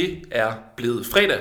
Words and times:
Det 0.00 0.18
er 0.30 0.52
blevet 0.76 1.06
fredag, 1.06 1.38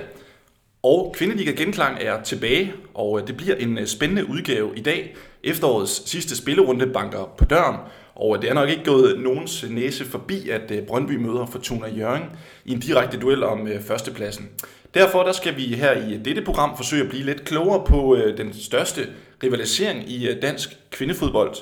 og 0.84 1.16
Kvindeliga 1.18 1.52
Genklang 1.52 1.98
er 2.02 2.24
tilbage, 2.24 2.74
og 2.94 3.20
øh, 3.20 3.28
det 3.28 3.38
bliver 3.38 3.56
en 3.56 3.78
øh, 3.78 3.88
spændende 3.88 4.30
udgave 4.30 4.72
i 4.76 4.82
dag. 4.82 5.16
Efterårets 5.44 6.10
sidste 6.10 6.36
spillerunde 6.36 6.88
banker 6.88 7.34
på 7.38 7.46
døren, 7.46 7.76
og 8.16 8.36
øh, 8.36 8.42
det 8.42 8.50
er 8.50 8.54
nok 8.54 8.70
ikke 8.70 8.84
gået 8.84 9.20
nogens 9.20 9.66
næse 9.70 10.06
forbi, 10.06 10.50
at 10.50 10.72
Brøndby 10.88 11.12
møder 11.12 11.46
Fortuna 11.46 11.88
Jørgen 11.88 12.24
i 12.66 12.72
en 12.72 12.80
direkte 12.80 13.20
duel 13.20 13.44
om 13.44 13.68
førstepladsen. 13.88 14.50
Derfor 14.94 15.24
der 15.24 15.32
skal 15.32 15.58
vi 15.58 15.64
her 15.64 16.08
i 16.08 16.18
dette 16.18 16.42
program 16.42 16.78
forsøge 16.78 17.04
at 17.04 17.10
blive 17.10 17.26
lidt 17.26 17.46
klogere 17.46 17.86
på 17.86 18.18
den 18.38 18.54
største 18.54 19.08
rivalisering 19.44 20.12
i 20.12 20.40
dansk 20.42 20.78
kvindefodbold. 20.92 21.56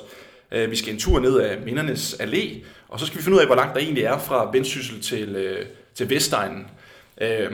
Vi 0.68 0.76
skal 0.76 0.92
en 0.92 0.98
tur 0.98 1.20
ned 1.20 1.40
ad 1.40 1.56
Mindernes 1.64 2.14
Allé, 2.14 2.64
og 2.88 3.00
så 3.00 3.06
skal 3.06 3.18
vi 3.18 3.22
finde 3.22 3.36
ud 3.36 3.40
af, 3.40 3.46
hvor 3.46 3.56
langt 3.56 3.74
der 3.74 3.80
egentlig 3.80 4.04
er 4.04 4.18
fra 4.18 4.50
Vendsyssel 4.52 5.02
til, 5.02 5.56
til 5.94 6.10
Vestegnen. 6.10 6.66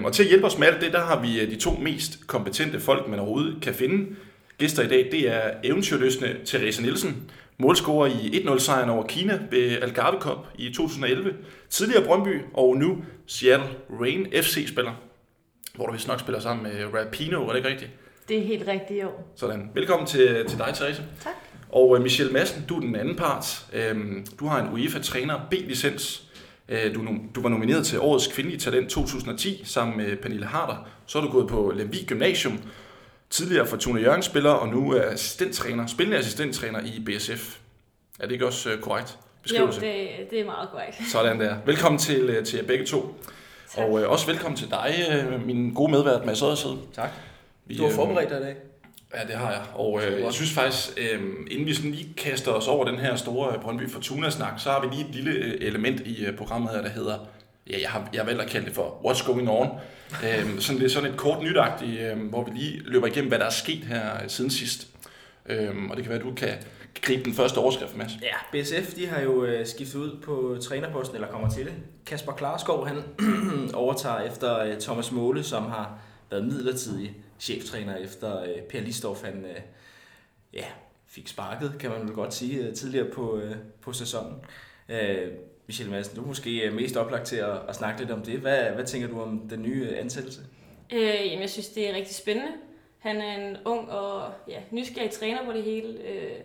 Og 0.05 0.13
til 0.13 0.23
at 0.23 0.29
hjælpe 0.29 0.47
os 0.47 0.59
med 0.59 0.67
alt 0.67 0.81
det, 0.81 0.93
der 0.93 1.01
har 1.01 1.21
vi 1.21 1.47
de 1.47 1.57
to 1.57 1.71
mest 1.71 2.27
kompetente 2.27 2.81
folk, 2.81 3.09
man 3.09 3.19
overhovedet 3.19 3.63
kan 3.63 3.75
finde. 3.75 4.17
Gæster 4.59 4.83
i 4.83 4.89
dag, 4.89 5.09
det 5.13 5.29
er 5.29 5.51
eventyrløsende 5.65 6.37
Therese 6.47 6.83
Nielsen, 6.83 7.31
målscorer 7.59 8.07
i 8.07 8.43
1-0-sejren 8.45 8.91
over 8.91 9.07
Kina 9.07 9.41
ved 9.51 9.83
Algarve 9.83 10.21
Cup 10.21 10.39
i 10.59 10.73
2011, 10.73 11.35
tidligere 11.71 12.05
Brøndby 12.05 12.41
og 12.55 12.77
nu 12.77 13.05
Seattle 13.27 13.69
Rain 14.01 14.27
FC-spiller, 14.43 14.93
hvor 15.75 15.87
du 15.87 15.93
vist 15.93 16.09
nok 16.09 16.21
spiller 16.21 16.41
sammen 16.41 16.63
med 16.63 16.85
Rapino, 16.95 17.43
er 17.43 17.49
det 17.49 17.57
ikke 17.57 17.69
rigtigt? 17.69 17.91
Det 18.29 18.39
er 18.39 18.43
helt 18.43 18.69
rigtigt, 18.69 19.03
jo. 19.03 19.09
Sådan. 19.37 19.71
Velkommen 19.75 20.07
til, 20.07 20.45
til 20.49 20.59
dig, 20.59 20.71
Therese. 20.75 21.03
Tak. 21.23 21.33
Og 21.69 22.01
Michelle 22.03 22.33
Madsen, 22.33 22.65
du 22.69 22.77
er 22.77 22.81
den 22.81 22.97
anden 22.97 23.17
part. 23.17 23.67
Øhm, 23.73 24.27
du 24.41 24.47
har 24.47 24.63
en 24.63 24.73
UEFA-træner 24.73 25.41
B-licens. 25.51 26.23
Øh, 26.69 26.95
du, 26.95 27.07
du 27.35 27.43
var 27.43 27.49
nomineret 27.49 27.87
til 27.87 28.01
Årets 28.01 28.27
Kvindelige 28.27 28.61
Talent 28.61 28.91
2010 28.91 29.63
sammen 29.65 29.97
med 29.97 30.17
Pernille 30.17 30.47
Harder. 30.47 30.89
Så 31.07 31.21
har 31.21 31.27
du 31.27 31.33
gået 31.33 31.49
på 31.49 31.73
Lemvig 31.77 32.07
Gymnasium, 32.07 32.61
tidligere 33.31 33.67
Fortuna 33.67 34.01
Jørgen 34.01 34.23
spiller, 34.23 34.51
og 34.51 34.69
nu 34.69 34.93
er 34.93 35.03
assistenttræner, 35.03 35.87
spillende 35.87 36.19
assistenttræner 36.19 36.81
i 36.81 37.01
BSF. 37.07 37.59
Er 38.21 38.27
det 38.27 38.33
ikke 38.33 38.47
også 38.47 38.71
øh, 38.71 38.81
korrekt 38.81 39.19
beskrivelse? 39.43 39.81
Jo, 39.81 39.93
det, 39.93 40.31
det 40.31 40.41
er 40.41 40.45
meget 40.45 40.69
korrekt. 40.73 40.97
Sådan 41.13 41.41
der. 41.41 41.57
Velkommen 41.67 41.99
til, 41.99 42.23
øh, 42.23 42.45
til 42.45 42.57
jer 42.57 42.67
begge 42.67 42.87
to. 42.87 43.15
Tak. 43.75 43.85
Og 43.85 44.03
øh, 44.03 44.11
også 44.11 44.27
velkommen 44.27 44.57
til 44.57 44.71
dig, 44.71 44.95
min 45.47 45.75
gode 45.75 45.93
medvært 45.93 46.27
Mads 46.27 46.43
Oddershed. 46.43 46.77
Tak. 46.95 47.11
Vi, 47.67 47.77
du 47.77 47.85
har 47.85 47.91
forberedt 47.91 48.31
dig 48.31 48.41
i 48.41 48.43
dag. 48.43 48.57
Ja, 49.17 49.27
det 49.27 49.35
har 49.35 49.51
jeg. 49.51 49.63
Og 49.75 50.03
øh, 50.05 50.21
jeg 50.21 50.33
synes 50.33 50.53
faktisk, 50.53 50.89
øh, 50.97 51.23
inden 51.51 51.67
vi 51.67 51.75
sådan 51.75 51.91
lige 51.91 52.15
kaster 52.17 52.53
os 52.53 52.69
over 52.69 52.85
den 52.85 52.99
her 52.99 53.17
store 53.17 53.59
Brøndby 53.63 53.91
Fortuna-snak, 53.91 54.61
så 54.61 54.71
har 54.71 54.81
vi 54.81 54.87
lige 54.95 55.09
et 55.09 55.15
lille 55.15 55.31
øh, 55.31 55.55
element 55.61 56.01
i 56.01 56.25
øh, 56.25 56.37
programmet 56.37 56.71
her, 56.71 56.83
der 56.83 56.89
hedder, 56.89 57.19
ja, 57.71 57.81
jeg 57.81 57.91
har, 57.91 58.09
jeg 58.13 58.21
har 58.21 58.27
valgt 58.27 58.43
at 58.43 58.49
kalde 58.49 58.67
det 58.67 58.75
for 58.75 59.01
What's 59.05 59.27
Going 59.27 59.51
On. 59.51 59.69
øh, 60.25 60.61
sådan, 60.61 60.81
det 60.81 60.85
er 60.85 60.91
sådan 60.91 61.11
et 61.11 61.17
kort 61.17 61.43
nytagtigt, 61.43 62.01
øh, 62.01 62.29
hvor 62.29 62.45
vi 62.45 62.51
lige 62.59 62.81
løber 62.85 63.07
igennem, 63.07 63.29
hvad 63.29 63.39
der 63.39 63.47
er 63.47 63.51
sket 63.51 63.85
her 63.85 64.15
øh, 64.23 64.29
siden 64.29 64.51
sidst. 64.51 64.89
Øh, 65.47 65.71
og 65.91 65.97
det 65.97 66.05
kan 66.05 66.11
være, 66.11 66.19
at 66.19 66.25
du 66.25 66.35
kan 66.35 66.55
gribe 67.03 67.25
den 67.25 67.35
første 67.35 67.59
overskrift, 67.59 67.97
Mads. 67.97 68.13
Ja, 68.23 68.61
BSF 68.63 68.95
de 68.95 69.07
har 69.07 69.21
jo 69.21 69.45
øh, 69.45 69.67
skiftet 69.67 69.99
ud 69.99 70.17
på 70.25 70.57
trænerposten, 70.63 71.17
eller 71.17 71.29
kommer 71.29 71.51
til 71.51 71.65
det. 71.65 71.73
Kasper 72.07 72.33
Klarskov, 72.33 72.87
han 72.87 72.97
overtager 73.75 74.21
efter 74.21 74.61
øh, 74.61 74.81
Thomas 74.81 75.13
Måle, 75.13 75.43
som 75.43 75.63
har 75.63 75.99
været 76.31 76.45
midlertidig 76.45 77.17
cheftræner 77.41 77.97
efter 77.97 78.43
øh, 78.43 78.63
Per 78.63 78.81
Listorf, 78.81 79.23
han 79.23 79.45
øh, 79.45 79.61
ja, 80.53 80.67
fik 81.07 81.29
sparket, 81.29 81.77
kan 81.81 81.91
man 81.91 82.01
vel 82.01 82.13
godt 82.13 82.35
sige, 82.35 82.67
øh, 82.67 82.75
tidligere 82.75 83.11
på, 83.11 83.39
øh, 83.39 83.57
på 83.81 83.93
sæsonen. 83.93 84.45
Øh, 84.89 85.33
Michelle 85.67 85.93
Madsen, 85.93 86.17
du 86.17 86.23
er 86.23 86.27
måske 86.27 86.61
øh, 86.61 86.75
mest 86.75 86.97
oplagt 86.97 87.27
til 87.27 87.37
at, 87.37 87.59
at 87.69 87.77
snakke 87.77 88.01
lidt 88.01 88.11
om 88.11 88.23
det. 88.23 88.39
Hvad, 88.39 88.71
hvad 88.71 88.85
tænker 88.85 89.09
du 89.09 89.21
om 89.21 89.49
den 89.51 89.63
nye 89.63 89.89
øh, 89.91 89.99
ansættelse? 89.99 90.41
Øh, 90.93 91.01
jamen, 91.01 91.41
jeg 91.41 91.51
synes, 91.51 91.69
det 91.69 91.89
er 91.89 91.95
rigtig 91.95 92.15
spændende. 92.15 92.53
Han 92.99 93.17
er 93.17 93.49
en 93.49 93.57
ung 93.65 93.91
og 93.91 94.33
ja, 94.49 94.61
nysgerrig 94.71 95.11
træner 95.11 95.45
på 95.45 95.53
det 95.53 95.63
hele. 95.63 95.99
Øh, 96.03 96.41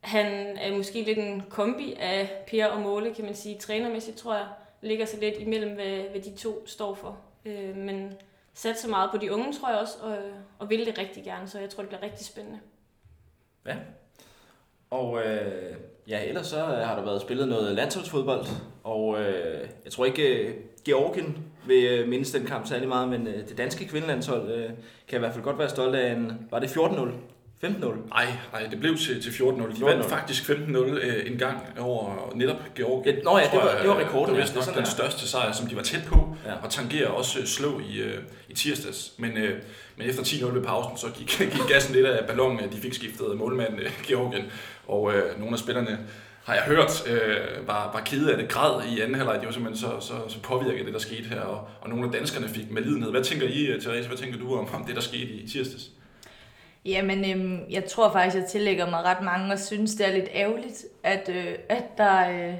han 0.00 0.56
er 0.56 0.76
måske 0.76 1.02
lidt 1.02 1.18
en 1.18 1.42
kombi 1.50 1.94
af 1.98 2.44
Per 2.46 2.66
og 2.66 2.80
Måle, 2.80 3.14
kan 3.14 3.24
man 3.24 3.34
sige. 3.34 3.58
Trænermæssigt 3.58 4.16
tror 4.16 4.34
jeg, 4.34 4.46
ligger 4.82 5.06
sig 5.06 5.20
lidt 5.20 5.34
imellem, 5.38 5.74
hvad, 5.74 6.00
hvad 6.10 6.20
de 6.20 6.36
to 6.36 6.66
står 6.66 6.94
for. 6.94 7.18
Øh, 7.44 7.76
men 7.76 8.12
sat 8.56 8.78
så 8.78 8.88
meget 8.88 9.10
på 9.10 9.18
de 9.18 9.32
unge, 9.32 9.52
tror 9.52 9.70
jeg 9.70 9.78
også, 9.78 9.94
og, 10.02 10.16
og 10.58 10.70
vil 10.70 10.86
det 10.86 10.98
rigtig 10.98 11.24
gerne, 11.24 11.48
så 11.48 11.58
jeg 11.58 11.70
tror, 11.70 11.82
det 11.82 11.88
bliver 11.88 12.02
rigtig 12.02 12.26
spændende. 12.26 12.58
Ja. 13.66 13.76
Og 14.90 15.22
øh, 15.24 15.74
ja, 16.08 16.24
ellers 16.28 16.46
så 16.46 16.58
øh, 16.58 16.88
har 16.88 16.96
der 16.96 17.04
været 17.04 17.20
spillet 17.20 17.48
noget 17.48 17.74
landsholdsfodbold, 17.74 18.46
og 18.84 19.20
øh, 19.20 19.68
jeg 19.84 19.92
tror 19.92 20.04
ikke, 20.04 20.48
øh, 20.48 20.54
Georgien 20.84 21.38
vil 21.66 21.84
øh, 21.84 22.08
mindes 22.08 22.30
den 22.30 22.46
kamp 22.46 22.66
særlig 22.66 22.88
meget, 22.88 23.08
men 23.08 23.26
øh, 23.26 23.48
det 23.48 23.58
danske 23.58 23.88
kvindelandshold 23.88 24.50
øh, 24.50 24.70
kan 25.08 25.16
i 25.16 25.20
hvert 25.20 25.32
fald 25.32 25.44
godt 25.44 25.58
være 25.58 25.68
stolt 25.68 25.94
af 25.94 26.12
en, 26.12 26.48
var 26.50 26.58
det 26.58 26.66
14-0 26.66 27.10
15-0? 27.64 28.08
Nej, 28.08 28.26
nej, 28.52 28.66
det 28.70 28.80
blev 28.80 28.96
til, 28.96 29.22
til 29.22 29.30
14-0. 29.30 29.78
De 29.78 29.84
vandt 29.84 30.06
faktisk 30.06 30.50
15-0 30.50 30.76
øh, 30.76 31.32
en 31.32 31.38
gang 31.38 31.58
over 31.78 32.32
netop 32.34 32.56
Georgien. 32.76 33.16
Ja, 33.16 33.22
nå 33.22 33.38
ja, 33.38 33.44
det 33.44 33.52
var, 33.52 33.78
det 33.80 33.88
var 33.88 33.98
rekorden. 33.98 34.36
Det 34.36 34.54
var 34.56 34.66
nok 34.66 34.74
ja, 34.74 34.80
den 34.80 34.86
største 34.86 35.28
sejr, 35.28 35.52
som 35.52 35.66
de 35.66 35.76
var 35.76 35.82
tæt 35.82 36.02
på, 36.06 36.36
ja. 36.46 36.54
og 36.62 36.70
tangerer 36.70 37.08
også 37.08 37.38
øh, 37.38 37.46
slå 37.46 37.80
i, 37.80 37.98
øh, 37.98 38.18
i 38.48 38.54
tirsdags. 38.54 39.12
Men, 39.18 39.36
øh, 39.36 39.58
men 39.96 40.08
efter 40.08 40.22
10-0 40.22 40.54
ved 40.54 40.62
pausen, 40.62 40.98
så 40.98 41.06
gik, 41.18 41.26
gik 41.54 41.68
gassen 41.68 41.94
lidt 41.94 42.06
af 42.06 42.26
ballonen, 42.26 42.72
de 42.72 42.76
fik 42.76 42.94
skiftet 42.94 43.36
målmand 43.36 43.80
øh, 43.80 43.90
Georgien. 44.06 44.44
Og 44.86 45.14
øh, 45.14 45.38
nogle 45.38 45.52
af 45.52 45.58
spillerne 45.58 45.98
har 46.44 46.54
jeg 46.54 46.62
hørt, 46.62 47.08
øh, 47.10 47.66
var, 47.66 47.90
var 47.92 48.02
kede 48.06 48.32
af 48.32 48.38
det 48.38 48.48
græd 48.48 48.82
i 48.96 49.00
anden 49.00 49.14
halvleg. 49.14 49.38
Det 49.38 49.46
var 49.46 49.52
simpelthen 49.52 49.88
så, 49.88 50.06
så, 50.06 50.14
så 50.28 50.40
påvirket 50.40 50.86
det, 50.86 50.94
der 50.94 51.00
skete 51.00 51.28
her. 51.28 51.40
Og, 51.40 51.68
og 51.80 51.88
nogle 51.88 52.04
af 52.04 52.12
danskerne 52.12 52.48
fik 52.48 52.70
med 52.70 52.82
lidenhed. 52.82 53.10
Hvad 53.10 53.24
tænker 53.24 53.48
I, 53.48 53.66
øh, 53.66 53.80
Therese? 53.80 54.08
Hvad 54.08 54.18
tænker 54.18 54.38
du 54.38 54.56
om, 54.56 54.74
om 54.74 54.84
det, 54.84 54.94
der 54.94 55.00
skete 55.00 55.32
i 55.32 55.48
tirsdags? 55.48 55.90
Jamen, 56.86 57.30
øhm, 57.30 57.60
jeg 57.70 57.84
tror 57.84 58.12
faktisk, 58.12 58.36
jeg 58.36 58.50
tillægger 58.50 58.90
mig 58.90 59.04
ret 59.04 59.24
mange 59.24 59.52
og 59.52 59.58
synes, 59.58 59.94
det 59.94 60.08
er 60.08 60.12
lidt 60.12 60.28
ærgerligt, 60.34 60.84
at, 61.02 61.28
øh, 61.28 61.54
at 61.68 61.84
der, 61.98 62.30
øh, 62.30 62.54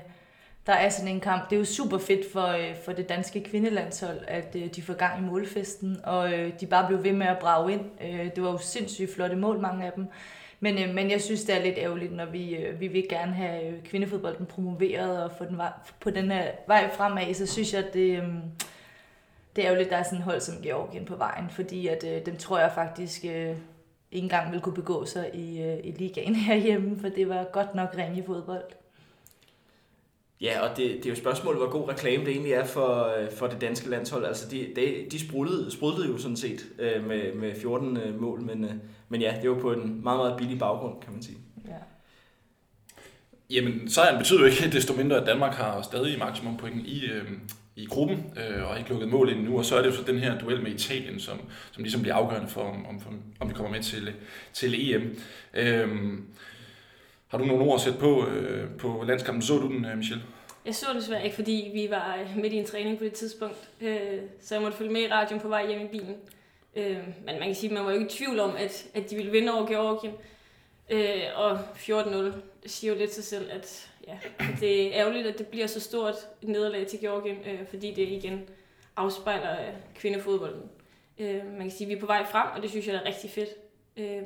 der 0.66 0.72
er 0.72 0.88
sådan 0.88 1.14
en 1.14 1.20
kamp. 1.20 1.50
Det 1.50 1.56
er 1.56 1.60
jo 1.60 1.64
super 1.64 1.98
fedt 1.98 2.32
for, 2.32 2.46
øh, 2.46 2.74
for 2.84 2.92
det 2.92 3.08
danske 3.08 3.44
kvindelandshold, 3.44 4.18
at 4.28 4.56
øh, 4.56 4.66
de 4.76 4.82
får 4.82 4.94
gang 4.94 5.18
i 5.18 5.30
målfesten, 5.30 6.00
og 6.04 6.32
øh, 6.32 6.52
de 6.60 6.66
bare 6.66 6.86
blev 6.88 7.04
ved 7.04 7.12
med 7.12 7.26
at 7.26 7.38
brage 7.38 7.72
ind. 7.72 7.84
Øh, 8.00 8.30
det 8.34 8.42
var 8.42 8.50
jo 8.50 8.58
sindssygt 8.58 9.14
flotte 9.14 9.36
mål, 9.36 9.60
mange 9.60 9.86
af 9.86 9.92
dem. 9.92 10.06
Men, 10.60 10.78
øh, 10.78 10.94
men 10.94 11.10
jeg 11.10 11.20
synes, 11.20 11.44
det 11.44 11.56
er 11.56 11.62
lidt 11.62 11.78
ærgerligt, 11.78 12.12
når 12.12 12.26
vi, 12.26 12.56
øh, 12.56 12.80
vi 12.80 12.86
vil 12.86 13.06
gerne 13.08 13.32
have 13.32 13.66
øh, 13.66 13.82
kvindefodbolden 13.84 14.46
promoveret 14.46 15.22
og 15.24 15.30
få 15.38 15.44
den 15.44 15.58
vej, 15.58 15.72
på 16.00 16.10
den 16.10 16.30
her 16.30 16.44
vej 16.66 16.90
fremad, 16.94 17.34
så 17.34 17.46
synes 17.46 17.72
jeg, 17.74 17.84
at 17.84 17.94
det, 17.94 18.18
øh, 18.18 18.28
det 19.56 19.66
er 19.66 19.70
jo 19.70 19.76
lidt, 19.76 19.90
der 19.90 19.96
er 19.96 20.02
sådan 20.02 20.18
et 20.18 20.24
hold 20.24 20.40
som 20.40 20.62
Georgien 20.62 21.04
på 21.04 21.16
vejen, 21.16 21.50
fordi 21.50 21.86
at, 21.86 22.04
øh, 22.04 22.26
dem 22.26 22.36
tror 22.36 22.58
jeg 22.58 22.72
faktisk... 22.74 23.24
Øh, 23.24 23.56
ikke 24.16 24.24
engang 24.24 24.50
ville 24.50 24.62
kunne 24.62 24.74
begå 24.74 25.04
sig 25.04 25.30
i, 25.34 25.62
øh, 25.62 25.78
i 25.84 25.90
ligaen 25.90 26.34
herhjemme, 26.48 26.98
for 27.00 27.08
det 27.08 27.28
var 27.28 27.44
godt 27.52 27.74
nok 27.74 27.88
ren 27.98 28.18
i 28.18 28.22
fodbold. 28.26 28.64
Ja, 30.40 30.60
og 30.60 30.76
det, 30.76 30.90
det 30.96 31.06
er 31.06 31.10
jo 31.10 31.16
spørgsmålet, 31.16 31.60
hvor 31.60 31.70
god 31.70 31.88
reklame 31.88 32.24
det 32.24 32.32
egentlig 32.32 32.52
er 32.52 32.64
for, 32.64 33.18
øh, 33.18 33.32
for 33.32 33.46
det 33.46 33.60
danske 33.60 33.90
landshold. 33.90 34.24
Altså, 34.24 34.48
de, 34.50 34.66
de, 34.76 35.06
de 35.10 35.28
sprudlede, 35.28 35.70
sprudlede 35.70 36.08
jo 36.08 36.18
sådan 36.18 36.36
set 36.36 36.66
øh, 36.78 37.04
med, 37.04 37.34
med 37.34 37.54
14 37.60 37.96
øh, 37.96 38.20
mål, 38.20 38.40
men, 38.40 38.64
øh, 38.64 38.74
men 39.08 39.20
ja, 39.20 39.34
det 39.42 39.50
var 39.50 39.58
på 39.58 39.72
en 39.72 40.00
meget, 40.02 40.18
meget 40.18 40.36
billig 40.38 40.58
baggrund, 40.58 41.00
kan 41.02 41.12
man 41.12 41.22
sige. 41.22 41.38
Ja. 41.68 41.72
Jamen, 43.50 43.90
sejren 43.90 44.18
betyder 44.18 44.40
jo 44.40 44.46
ikke 44.46 44.70
desto 44.72 44.94
mindre, 44.94 45.20
at 45.20 45.26
Danmark 45.26 45.54
har 45.54 45.82
stadig 45.82 46.18
maksimum 46.18 46.56
point 46.56 46.86
i, 46.86 47.06
øh, 47.06 47.32
i 47.76 47.86
gruppen, 47.86 48.32
øh, 48.36 48.70
og 48.70 48.78
ikke 48.78 48.90
lukket 48.90 49.08
mål 49.08 49.30
ind 49.30 49.44
nu, 49.44 49.58
og 49.58 49.64
så 49.64 49.76
er 49.76 49.82
det 49.82 49.90
jo 49.90 49.94
så 49.94 50.02
den 50.02 50.18
her 50.18 50.38
duel 50.38 50.62
med 50.62 50.70
Italien, 50.70 51.20
som, 51.20 51.40
som 51.72 51.82
ligesom 51.82 52.02
bliver 52.02 52.14
afgørende 52.14 52.48
for, 52.48 52.60
om, 52.60 52.86
om, 52.86 53.00
om 53.40 53.48
vi 53.48 53.54
kommer 53.54 53.72
med 53.72 53.82
til, 53.82 54.12
til 54.52 54.94
EM. 54.94 55.18
Øh, 55.54 55.88
har 57.28 57.38
du 57.38 57.44
nogle 57.44 57.64
ord 57.64 57.74
at 57.74 57.80
sætte 57.80 57.98
på, 57.98 58.26
øh, 58.26 58.70
på 58.78 59.04
landskampen? 59.06 59.42
Så 59.42 59.58
du 59.58 59.68
den, 59.68 59.74
øh, 59.74 59.80
Michel? 59.80 59.96
Michelle? 59.96 60.22
Jeg 60.66 60.74
så 60.74 60.86
det 60.92 60.96
desværre 60.96 61.24
ikke, 61.24 61.36
fordi 61.36 61.70
vi 61.74 61.90
var 61.90 62.18
øh, 62.20 62.36
midt 62.42 62.52
i 62.52 62.56
en 62.56 62.66
træning 62.66 62.98
på 62.98 63.04
det 63.04 63.12
tidspunkt, 63.12 63.68
øh, 63.80 64.20
så 64.40 64.54
jeg 64.54 64.62
måtte 64.62 64.78
følge 64.78 64.92
med 64.92 65.00
i 65.00 65.08
radioen 65.08 65.40
på 65.40 65.48
vej 65.48 65.68
hjem 65.68 65.80
i 65.80 65.88
bilen. 65.88 66.16
Øh, 66.76 66.98
men 67.24 67.38
man 67.38 67.42
kan 67.42 67.54
sige, 67.54 67.70
at 67.70 67.74
man 67.74 67.84
var 67.84 67.90
jo 67.90 67.98
ikke 67.98 68.12
i 68.12 68.16
tvivl 68.16 68.40
om, 68.40 68.56
at, 68.58 68.86
at 68.94 69.10
de 69.10 69.16
ville 69.16 69.30
vinde 69.30 69.52
over 69.52 69.66
Georgien. 69.66 70.14
Øh, 70.90 71.22
og 71.34 71.58
14-0 71.74 72.32
siger 72.66 72.92
jo 72.92 72.98
lidt 72.98 73.14
sig 73.14 73.24
selv, 73.24 73.50
at 73.50 73.90
ja, 74.06 74.18
det 74.60 74.86
er 74.86 75.00
ærgerligt, 75.00 75.26
at 75.26 75.38
det 75.38 75.46
bliver 75.46 75.66
så 75.66 75.80
stort 75.80 76.14
et 76.42 76.48
nederlag 76.48 76.86
til 76.86 77.00
Georgien, 77.00 77.36
øh, 77.36 77.66
fordi 77.68 77.94
det 77.94 78.08
igen 78.08 78.48
afspejler 78.96 79.60
øh, 79.60 79.74
kvindefodbolden. 79.94 80.62
Øh, 81.18 81.46
man 81.46 81.60
kan 81.60 81.70
sige, 81.70 81.86
at 81.86 81.88
vi 81.88 81.94
er 81.94 82.00
på 82.00 82.06
vej 82.06 82.26
frem, 82.30 82.48
og 82.56 82.62
det 82.62 82.70
synes 82.70 82.86
jeg 82.86 82.94
er 82.94 83.04
rigtig 83.04 83.30
fedt. 83.30 83.48
Øh, 83.96 84.22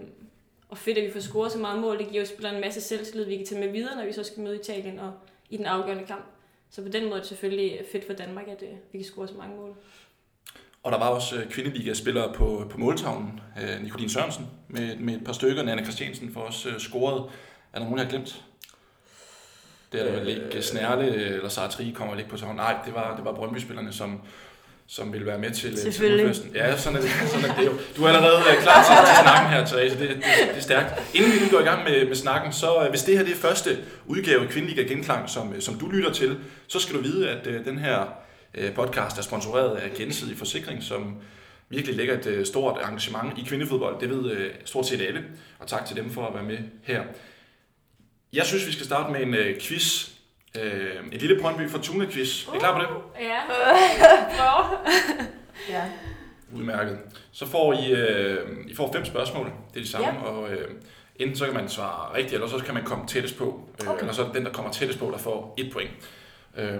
og 0.68 0.78
fedt, 0.78 0.98
at 0.98 1.04
vi 1.04 1.12
får 1.12 1.20
scoret 1.20 1.52
så 1.52 1.58
meget 1.58 1.80
mål. 1.80 1.98
Det 1.98 2.08
giver 2.08 2.20
jo 2.20 2.26
spillerne 2.26 2.56
en 2.56 2.60
masse 2.60 2.80
selvtillid, 2.80 3.24
vi 3.24 3.36
kan 3.36 3.46
tage 3.46 3.60
med 3.60 3.72
videre, 3.72 3.96
når 3.96 4.04
vi 4.04 4.12
så 4.12 4.24
skal 4.24 4.42
møde 4.42 4.56
Italien 4.56 4.98
og 4.98 5.12
i 5.50 5.56
den 5.56 5.66
afgørende 5.66 6.06
kamp. 6.06 6.24
Så 6.70 6.82
på 6.82 6.88
den 6.88 7.04
måde 7.04 7.14
er 7.14 7.18
det 7.18 7.26
selvfølgelig 7.26 7.78
øh, 7.80 7.86
fedt 7.92 8.06
for 8.06 8.12
Danmark, 8.12 8.48
at 8.48 8.62
øh, 8.62 8.68
vi 8.92 8.98
kan 8.98 9.04
score 9.04 9.28
så 9.28 9.34
mange 9.34 9.56
mål. 9.56 9.76
Og 10.82 10.92
der 10.92 10.98
var 10.98 11.08
også 11.08 11.36
øh, 11.36 11.50
kvindeliga-spillere 11.50 12.32
på, 12.32 12.66
på 12.70 12.78
måltavlen. 12.78 13.40
Øh, 13.62 13.82
Nicoline 13.82 14.10
Sørensen 14.10 14.46
med, 14.68 14.96
med 14.96 15.14
et 15.14 15.24
par 15.24 15.32
stykker. 15.32 15.62
Anne 15.62 15.82
Christiansen 15.82 16.32
for 16.32 16.40
os 16.40 16.66
øh, 16.66 16.78
scoret. 16.78 17.30
Er 17.72 17.78
der 17.78 17.84
nogen, 17.84 17.98
jeg 17.98 18.04
har 18.04 18.10
glemt? 18.10 18.44
Det 19.92 20.00
er 20.00 20.04
der 20.04 20.18
vel 20.18 20.28
ikke. 20.28 20.62
Snærle 20.62 21.14
eller 21.14 21.48
Sartri 21.48 21.92
kommer 21.96 22.12
vel 22.14 22.18
ikke 22.20 22.30
på 22.30 22.36
tavlen. 22.36 22.56
Nej, 22.56 22.76
det 22.86 22.94
var, 22.94 23.16
det 23.16 23.24
var 23.24 23.32
Brøndby-spillerne, 23.32 23.92
som, 23.92 24.20
som 24.86 25.12
vil 25.12 25.26
være 25.26 25.38
med 25.38 25.50
til, 25.50 25.70
øh, 25.70 25.76
til 25.76 25.92
Selvfølgelig. 25.92 26.36
Ja, 26.54 26.76
sådan 26.76 26.96
er, 26.98 27.00
det, 27.02 27.10
sådan 27.26 27.50
er 27.50 27.56
det 27.56 27.66
jo. 27.66 27.72
Du 27.96 28.04
er 28.04 28.08
allerede 28.08 28.38
øh, 28.38 28.62
klar 28.62 28.84
til, 28.84 29.06
til 29.06 29.22
snakken 29.22 29.52
her, 29.52 29.66
Therese. 29.66 29.98
Det, 29.98 30.08
det, 30.08 30.16
det 30.48 30.56
er 30.56 30.60
stærkt. 30.60 31.14
Inden 31.14 31.32
vi 31.32 31.38
lige 31.38 31.50
går 31.50 31.60
i 31.60 31.64
gang 31.64 31.84
med, 31.84 32.06
med 32.06 32.14
snakken, 32.16 32.52
så 32.52 32.82
øh, 32.82 32.90
hvis 32.90 33.02
det 33.02 33.16
her 33.16 33.24
det 33.24 33.32
er 33.32 33.36
første 33.36 33.78
udgave 34.06 34.42
af 34.42 34.48
Kvindeliga 34.48 34.82
Genklang, 34.82 35.28
som, 35.30 35.52
øh, 35.54 35.60
som 35.60 35.74
du 35.74 35.88
lytter 35.88 36.12
til, 36.12 36.38
så 36.68 36.78
skal 36.78 36.96
du 36.96 37.00
vide, 37.02 37.30
at 37.30 37.46
øh, 37.46 37.64
den 37.64 37.78
her 37.78 38.14
øh, 38.54 38.74
podcast 38.74 39.18
er 39.18 39.22
sponsoreret 39.22 39.76
af 39.76 39.90
Gensidig 39.96 40.38
Forsikring, 40.38 40.82
som 40.82 41.16
virkelig 41.68 41.96
lægger 41.96 42.18
et 42.18 42.26
øh, 42.26 42.46
stort 42.46 42.80
engagement 42.88 43.38
i 43.38 43.44
kvindefodbold. 43.48 44.00
Det 44.00 44.10
ved 44.10 44.30
øh, 44.30 44.50
stort 44.64 44.86
set 44.86 45.00
alle, 45.00 45.24
og 45.58 45.66
tak 45.66 45.86
til 45.86 45.96
dem 45.96 46.10
for 46.10 46.26
at 46.26 46.34
være 46.34 46.44
med 46.44 46.58
her. 46.82 47.02
Jeg 48.32 48.46
synes, 48.46 48.66
vi 48.66 48.72
skal 48.72 48.86
starte 48.86 49.12
med 49.12 49.20
en 49.22 49.34
øh, 49.34 49.60
quiz. 49.60 50.08
Øh, 50.62 50.90
et 51.12 51.20
lille 51.22 51.40
Brøndby 51.40 51.68
Fortuna-quiz. 51.68 52.48
Er 52.50 52.54
I 52.54 52.58
klar 52.58 52.74
på 52.78 52.80
det? 52.80 53.24
Ja. 53.26 53.38
Prøv. 54.38 54.64
Ja. 55.70 55.82
Udmærket. 56.56 56.98
Så 57.32 57.46
får 57.46 57.72
I, 57.72 57.92
øh, 57.92 58.38
I 58.66 58.74
får 58.74 58.92
fem 58.92 59.04
spørgsmål. 59.04 59.46
Det 59.74 59.80
er 59.80 59.84
de 59.84 59.88
samme. 59.88 60.06
Ja. 60.06 60.12
Og 60.30 60.50
øh, 60.50 60.68
enten 61.16 61.36
så 61.36 61.44
kan 61.44 61.54
man 61.54 61.68
svare 61.68 62.14
rigtigt, 62.16 62.34
eller 62.34 62.48
så 62.48 62.64
kan 62.64 62.74
man 62.74 62.84
komme 62.84 63.06
tættest 63.06 63.38
på. 63.38 63.68
Øh, 63.82 63.88
Okay. 63.88 64.00
Eller 64.00 64.12
så 64.12 64.22
er 64.22 64.26
det 64.26 64.34
den, 64.34 64.44
der 64.44 64.52
kommer 64.52 64.72
tættest 64.72 64.98
på, 64.98 65.10
der 65.12 65.18
får 65.18 65.54
et 65.58 65.72
point. 65.72 65.90
Øh, 66.58 66.74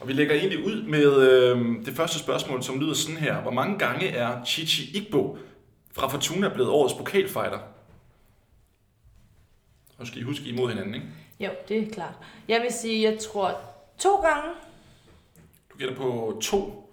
og 0.00 0.08
vi 0.08 0.12
lægger 0.12 0.34
egentlig 0.34 0.64
ud 0.64 0.82
med 0.82 1.16
øh, 1.30 1.86
det 1.86 1.94
første 1.96 2.18
spørgsmål, 2.18 2.62
som 2.62 2.80
lyder 2.80 2.94
sådan 2.94 3.16
her. 3.16 3.36
Hvor 3.40 3.50
mange 3.50 3.78
gange 3.78 4.08
er 4.08 4.44
Chichi 4.44 4.98
Igbo 4.98 5.38
fra 5.92 6.08
Fortuna 6.08 6.48
blevet 6.48 6.70
årets 6.70 6.94
pokalfighter? 6.94 7.58
I 10.20 10.22
huske 10.22 10.44
imod 10.44 10.68
hinanden, 10.68 10.94
ikke? 10.94 11.06
Jo, 11.40 11.50
det 11.68 11.78
er 11.88 11.90
klart. 11.92 12.14
Jeg 12.48 12.62
vil 12.62 12.72
sige, 12.72 13.10
jeg 13.10 13.18
tror 13.18 13.60
to 13.98 14.16
gange. 14.16 14.48
Du 15.72 15.78
gætter 15.78 15.96
på 15.96 16.38
to. 16.42 16.88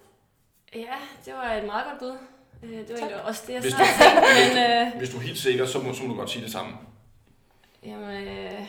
Ja, 0.74 0.94
det 1.24 1.34
var 1.34 1.52
et 1.52 1.64
meget 1.66 1.84
godt 1.86 1.98
bud. 1.98 2.18
Øh, 2.62 2.70
Det 2.78 2.90
var 2.90 3.08
Tak. 3.08 3.10
også 3.24 3.42
det, 3.46 3.52
jeg 3.52 3.60
Hvis 3.60 3.72
tænkte, 3.72 4.56
men 4.56 4.86
øh, 4.88 4.98
Hvis 4.98 5.10
du 5.10 5.16
er 5.16 5.20
helt 5.20 5.38
sikker, 5.38 5.66
så 5.66 5.78
må, 5.78 5.94
så 5.94 6.02
må 6.02 6.08
du 6.08 6.14
godt 6.18 6.30
sige 6.30 6.42
det 6.44 6.52
samme. 6.52 6.72
jamen, 7.86 8.28
øh, 8.28 8.60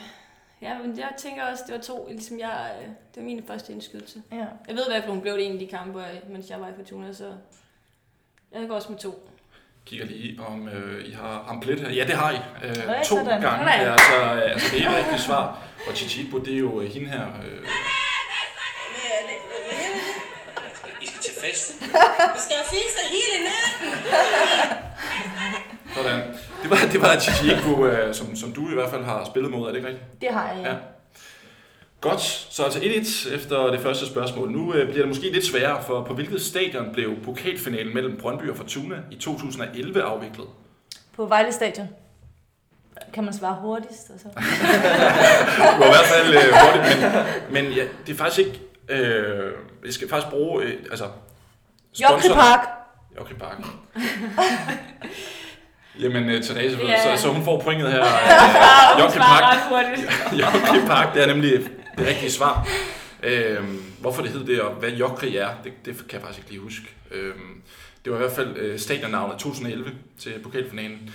ja, 0.61 0.77
men 0.79 0.97
jeg 0.99 1.11
tænker 1.17 1.43
også, 1.51 1.63
det 1.67 1.75
var 1.75 1.81
to, 1.81 2.07
ligesom 2.11 2.39
jeg, 2.39 2.75
øh, 2.81 2.87
det 2.87 2.95
var 3.15 3.21
min 3.23 3.43
første 3.47 3.73
indskydelse. 3.73 4.23
Ja. 4.31 4.45
Jeg 4.67 4.75
ved 4.75 4.83
i 4.87 4.89
hvert 4.91 5.03
fald, 5.03 5.13
hun 5.13 5.21
blev 5.21 5.33
det 5.33 5.45
en 5.45 5.51
af 5.53 5.59
de 5.59 5.67
kampe, 5.67 5.99
øh, 6.01 6.29
mens 6.31 6.49
jeg 6.49 6.61
var 6.61 6.67
i 6.67 6.73
Fortuna, 6.75 7.13
så 7.13 7.33
jeg 8.51 8.67
går 8.67 8.75
også 8.75 8.91
med 8.91 8.99
to. 8.99 9.29
Kigger 9.85 10.05
lige, 10.05 10.39
om 10.47 10.67
øh, 10.67 11.05
I 11.07 11.11
har 11.11 11.45
amplet 11.49 11.79
her. 11.79 11.89
Ja, 11.89 12.03
det 12.05 12.15
har 12.15 12.31
I. 12.31 12.35
Øh, 12.63 12.87
Nej, 12.87 13.03
to 13.03 13.03
sådan. 13.17 13.41
gange. 13.41 13.71
Er 13.71 13.91
altså, 13.91 14.13
altså 14.53 14.75
det 14.75 14.85
er 14.85 14.89
et 14.89 14.97
rigtigt 14.97 15.21
svar. 15.21 15.57
Og 15.87 15.95
Chichipo, 15.95 16.37
det 16.39 16.53
er 16.53 16.57
jo 16.59 16.81
øh, 16.81 16.91
hende 16.91 17.07
her. 17.09 17.21
Øh, 17.21 17.67
I 21.01 21.05
skal 21.07 21.21
til 21.21 21.33
fest. 21.43 21.81
Vi 22.35 22.39
skal 22.39 22.57
fikse 22.71 22.99
hele 23.15 23.37
natten. 23.49 23.89
sådan. 25.95 26.19
Det 26.61 26.69
var, 26.69 26.77
det 26.91 27.01
var 27.01 27.19
Chichipo, 27.19 27.85
øh, 27.85 28.13
som, 28.15 28.35
som 28.35 28.53
du 28.53 28.69
i 28.71 28.73
hvert 28.73 28.89
fald 28.89 29.03
har 29.03 29.25
spillet 29.25 29.51
mod, 29.51 29.61
er 29.67 29.67
det 29.71 29.75
ikke 29.75 29.87
rigtigt? 29.87 30.21
Det 30.21 30.29
har 30.33 30.47
jeg, 30.51 30.61
ja. 30.63 30.69
Ja. 30.69 30.75
Godt, 32.01 32.21
så 32.49 32.63
altså 32.63 32.79
1-1 32.79 33.33
efter 33.35 33.67
det 33.71 33.79
første 33.79 34.07
spørgsmål. 34.07 34.51
Nu 34.51 34.73
øh, 34.73 34.85
bliver 34.87 35.01
det 35.01 35.07
måske 35.07 35.31
lidt 35.31 35.45
sværere, 35.45 35.83
for 35.83 36.03
på 36.03 36.13
hvilket 36.13 36.41
stadion 36.41 36.89
blev 36.93 37.15
pokalfinalen 37.23 37.93
mellem 37.93 38.17
Brøndby 38.17 38.49
og 38.49 38.57
Fortuna 38.57 38.95
i 39.11 39.15
2011 39.15 40.03
afviklet? 40.03 40.47
På 41.15 41.25
Vejle 41.25 41.51
Stadion. 41.51 41.89
Kan 43.13 43.23
man 43.23 43.33
svare 43.33 43.57
hurtigst? 43.61 44.09
Og 44.13 44.19
så? 44.19 44.27
Du 44.35 45.79
var 45.79 45.85
i 45.85 45.89
hvert 45.89 46.05
fald 46.05 46.35
øh, 46.35 46.53
hurtigt, 46.53 47.13
men, 47.51 47.63
men 47.65 47.73
ja, 47.73 47.83
det 48.07 48.13
er 48.13 48.17
faktisk 48.17 48.39
ikke... 48.47 48.61
Øh, 48.89 49.51
jeg 49.85 49.93
skal 49.93 50.09
faktisk 50.09 50.31
bruge... 50.31 50.63
Øh, 50.63 50.73
altså, 50.91 51.05
Jokke 52.01 52.23
sponsoren- 52.23 52.33
Park. 52.39 52.67
Okay, 53.19 53.35
bakken. 53.35 53.65
Jamen, 56.01 56.23
uh, 56.23 56.41
Therese, 56.43 56.77
Ja. 56.77 56.83
yeah. 56.89 57.17
så, 57.17 57.21
så 57.23 57.29
hun 57.29 57.43
får 57.43 57.59
pointet 57.61 57.91
her. 57.91 58.01
Uh, 58.01 58.99
Jokke 59.01 59.17
Park. 59.17 59.43
ret 59.43 59.59
hurtigt. 59.69 60.11
Jokke 60.41 60.87
Park, 60.87 61.13
det 61.13 61.23
er 61.23 61.27
nemlig 61.27 61.69
det 61.97 62.07
rigtige 62.07 62.31
svar. 62.31 62.67
Øhm, 63.23 63.83
hvorfor 63.99 64.21
det 64.21 64.31
hed 64.31 64.45
det, 64.45 64.61
og 64.61 64.73
hvad 64.73 64.89
Jokri 64.89 65.35
er, 65.35 65.49
det, 65.63 65.73
det 65.85 65.95
kan 65.97 66.13
jeg 66.13 66.21
faktisk 66.21 66.39
ikke 66.39 66.51
lige 66.51 66.61
huske. 66.61 66.85
Øhm, 67.11 67.61
det 68.05 68.11
var 68.11 68.17
i 68.17 68.21
hvert 68.21 68.31
fald 68.31 68.57
øh, 68.57 68.79
stadionnavnet 68.79 69.37
2011 69.37 69.91
til 70.19 70.33
pokalfinalen. 70.43 71.13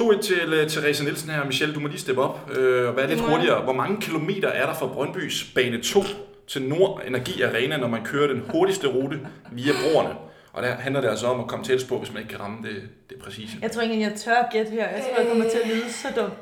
2-1 0.00 0.22
til 0.22 0.62
uh, 0.62 0.68
Therese 0.68 1.04
Nielsen 1.04 1.30
her. 1.30 1.44
Michelle, 1.44 1.74
du 1.74 1.80
må 1.80 1.88
lige 1.88 2.00
steppe 2.00 2.22
op 2.22 2.50
øh, 2.56 2.88
og 2.88 2.96
være 2.96 3.08
lidt 3.08 3.20
hurtigere. 3.20 3.62
Hvor 3.62 3.72
mange 3.72 4.00
kilometer 4.00 4.48
er 4.48 4.66
der 4.66 4.74
fra 4.74 4.86
Brøndbys 4.86 5.52
bane 5.54 5.82
2 5.82 6.02
til 6.48 6.62
Nord 6.62 7.02
Energi 7.06 7.42
Arena, 7.42 7.76
når 7.76 7.88
man 7.88 8.04
kører 8.04 8.26
den 8.26 8.42
hurtigste 8.48 8.86
rute 8.88 9.20
via 9.52 9.72
broerne? 9.72 10.14
Og 10.52 10.62
der 10.62 10.74
handler 10.74 11.00
det 11.00 11.08
altså 11.08 11.26
om 11.26 11.40
at 11.40 11.46
komme 11.46 11.64
tættest 11.64 11.88
på, 11.88 11.98
hvis 11.98 12.12
man 12.12 12.22
ikke 12.22 12.30
kan 12.30 12.40
ramme 12.40 12.68
det, 12.68 12.82
det 13.10 13.18
præcise. 13.18 13.56
Jeg 13.62 13.70
tror 13.70 13.82
ikke, 13.82 14.00
jeg 14.00 14.14
tør 14.14 14.48
gætte 14.52 14.70
her. 14.70 14.88
Jeg 14.88 15.02
tror, 15.02 15.22
jeg 15.22 15.28
kommer 15.28 15.50
til 15.50 15.58
at 15.58 15.68
lyde 15.68 15.92
så 15.92 16.08
dumt. 16.16 16.32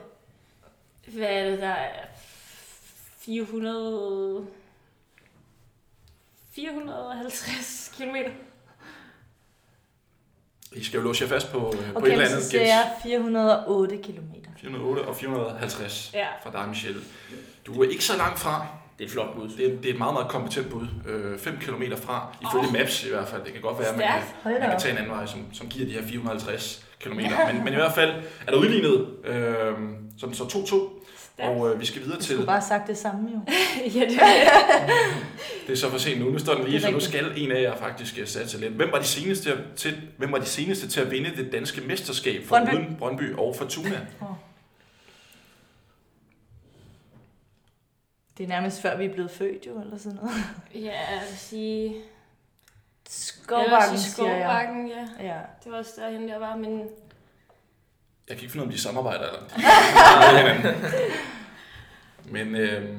Hvad 1.17 1.29
er 1.29 1.51
det, 1.51 1.59
der 1.59 1.69
er 1.69 2.07
400... 3.29 4.47
450 6.55 7.93
kilometer. 7.97 8.31
I 10.73 10.85
skal 10.85 10.99
jo 10.99 11.05
låse 11.05 11.25
jer 11.25 11.29
fast 11.29 11.53
på, 11.53 11.59
øh, 11.59 11.63
på 11.73 11.77
et 11.79 11.97
Okay, 11.97 12.07
eller 12.13 12.19
men 12.19 12.27
så 12.29 12.33
andet 12.35 12.45
siger 12.47 12.61
gæt. 12.61 12.69
jeg 12.69 12.91
408 13.03 13.97
kilometer. 13.97 14.51
408 14.61 15.01
og 15.09 15.17
450 15.17 16.11
Ja. 16.15 16.27
fra 16.43 16.51
dig, 16.53 16.69
Michelle. 16.69 17.01
Du 17.67 17.83
er 17.83 17.89
ikke 17.91 18.05
så 18.05 18.17
langt 18.17 18.39
fra. 18.39 18.67
Det 18.99 19.05
er 19.05 19.09
et 19.09 19.13
flot 19.13 19.35
bud. 19.35 19.49
Det 19.49 19.67
er, 19.73 19.77
det 19.77 19.87
er 19.89 19.93
et 19.93 19.99
meget, 19.99 20.15
meget 20.15 20.29
kompetent 20.29 20.71
bud. 20.71 20.87
5 21.39 21.57
km 21.59 21.83
fra, 22.03 22.37
ifølge 22.43 22.67
Åh. 22.67 22.73
Maps 22.73 23.05
i 23.05 23.09
hvert 23.11 23.29
fald. 23.29 23.45
Det 23.45 23.53
kan 23.53 23.63
godt 23.63 23.79
være, 23.79 23.89
at 23.89 23.97
man, 23.97 24.07
kan- 24.43 24.61
man 24.61 24.71
kan 24.71 24.81
tage 24.81 24.93
en 24.93 24.99
anden 24.99 25.13
vej, 25.13 25.27
som, 25.27 25.55
som 25.55 25.69
giver 25.69 25.87
de 25.87 25.93
her 25.93 26.09
450 26.09 26.87
km. 27.01 27.15
Men, 27.15 27.65
men 27.65 27.73
i 27.73 27.77
hvert 27.77 27.95
fald 27.95 28.11
er 28.47 28.51
der 28.51 28.59
udlignet, 28.59 29.09
øh, 29.25 29.75
som 30.19 30.35
så 30.35 30.45
2-2. 30.45 30.98
Og 31.39 31.71
øh, 31.71 31.81
vi 31.81 31.87
skal 31.87 32.03
videre 32.03 32.17
Du 32.17 32.23
til, 32.23 32.35
skulle 32.35 32.47
bare 32.47 32.61
have 32.61 32.69
sagt 32.69 32.89
det 32.89 32.99
samme 32.99 33.31
jo. 33.31 33.41
ja, 34.01 34.07
det 34.07 34.19
er 34.23 34.87
det 35.67 35.73
er 35.73 35.77
så 35.77 35.91
for 35.91 35.99
sent 35.99 36.21
nu, 36.21 36.31
nu 36.31 36.39
står 36.39 36.55
den 36.55 36.65
lige, 36.65 36.77
er 36.77 36.81
så 36.81 36.91
nu 36.91 37.01
skal 37.01 37.33
en 37.37 37.53
af 37.53 37.63
jer 37.63 37.77
faktisk 37.77 38.19
øh, 38.19 38.27
satse 38.27 38.61
lidt. 38.61 38.73
Hvem 38.73 38.93
var 38.93 38.99
de 38.99 39.05
seneste 39.05 39.51
til, 39.77 40.01
hvem 40.17 40.33
var 40.33 40.39
de 40.39 40.47
seneste 40.47 40.89
til 40.89 41.01
at 41.01 41.11
vinde 41.11 41.37
det 41.37 41.53
danske 41.53 41.81
mesterskab 41.81 42.45
for 42.45 42.57
Brøndby. 42.57 42.75
uden 42.75 42.97
Brøndby 42.99 43.35
og 43.37 43.57
Fortuna? 43.57 44.07
Det 48.39 48.45
er 48.45 48.49
nærmest 48.49 48.83
før 48.83 48.97
vi 48.97 49.05
er 49.05 49.13
blevet 49.13 49.31
født 49.31 49.67
jo, 49.67 49.81
eller 49.81 49.99
sådan 49.99 50.19
noget. 50.23 50.37
Ja, 50.75 51.11
jeg 51.11 51.23
vil 51.29 51.39
sige... 51.39 51.85
Jeg 51.85 51.93
vil 51.95 52.03
Skovbakken, 53.09 53.99
sige 53.99 54.11
siger 54.13 54.29
jeg. 54.29 54.41
Skovbakken, 54.43 54.89
ja. 54.89 55.09
Ja. 55.21 55.41
Det 55.65 55.73
var 55.73 55.79
også 55.79 55.93
derhen, 55.97 56.29
der 56.29 56.39
var, 56.39 56.57
men 56.57 56.83
Jeg 58.29 58.37
kan 58.37 58.45
ikke 58.45 58.53
finde 58.53 58.63
ud 58.65 58.69
af, 58.69 58.73
om 58.73 58.73
de 58.73 58.81
samarbejder 58.81 59.27
eller 59.29 60.75
Men 62.33 62.55
øh, 62.57 62.99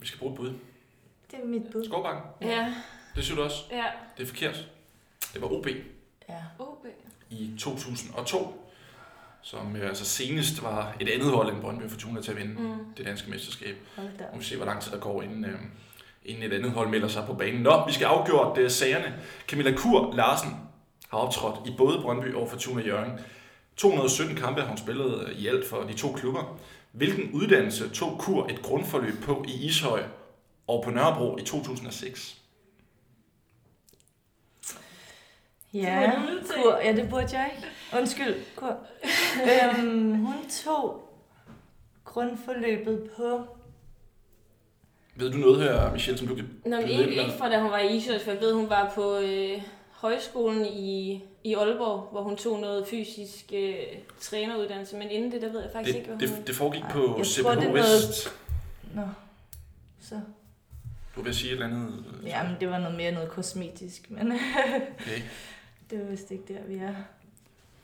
vi 0.00 0.06
skal 0.06 0.18
bruge 0.18 0.32
et 0.32 0.36
bud. 0.38 0.48
Det 1.30 1.38
er 1.42 1.46
mit 1.46 1.62
bud. 1.72 1.84
Skovbakken, 1.84 2.22
ja, 2.40 2.74
det 3.16 3.24
synes 3.24 3.36
du 3.38 3.44
også. 3.44 3.62
ja. 3.70 3.84
Det 4.16 4.22
er 4.22 4.26
forkert. 4.26 4.66
Det 5.34 5.42
var 5.42 5.52
OB 5.52 5.66
Ja. 6.28 6.34
OB. 6.58 6.86
i 7.30 7.50
2002, 7.58 8.70
som 9.42 9.76
øh, 9.76 9.88
altså 9.88 10.04
senest 10.04 10.62
var 10.62 10.96
et 11.00 11.08
andet 11.08 11.30
hold 11.30 11.52
end 11.52 11.60
Brøndby 11.60 11.84
og 11.84 11.90
Fortuna 11.90 12.20
til 12.22 12.30
at 12.30 12.36
vinde 12.38 12.62
mm. 12.62 12.94
Det 12.96 13.06
danske 13.06 13.30
mesterskab. 13.30 13.76
Hold 13.96 14.08
da. 14.18 14.24
Nu 14.32 14.38
vi 14.38 14.44
se, 14.44 14.56
hvor 14.56 14.66
lang 14.66 14.80
tid 14.82 14.92
der 14.92 14.98
går, 14.98 15.22
inden, 15.22 15.44
øh, 15.44 15.58
inden 16.24 16.42
et 16.42 16.52
andet 16.52 16.70
hold 16.70 16.88
melder 16.88 17.08
sig 17.08 17.24
på 17.26 17.34
banen. 17.34 17.62
Nå, 17.62 17.86
vi 17.86 17.92
skal 17.92 18.04
afgjort 18.04 18.56
det 18.56 18.72
sagerne. 18.72 19.14
Camilla 19.48 19.76
Kur 19.76 20.12
Larsen 20.14 20.56
har 21.10 21.18
optrådt 21.18 21.68
i 21.68 21.74
både 21.78 21.98
Brøndby 22.02 22.34
og 22.34 22.48
Fortuna 22.50 22.82
Jørgen. 22.82 23.20
217 23.76 24.36
kampe 24.36 24.60
har 24.60 24.68
hun 24.68 24.78
spillet 24.78 25.28
øh, 25.28 25.38
i 25.38 25.48
alt 25.48 25.68
for 25.68 25.82
de 25.82 25.94
to 25.94 26.12
klubber. 26.12 26.58
Hvilken 26.92 27.30
uddannelse 27.32 27.88
tog 27.88 28.18
Kur 28.18 28.46
et 28.46 28.62
grundforløb 28.62 29.14
på 29.22 29.44
i 29.48 29.66
Ishøj 29.66 30.02
og 30.66 30.82
på 30.84 30.90
Nørrebro 30.90 31.36
i 31.36 31.42
2006? 31.42 32.42
Ja, 35.74 36.12
kur. 36.54 36.76
Ja, 36.84 36.96
det 36.96 37.10
burde 37.10 37.38
jeg 37.38 37.50
ikke. 37.56 37.68
Undskyld, 37.98 38.34
kur. 38.56 38.76
øhm, 39.78 40.14
hun 40.14 40.34
tog 40.64 41.08
grundforløbet 42.04 43.10
på... 43.16 43.40
Ved 45.14 45.30
du 45.32 45.38
noget 45.38 45.62
her, 45.62 45.92
Michelle, 45.92 46.18
som 46.18 46.28
du 46.28 46.34
kan 46.34 46.48
Nå, 46.64 46.76
men 46.76 46.88
ikke, 46.88 47.10
ikke 47.10 47.32
fra 47.38 47.48
da 47.48 47.60
hun 47.60 47.70
var 47.70 47.78
i 47.78 47.96
Ishøj, 47.96 48.18
for 48.18 48.30
jeg 48.30 48.40
ved, 48.40 48.54
hun 48.54 48.70
var 48.70 48.92
på 48.94 49.18
øh, 49.18 49.62
højskolen 49.90 50.66
i, 50.66 51.22
i 51.44 51.54
Aalborg, 51.54 52.08
hvor 52.12 52.22
hun 52.22 52.36
tog 52.36 52.60
noget 52.60 52.86
fysisk 52.86 53.44
øh, 53.54 53.74
træneruddannelse, 54.20 54.96
men 54.96 55.10
inden 55.10 55.32
det, 55.32 55.42
der 55.42 55.52
ved 55.52 55.60
jeg 55.60 55.70
faktisk 55.72 55.96
ikke, 55.96 56.10
Det, 56.10 56.18
hvad 56.18 56.28
hun... 56.28 56.38
det, 56.38 56.46
det 56.46 56.56
foregik 56.56 56.82
Ej, 56.82 56.92
på 56.92 57.20
CPH 57.24 57.46
er 57.46 57.54
noget-. 57.54 58.32
Nå, 58.94 59.02
så... 60.00 60.20
Du 61.16 61.22
vil 61.22 61.34
sige 61.34 61.48
et 61.48 61.52
eller 61.52 61.66
andet? 61.66 62.04
øh, 62.22 62.28
Jamen, 62.28 62.56
det 62.60 62.70
var 62.70 62.78
noget 62.78 62.96
mere 62.96 63.12
noget 63.12 63.30
kosmetisk, 63.30 64.10
men 64.10 64.32
Okay. 65.00 65.22
det 65.90 65.98
var 65.98 66.04
vist 66.04 66.30
ikke 66.30 66.54
der, 66.54 66.60
vi 66.68 66.74
er. 66.74 66.94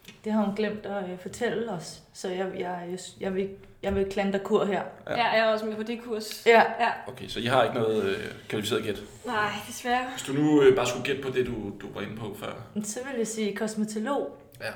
Det 0.07 0.15
det 0.25 0.33
har 0.33 0.45
hun 0.45 0.55
glemt 0.57 0.87
at 0.87 1.11
øh, 1.11 1.19
fortælle 1.19 1.71
os. 1.71 2.03
Så 2.13 2.29
jeg, 2.29 2.53
jeg, 2.59 2.87
jeg, 2.91 2.99
jeg, 3.21 3.35
vil, 3.35 3.49
jeg 3.83 3.95
vil 3.95 4.07
klandre 4.11 4.39
kur 4.39 4.65
her. 4.65 4.83
Ja. 5.09 5.17
ja, 5.17 5.27
jeg 5.29 5.39
er 5.39 5.53
også 5.53 5.65
med 5.65 5.77
på 5.77 5.83
det 5.83 6.01
kurs. 6.05 6.43
Ja. 6.47 6.63
Ja. 6.81 6.89
Okay, 7.07 7.29
så 7.29 7.41
I 7.41 7.45
har 7.45 7.63
ikke 7.65 7.75
noget 7.79 8.05
øh, 8.05 8.19
kvalificeret 8.49 8.83
gæt. 8.85 8.99
Nej, 9.27 9.51
desværre. 9.69 10.05
Hvis 10.17 10.23
du 10.23 10.33
nu 10.33 10.63
øh, 10.63 10.77
bare 10.77 10.87
skulle 10.87 11.05
gætte 11.05 11.23
på 11.23 11.31
det, 11.31 11.47
du, 11.47 11.53
du 11.53 11.87
var 11.95 12.01
inde 12.01 12.17
på 12.17 12.37
før. 12.41 12.53
Så 12.85 12.99
vil 13.11 13.19
jeg 13.19 13.27
sige 13.27 13.57
kosmetolog. 13.57 14.37
Ja. 14.61 14.71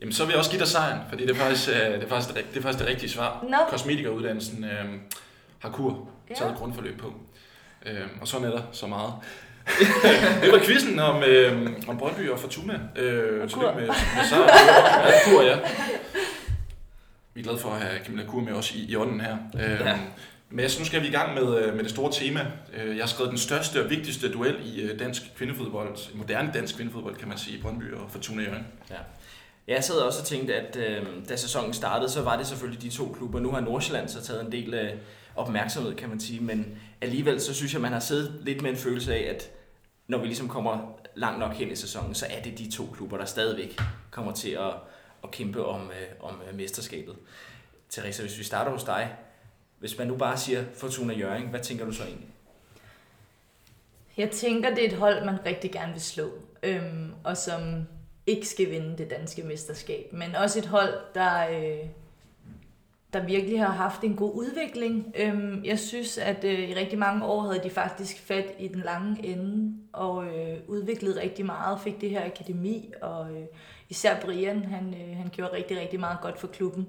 Jamen, 0.00 0.12
så 0.12 0.24
vil 0.24 0.30
jeg 0.30 0.38
også 0.38 0.50
give 0.50 0.60
dig 0.60 0.68
sejren, 0.68 0.98
fordi 1.08 1.22
det 1.26 1.30
er 1.30 1.34
faktisk, 1.34 1.68
øh, 1.68 1.74
det 1.76 2.02
er 2.04 2.08
faktisk, 2.08 2.34
det, 2.34 2.44
det, 2.50 2.58
er 2.58 2.62
faktisk 2.62 2.78
det 2.84 2.88
rigtige 2.88 3.10
svar. 3.10 3.44
Nå. 3.48 3.56
Kosmetikeruddannelsen 3.70 4.64
øh, 4.64 4.84
har 5.58 5.70
kur 5.70 6.08
taget 6.28 6.40
Ja. 6.48 6.52
et 6.52 6.58
grundforløb 6.58 7.00
på. 7.00 7.12
Øh, 7.86 8.00
og 8.20 8.28
sådan 8.28 8.46
er 8.46 8.50
der 8.50 8.62
så 8.72 8.86
meget. 8.86 9.12
det 10.42 10.52
var 10.52 10.58
quizzen 10.58 10.98
om, 10.98 11.22
øh, 11.22 11.70
om 11.88 11.98
Brøndby 11.98 12.28
og 12.30 12.38
Fortuna. 12.38 12.80
Øh, 12.96 13.42
Og 13.42 13.50
kur. 13.50 13.72
med, 13.74 13.86
med 13.86 13.94
sejren. 14.28 14.48
Ja, 15.06 15.30
kur, 15.30 15.42
ja. 15.42 15.58
Vi 17.34 17.40
er 17.40 17.44
glade 17.44 17.58
for 17.58 17.70
at 17.70 17.80
have 17.80 18.04
Camilla 18.04 18.26
Kur 18.26 18.40
med 18.40 18.52
os 18.52 18.74
i, 18.74 18.84
i 18.90 18.96
ånden 18.96 19.20
her. 19.20 19.36
Øh, 19.54 19.60
Ja. 19.80 19.98
Mads, 20.52 20.78
nu 20.78 20.84
skal 20.84 21.02
vi 21.02 21.06
i 21.06 21.10
gang 21.10 21.34
med, 21.34 21.58
øh, 21.62 21.74
med 21.74 21.82
det 21.84 21.90
store 21.90 22.12
tema. 22.12 22.46
Øh, 22.76 22.96
Jeg 22.96 23.02
har 23.04 23.08
skrevet 23.08 23.30
den 23.30 23.38
største 23.38 23.84
og 23.84 23.90
vigtigste 23.90 24.32
duel 24.32 24.56
i 24.64 24.80
øh, 24.80 24.98
dansk 24.98 25.22
kvindefodbold, 25.36 25.96
moderne 26.14 26.50
dansk 26.54 26.76
kvindefodbold, 26.76 27.16
kan 27.16 27.28
man 27.28 27.38
sige, 27.38 27.62
Brøndby 27.62 27.92
og 27.94 28.10
Fortuna 28.10 28.42
Jørgen. 28.42 28.66
Jeg 29.68 29.84
sad 29.84 29.94
også 29.94 30.20
og 30.20 30.26
tænkte, 30.26 30.54
at 30.54 30.76
øh, 30.76 31.06
da 31.28 31.36
sæsonen 31.36 31.72
startede, 31.72 32.10
så 32.10 32.22
var 32.22 32.36
det 32.36 32.46
selvfølgelig 32.46 32.82
de 32.82 32.88
to 32.90 33.14
klubber. 33.18 33.40
Nu 33.40 33.50
har 33.50 33.60
Nordsjælland 33.60 34.08
så 34.08 34.22
taget 34.22 34.44
en 34.46 34.52
del 34.52 34.74
af 34.74 34.94
opmærksomhed, 35.36 35.94
kan 35.94 36.08
man 36.08 36.20
sige. 36.20 36.40
Men 36.40 36.78
alligevel 37.00 37.40
så 37.40 37.54
synes 37.54 37.72
jeg, 37.72 37.80
man 37.80 37.92
har 37.92 38.00
siddet 38.00 38.32
lidt 38.44 38.62
med 38.62 38.70
en 38.70 38.76
følelse 38.76 39.14
af, 39.14 39.30
at 39.34 39.50
når 40.08 40.18
vi 40.18 40.26
ligesom 40.26 40.48
kommer 40.48 40.98
langt 41.16 41.38
nok 41.40 41.52
hen 41.54 41.70
i 41.70 41.76
sæsonen, 41.76 42.14
så 42.14 42.26
er 42.30 42.42
det 42.42 42.58
de 42.58 42.70
to 42.70 42.86
klubber, 42.96 43.16
der 43.18 43.24
stadigvæk 43.24 43.80
kommer 44.10 44.32
til 44.32 44.50
at, 44.50 44.70
at 45.24 45.30
kæmpe 45.30 45.64
om, 45.64 45.80
øh, 45.80 46.28
om 46.28 46.42
øh, 46.48 46.56
mesterskabet. 46.56 47.16
Teresa, 47.88 48.22
hvis 48.22 48.38
vi 48.38 48.44
starter 48.44 48.72
hos 48.72 48.84
dig. 48.84 49.16
Hvis 49.78 49.98
man 49.98 50.06
nu 50.06 50.16
bare 50.16 50.36
siger 50.36 50.64
Fortuna 50.74 51.14
Jørgen, 51.14 51.48
hvad 51.48 51.60
tænker 51.60 51.84
du 51.84 51.92
så 51.92 52.04
egentlig? 52.04 52.28
Jeg 54.16 54.30
tænker, 54.30 54.74
det 54.74 54.84
er 54.84 54.88
et 54.88 54.96
hold, 54.96 55.24
man 55.24 55.46
rigtig 55.46 55.72
gerne 55.72 55.92
vil 55.92 56.02
slå. 56.02 56.30
Øhm, 56.62 57.12
og 57.24 57.36
som 57.36 57.86
ikke 58.26 58.48
skal 58.48 58.70
vinde 58.70 58.98
det 58.98 59.10
danske 59.10 59.42
mesterskab. 59.42 60.12
Men 60.12 60.34
også 60.34 60.58
et 60.58 60.66
hold, 60.66 60.94
der, 61.14 61.48
øh, 61.48 61.88
der 63.12 63.26
virkelig 63.26 63.60
har 63.60 63.72
haft 63.72 64.02
en 64.02 64.16
god 64.16 64.34
udvikling. 64.34 65.12
Øhm, 65.16 65.64
jeg 65.64 65.78
synes, 65.78 66.18
at 66.18 66.44
øh, 66.44 66.70
i 66.70 66.74
rigtig 66.74 66.98
mange 66.98 67.24
år 67.24 67.42
havde 67.42 67.60
de 67.64 67.70
faktisk 67.70 68.18
fat 68.18 68.54
i 68.58 68.68
den 68.68 68.82
lange 68.82 69.26
ende 69.26 69.76
og 69.92 70.24
øh, 70.26 70.58
udviklede 70.68 71.20
rigtig 71.20 71.46
meget. 71.46 71.80
Fik 71.80 72.00
det 72.00 72.10
her 72.10 72.24
akademi, 72.24 72.92
og 73.02 73.30
øh, 73.30 73.46
især 73.90 74.20
Brian, 74.20 74.64
han, 74.64 74.94
øh, 74.94 75.16
han 75.16 75.28
gjorde 75.32 75.52
rigtig, 75.56 75.80
rigtig 75.80 76.00
meget 76.00 76.18
godt 76.22 76.38
for 76.40 76.46
klubben. 76.46 76.88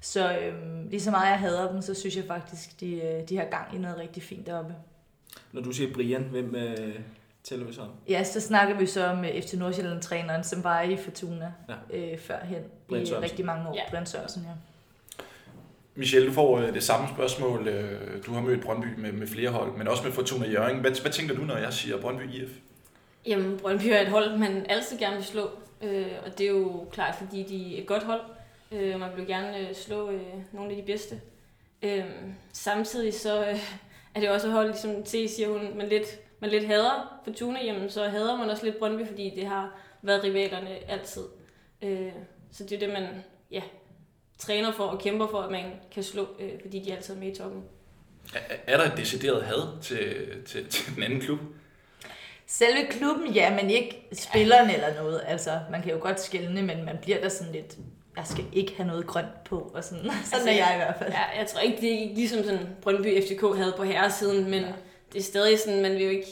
Så 0.00 0.38
øh, 0.38 0.54
lige 0.90 1.00
så 1.00 1.10
meget 1.10 1.30
jeg 1.30 1.38
hader 1.38 1.72
dem, 1.72 1.82
så 1.82 1.94
synes 1.94 2.16
jeg 2.16 2.24
faktisk, 2.24 2.80
de, 2.80 2.94
øh, 2.94 3.28
de 3.28 3.36
har 3.36 3.44
gang 3.44 3.74
i 3.74 3.78
noget 3.78 3.98
rigtig 3.98 4.22
fint 4.22 4.46
deroppe. 4.46 4.74
Når 5.52 5.62
du 5.62 5.72
siger 5.72 5.92
Brian, 5.94 6.22
hvem 6.22 6.54
øh, 6.54 6.94
tæller 7.44 7.66
vi 7.66 7.72
så 7.72 7.80
om? 7.80 7.88
Ja, 8.08 8.24
så 8.24 8.40
snakker 8.40 8.78
vi 8.78 8.86
så 8.86 9.06
om 9.06 9.24
øh, 9.24 9.42
FC 9.42 9.54
Nordsjælland-træneren, 9.54 10.44
som 10.44 10.64
var 10.64 10.80
i 10.82 10.96
Fortuna 10.96 11.52
Ja. 11.68 11.96
øh, 11.98 12.18
førhen 12.18 12.62
Brian 12.88 13.02
i 13.02 13.06
Sørensen. 13.06 13.30
rigtig 13.30 13.44
mange 13.46 13.68
år. 13.68 13.74
Ja. 13.74 13.80
Ja. 13.84 13.90
Brian 13.90 14.06
Sørensen, 14.06 14.42
ja. 14.42 14.52
Michelle, 15.94 16.28
du 16.28 16.32
får 16.32 16.58
øh, 16.58 16.74
det 16.74 16.82
samme 16.82 17.08
spørgsmål. 17.14 17.68
Du 18.26 18.32
har 18.32 18.40
mødt 18.40 18.60
Brøndby 18.62 18.86
med, 18.98 19.12
med 19.12 19.26
flere 19.26 19.50
hold, 19.50 19.76
men 19.76 19.88
også 19.88 20.02
med 20.04 20.12
Fortuna 20.12 20.50
Jørgen. 20.50 20.78
Hvad, 20.80 21.00
hvad 21.02 21.12
tænker 21.12 21.34
du, 21.34 21.42
når 21.42 21.56
jeg 21.56 21.72
siger 21.72 22.00
Brøndby 22.00 22.22
IF? 22.34 22.50
Jamen, 23.26 23.58
Brøndby 23.58 23.86
er 23.86 24.00
et 24.00 24.08
hold, 24.08 24.36
man 24.38 24.66
altid 24.68 24.98
gerne 24.98 25.16
vil 25.16 25.24
slå. 25.24 25.50
Øh, 25.82 26.12
og 26.26 26.38
det 26.38 26.46
er 26.46 26.50
jo 26.50 26.86
klart, 26.92 27.14
fordi 27.14 27.42
de 27.42 27.76
er 27.76 27.80
et 27.80 27.86
godt 27.86 28.02
hold. 28.02 28.20
Øh, 28.72 29.00
man 29.00 29.10
vil 29.16 29.26
gerne 29.26 29.68
øh, 29.68 29.74
slå 29.74 30.10
øh, 30.10 30.22
nogle 30.52 30.70
af 30.70 30.76
de 30.76 30.82
bedste. 30.82 31.20
Øh, 31.82 32.04
samtidig 32.52 33.14
så 33.14 33.46
øh, 33.46 33.58
er 34.14 34.20
det 34.20 34.30
også 34.30 34.46
et 34.46 34.52
hold, 34.52 34.66
ligesom 34.66 35.04
T 35.04 35.10
siger 35.10 35.48
hun, 35.48 35.76
man 35.76 35.88
lidt, 35.88 36.06
man 36.40 36.50
lidt 36.50 36.66
hader 36.66 37.20
Fortuna, 37.24 37.64
jamen 37.64 37.90
så 37.90 38.08
hader 38.08 38.36
man 38.36 38.50
også 38.50 38.64
lidt 38.64 38.78
Brøndby, 38.78 39.06
fordi 39.06 39.32
det 39.36 39.46
har 39.46 39.80
været 40.02 40.24
rivalerne 40.24 40.90
altid. 40.90 41.22
Øh, 41.82 42.12
så 42.52 42.64
det 42.64 42.72
er 42.72 42.78
det, 42.78 42.88
man 42.88 43.24
ja, 43.50 43.62
træner 44.38 44.72
for 44.72 44.84
og 44.84 45.00
kæmper 45.00 45.28
for, 45.28 45.40
at 45.40 45.50
man 45.50 45.64
kan 45.90 46.02
slå, 46.02 46.28
øh, 46.38 46.50
fordi 46.62 46.78
de 46.78 46.92
altid 46.96 47.14
er 47.14 47.18
med 47.18 47.32
i 47.32 47.34
toppen. 47.34 47.64
Er, 48.34 48.56
er 48.66 48.76
der 48.76 48.92
et 48.92 48.98
decideret 48.98 49.44
had 49.44 49.80
til, 49.82 50.26
til, 50.46 50.68
til 50.68 50.94
den 50.94 51.02
anden 51.02 51.20
klub? 51.20 51.38
Selve 52.52 52.86
klubben, 52.90 53.32
ja, 53.32 53.54
men 53.54 53.70
ikke 53.70 54.08
spillerne 54.12 54.74
eller 54.74 54.94
noget. 54.94 55.22
Altså, 55.26 55.60
man 55.70 55.82
kan 55.82 55.92
jo 55.92 55.98
godt 56.00 56.20
skælne, 56.20 56.62
men 56.62 56.84
man 56.84 56.98
bliver 57.02 57.20
der 57.20 57.28
sådan 57.28 57.52
lidt, 57.52 57.76
jeg 58.16 58.26
skal 58.26 58.44
ikke 58.52 58.76
have 58.76 58.86
noget 58.86 59.06
grønt 59.06 59.44
på, 59.44 59.70
og 59.74 59.84
sådan, 59.84 60.04
sådan 60.04 60.14
Altså, 60.32 60.48
er 60.48 60.54
jeg 60.54 60.72
i 60.74 60.76
hvert 60.76 60.96
fald. 60.98 61.12
Ja, 61.12 61.38
jeg 61.38 61.46
tror 61.46 61.60
ikke, 61.60 61.80
det 61.80 62.02
er 62.02 62.14
ligesom 62.14 62.44
sådan 62.44 62.68
Brøndby 62.82 63.22
FCK 63.22 63.56
havde 63.56 63.74
på 63.76 63.84
herresiden, 63.84 64.50
men 64.50 64.64
det 65.12 65.18
er 65.18 65.22
stadig 65.22 65.58
sådan, 65.58 65.82
man 65.82 65.92
vil 65.92 66.02
jo 66.02 66.10
ikke, 66.10 66.26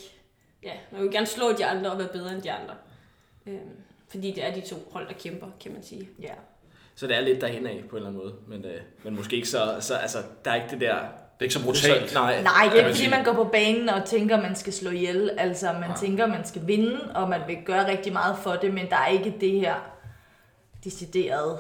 ja, 0.63 0.73
man 0.91 1.01
vil 1.01 1.07
jo 1.07 1.13
gerne 1.13 1.27
slå 1.27 1.53
de 1.53 1.65
andre 1.65 1.91
og 1.91 1.99
være 1.99 2.09
bedre 2.09 2.33
end 2.33 2.43
de 2.43 2.53
andre. 2.53 2.75
Øhm, 3.47 3.59
fordi 4.09 4.31
det 4.31 4.45
er 4.45 4.55
de 4.55 4.61
to 4.61 4.77
hold, 4.93 5.09
der 5.09 5.15
kæmper, 5.15 5.47
kan 5.61 5.73
man 5.73 5.83
sige. 5.83 6.09
Ja. 6.23 6.35
Så 6.95 7.07
det 7.07 7.17
er 7.17 7.21
lidt 7.21 7.41
derhen 7.41 7.67
af 7.67 7.85
på 7.91 7.97
en 7.97 8.03
eller 8.03 8.09
anden 8.09 8.23
måde, 8.23 8.35
men, 8.47 8.65
øh, 8.65 8.81
men 9.03 9.17
måske 9.17 9.37
ikke 9.37 9.49
så, 9.49 9.77
så 9.81 9.95
altså, 9.95 10.19
der 10.45 10.51
er 10.51 10.55
ikke 10.55 10.71
det 10.71 10.81
der... 10.81 10.99
Det 11.39 11.45
er 11.45 11.47
ikke 11.47 11.55
så 11.55 11.65
brutalt. 11.65 12.11
Så, 12.11 12.15
nej, 12.19 12.43
Nej, 12.43 12.69
det 12.73 12.83
er 12.83 12.87
ikke 12.87 12.97
fordi, 12.99 13.11
man 13.11 13.25
går 13.25 13.33
på 13.33 13.45
banen 13.45 13.89
og 13.89 14.05
tænker, 14.05 14.37
at 14.37 14.43
man 14.43 14.57
skal 14.57 14.73
slå 14.73 14.91
ihjel. 14.91 15.31
Altså, 15.39 15.73
man 15.73 15.81
Nej. 15.89 15.97
tænker, 16.01 16.27
man 16.27 16.47
skal 16.47 16.67
vinde, 16.67 17.01
og 17.15 17.29
man 17.29 17.41
vil 17.47 17.57
gøre 17.65 17.91
rigtig 17.91 18.13
meget 18.13 18.37
for 18.43 18.53
det, 18.53 18.75
men 18.75 18.91
der 18.91 18.97
er 18.97 19.07
ikke 19.09 19.35
det 19.41 19.51
her 19.61 19.75
deciderede 20.85 21.59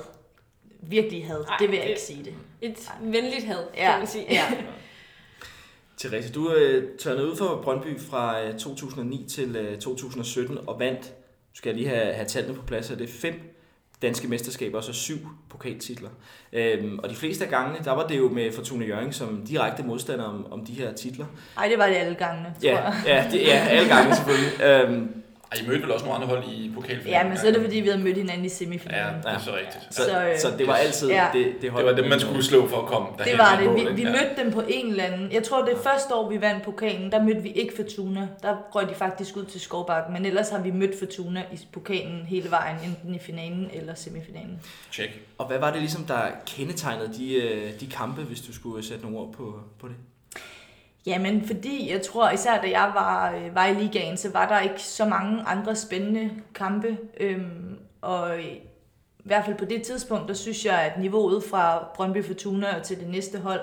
virkelig 0.82 1.26
had. 1.26 1.44
Nej, 1.48 1.56
det 1.60 1.68
vil 1.68 1.74
jeg 1.76 1.82
det- 1.84 1.90
ikke 1.90 2.00
sige 2.02 2.24
det. 2.24 2.34
Et 2.60 2.90
venligt 3.02 3.44
had, 3.44 3.56
Ja, 3.76 3.90
kan 3.90 3.98
man 3.98 4.06
sige. 4.08 4.26
ja. 4.30 4.44
Therese, 5.98 6.32
du 6.32 6.52
øh, 6.52 6.88
tørnede 6.98 7.30
ud 7.30 7.36
for 7.36 7.60
Brøndby 7.64 8.00
fra 8.00 8.42
øh, 8.42 8.58
2009 8.58 9.26
til 9.30 9.56
øh, 9.56 9.78
2017 9.78 10.58
og 10.66 10.80
vandt, 10.80 11.12
skal 11.54 11.70
jeg 11.70 11.76
lige 11.76 11.88
have, 11.88 12.12
have 12.14 12.26
tallene 12.26 12.54
på 12.54 12.62
plads, 12.62 12.88
her, 12.88 12.96
det 12.96 13.08
er 13.08 13.12
fem 13.12 13.47
danske 14.02 14.28
mesterskaber 14.28 14.78
og 14.78 14.84
så 14.84 14.92
syv 14.92 15.16
pokaltitler. 15.50 16.08
Øhm, 16.52 16.98
og 16.98 17.10
de 17.10 17.14
fleste 17.14 17.44
af 17.44 17.50
gangene, 17.50 17.84
der 17.84 17.92
var 17.92 18.06
det 18.06 18.18
jo 18.18 18.28
med 18.28 18.52
Fortuna 18.52 18.86
Jørgen 18.86 19.12
som 19.12 19.42
direkte 19.48 19.82
modstander 19.82 20.24
om, 20.24 20.52
om 20.52 20.64
de 20.66 20.72
her 20.72 20.92
titler. 20.94 21.26
Ej, 21.58 21.68
det 21.68 21.78
var 21.78 21.86
det 21.86 21.94
alle 21.94 22.14
gangene, 22.14 22.54
tror 22.60 22.68
Ja, 22.70 22.80
jeg. 22.84 22.94
ja, 23.06 23.24
det, 23.32 23.40
ja 23.42 23.58
alle 23.68 23.88
gange 23.88 24.14
selvfølgelig. 24.14 24.60
Øhm, 24.66 25.22
Ej, 25.52 25.58
I 25.64 25.66
mødte 25.66 25.82
vel 25.82 25.90
også 25.92 26.04
nogle 26.06 26.22
andre 26.22 26.34
hold 26.36 26.44
i 26.52 26.70
pokalfinalen? 26.74 27.08
Ja, 27.08 27.28
men 27.28 27.38
så 27.38 27.46
er 27.48 27.52
det 27.52 27.60
fordi, 27.60 27.76
vi 27.80 27.88
havde 27.88 28.02
mødt 28.04 28.16
hinanden 28.16 28.44
i 28.44 28.48
Ja, 28.48 28.54
semifinalen. 28.54 29.22
det 29.22 29.30
er 29.30 29.38
så 29.38 29.50
rigtigt. 29.56 29.94
så, 29.94 30.02
Så, 30.04 30.24
øh, 30.24 30.38
så 30.38 30.48
det 30.58 30.66
var 30.66 30.74
altid 30.74 31.08
ja. 31.08 31.28
det, 31.32 31.44
det, 31.44 31.62
Det 31.62 31.72
var 31.72 31.92
dem, 31.92 32.04
man 32.08 32.20
skulle 32.20 32.44
slå 32.44 32.68
for 32.68 32.76
at 32.76 32.86
komme 32.86 33.08
derhen. 33.18 33.32
Det 33.32 33.38
var 33.38 33.60
det. 33.60 33.74
Vi, 33.74 33.94
vi 33.94 34.02
ja. 34.02 34.10
mødte 34.10 34.42
dem 34.44 34.52
på 34.52 34.62
en 34.68 34.86
eller 34.90 35.04
anden. 35.04 35.32
Jeg 35.32 35.42
tror, 35.42 35.64
det 35.64 35.76
første 35.82 36.14
år, 36.14 36.30
vi 36.30 36.40
vandt 36.40 36.64
pokalen, 36.64 37.12
der 37.12 37.22
mødte 37.22 37.42
vi 37.42 37.50
ikke 37.50 37.76
Fortuna. 37.76 38.28
Der 38.42 38.56
røg 38.74 38.88
de 38.88 38.94
faktisk 38.94 39.36
ud 39.36 39.44
til 39.44 39.60
Skovbakken. 39.60 40.12
Men 40.12 40.26
ellers 40.26 40.48
har 40.50 40.58
vi 40.60 40.70
mødt 40.70 40.98
Fortuna 40.98 41.42
i 41.52 41.58
pokalen 41.72 42.22
hele 42.26 42.50
vejen, 42.50 42.76
enten 42.84 43.14
i 43.14 43.18
finalen 43.18 43.70
eller 43.72 43.94
semifinalen. 43.94 44.60
Check. 44.92 45.10
Og 45.38 45.46
hvad 45.46 45.58
var 45.58 45.70
det 45.70 45.80
ligesom, 45.80 46.04
der 46.04 46.20
kendetegnede 46.46 47.14
de, 47.18 47.34
øh, 47.34 47.80
de 47.80 47.86
kampe, 47.86 48.22
hvis 48.22 48.40
du 48.40 48.54
skulle 48.54 48.84
sætte 48.86 49.02
nogle 49.02 49.18
ord 49.18 49.32
på, 49.32 49.60
på 49.80 49.88
det? 49.88 49.96
Jamen, 51.06 51.46
fordi 51.46 51.90
jeg 51.90 52.02
tror, 52.02 52.30
især 52.30 52.60
da 52.60 52.70
jeg 52.70 52.90
var, 52.94 53.34
øh, 53.34 53.54
var 53.54 53.66
i 53.66 53.74
ligaen, 53.74 54.16
så 54.16 54.30
var 54.30 54.48
der 54.48 54.60
ikke 54.60 54.82
så 54.82 55.04
mange 55.04 55.42
andre 55.42 55.76
spændende 55.76 56.30
kampe. 56.54 56.98
Øhm, 57.20 57.78
og 58.00 58.40
i 58.40 58.60
hvert 59.24 59.44
fald 59.44 59.56
på 59.56 59.64
det 59.64 59.82
tidspunkt, 59.82 60.28
der 60.28 60.34
synes 60.34 60.64
jeg, 60.64 60.80
at 60.80 61.00
niveauet 61.00 61.44
fra 61.44 61.88
Brøndby 61.94 62.24
Fortuna 62.24 62.76
og 62.76 62.82
til 62.82 63.00
det 63.00 63.08
næste 63.08 63.38
hold, 63.38 63.60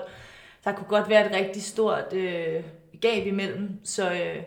der 0.64 0.72
kunne 0.72 0.88
godt 0.88 1.08
være 1.08 1.26
et 1.26 1.36
rigtig 1.36 1.62
stort 1.62 2.12
øh, 2.12 2.62
gab 3.00 3.26
imellem. 3.26 3.80
Så 3.84 4.12
øh, 4.12 4.42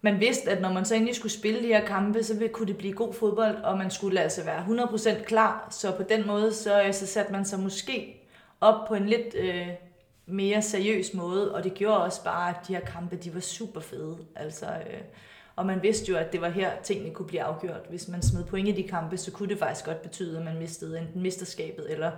man 0.00 0.20
vidste, 0.20 0.50
at 0.50 0.60
når 0.60 0.72
man 0.72 0.84
så 0.84 0.94
endelig 0.94 1.16
skulle 1.16 1.32
spille 1.32 1.62
de 1.62 1.66
her 1.66 1.86
kampe, 1.86 2.22
så 2.22 2.34
ville, 2.34 2.48
kunne 2.48 2.66
det 2.66 2.76
blive 2.76 2.92
god 2.92 3.14
fodbold, 3.14 3.56
og 3.56 3.78
man 3.78 3.90
skulle 3.90 4.20
altså 4.20 4.44
være 4.44 4.64
100% 4.64 5.24
klar. 5.24 5.68
Så 5.70 5.92
på 5.92 6.02
den 6.02 6.26
måde, 6.26 6.54
så, 6.54 6.82
øh, 6.82 6.94
så 6.94 7.06
satte 7.06 7.32
man 7.32 7.44
sig 7.44 7.60
måske 7.60 8.22
op 8.60 8.88
på 8.88 8.94
en 8.94 9.06
lidt 9.06 9.34
øh, 9.34 9.68
mere 10.26 10.62
seriøs 10.62 11.14
måde, 11.14 11.54
og 11.54 11.64
det 11.64 11.74
gjorde 11.74 12.02
også 12.02 12.24
bare, 12.24 12.50
at 12.50 12.56
de 12.68 12.74
her 12.74 12.80
kampe, 12.80 13.16
de 13.16 13.34
var 13.34 13.40
super 13.40 13.80
fede. 13.80 14.18
Altså, 14.36 14.66
øh, 14.66 15.00
og 15.56 15.66
man 15.66 15.82
vidste 15.82 16.12
jo, 16.12 16.16
at 16.16 16.32
det 16.32 16.40
var 16.40 16.48
her, 16.48 16.70
tingene 16.82 17.14
kunne 17.14 17.26
blive 17.26 17.42
afgjort. 17.42 17.80
Hvis 17.88 18.08
man 18.08 18.22
smed 18.22 18.44
point 18.44 18.68
i 18.68 18.72
de 18.72 18.88
kampe, 18.88 19.16
så 19.16 19.32
kunne 19.32 19.48
det 19.48 19.58
faktisk 19.58 19.84
godt 19.84 20.02
betyde, 20.02 20.38
at 20.38 20.44
man 20.44 20.58
mistede 20.58 20.98
enten 20.98 21.22
mesterskabet, 21.22 21.92
eller 21.92 22.10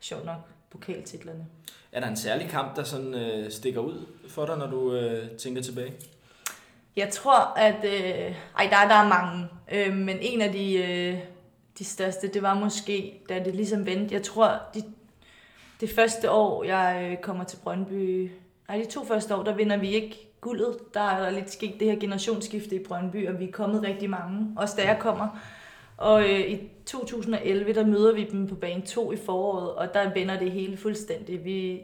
sjovt 0.00 0.24
nok, 0.24 0.38
pokaltitlerne. 0.70 1.46
Er 1.92 2.00
der 2.00 2.08
en 2.08 2.16
særlig 2.16 2.48
kamp, 2.48 2.76
der 2.76 2.84
sådan 2.84 3.14
øh, 3.14 3.50
stikker 3.50 3.80
ud 3.80 4.06
for 4.28 4.46
dig, 4.46 4.58
når 4.58 4.66
du 4.66 4.94
øh, 4.94 5.30
tænker 5.30 5.62
tilbage? 5.62 5.92
Jeg 6.96 7.10
tror, 7.10 7.58
at... 7.58 7.84
Øh, 7.84 8.34
ej, 8.58 8.68
der, 8.70 8.88
der 8.88 8.94
er 8.94 9.08
mange. 9.08 9.48
Øh, 9.72 9.96
men 9.96 10.18
en 10.20 10.40
af 10.40 10.52
de, 10.52 10.74
øh, 10.74 11.18
de 11.78 11.84
største, 11.84 12.28
det 12.28 12.42
var 12.42 12.54
måske, 12.54 13.20
da 13.28 13.38
det 13.44 13.54
ligesom 13.54 13.86
vendte. 13.86 14.14
Jeg 14.14 14.22
tror, 14.22 14.60
de, 14.74 14.82
det 15.82 15.90
første 15.90 16.30
år, 16.30 16.64
jeg 16.64 17.08
øh, 17.10 17.18
kommer 17.18 17.44
til 17.44 17.56
Brøndby... 17.56 18.30
Nej, 18.68 18.78
de 18.78 18.84
to 18.84 19.04
første 19.04 19.36
år, 19.36 19.42
der 19.42 19.54
vinder 19.54 19.76
vi 19.76 19.94
ikke 19.94 20.32
guldet. 20.40 20.94
Der 20.94 21.00
er 21.00 21.30
lidt 21.30 21.50
sket 21.50 21.74
det 21.80 21.90
her 21.90 22.00
generationsskifte 22.00 22.76
i 22.76 22.84
Brøndby, 22.84 23.28
og 23.28 23.38
vi 23.38 23.48
er 23.48 23.52
kommet 23.52 23.82
rigtig 23.82 24.10
mange. 24.10 24.48
Også 24.56 24.74
da 24.78 24.86
jeg 24.86 24.98
kommer. 25.00 25.28
Og 25.96 26.22
øh, 26.22 26.40
i 26.40 26.70
2011, 26.86 27.74
der 27.74 27.86
møder 27.86 28.14
vi 28.14 28.24
dem 28.24 28.48
på 28.48 28.54
bane 28.54 28.82
2 28.82 29.12
i 29.12 29.16
foråret, 29.16 29.72
og 29.72 29.94
der 29.94 30.14
vender 30.14 30.38
det 30.38 30.50
hele 30.50 30.76
fuldstændig. 30.76 31.44
Vi, 31.44 31.82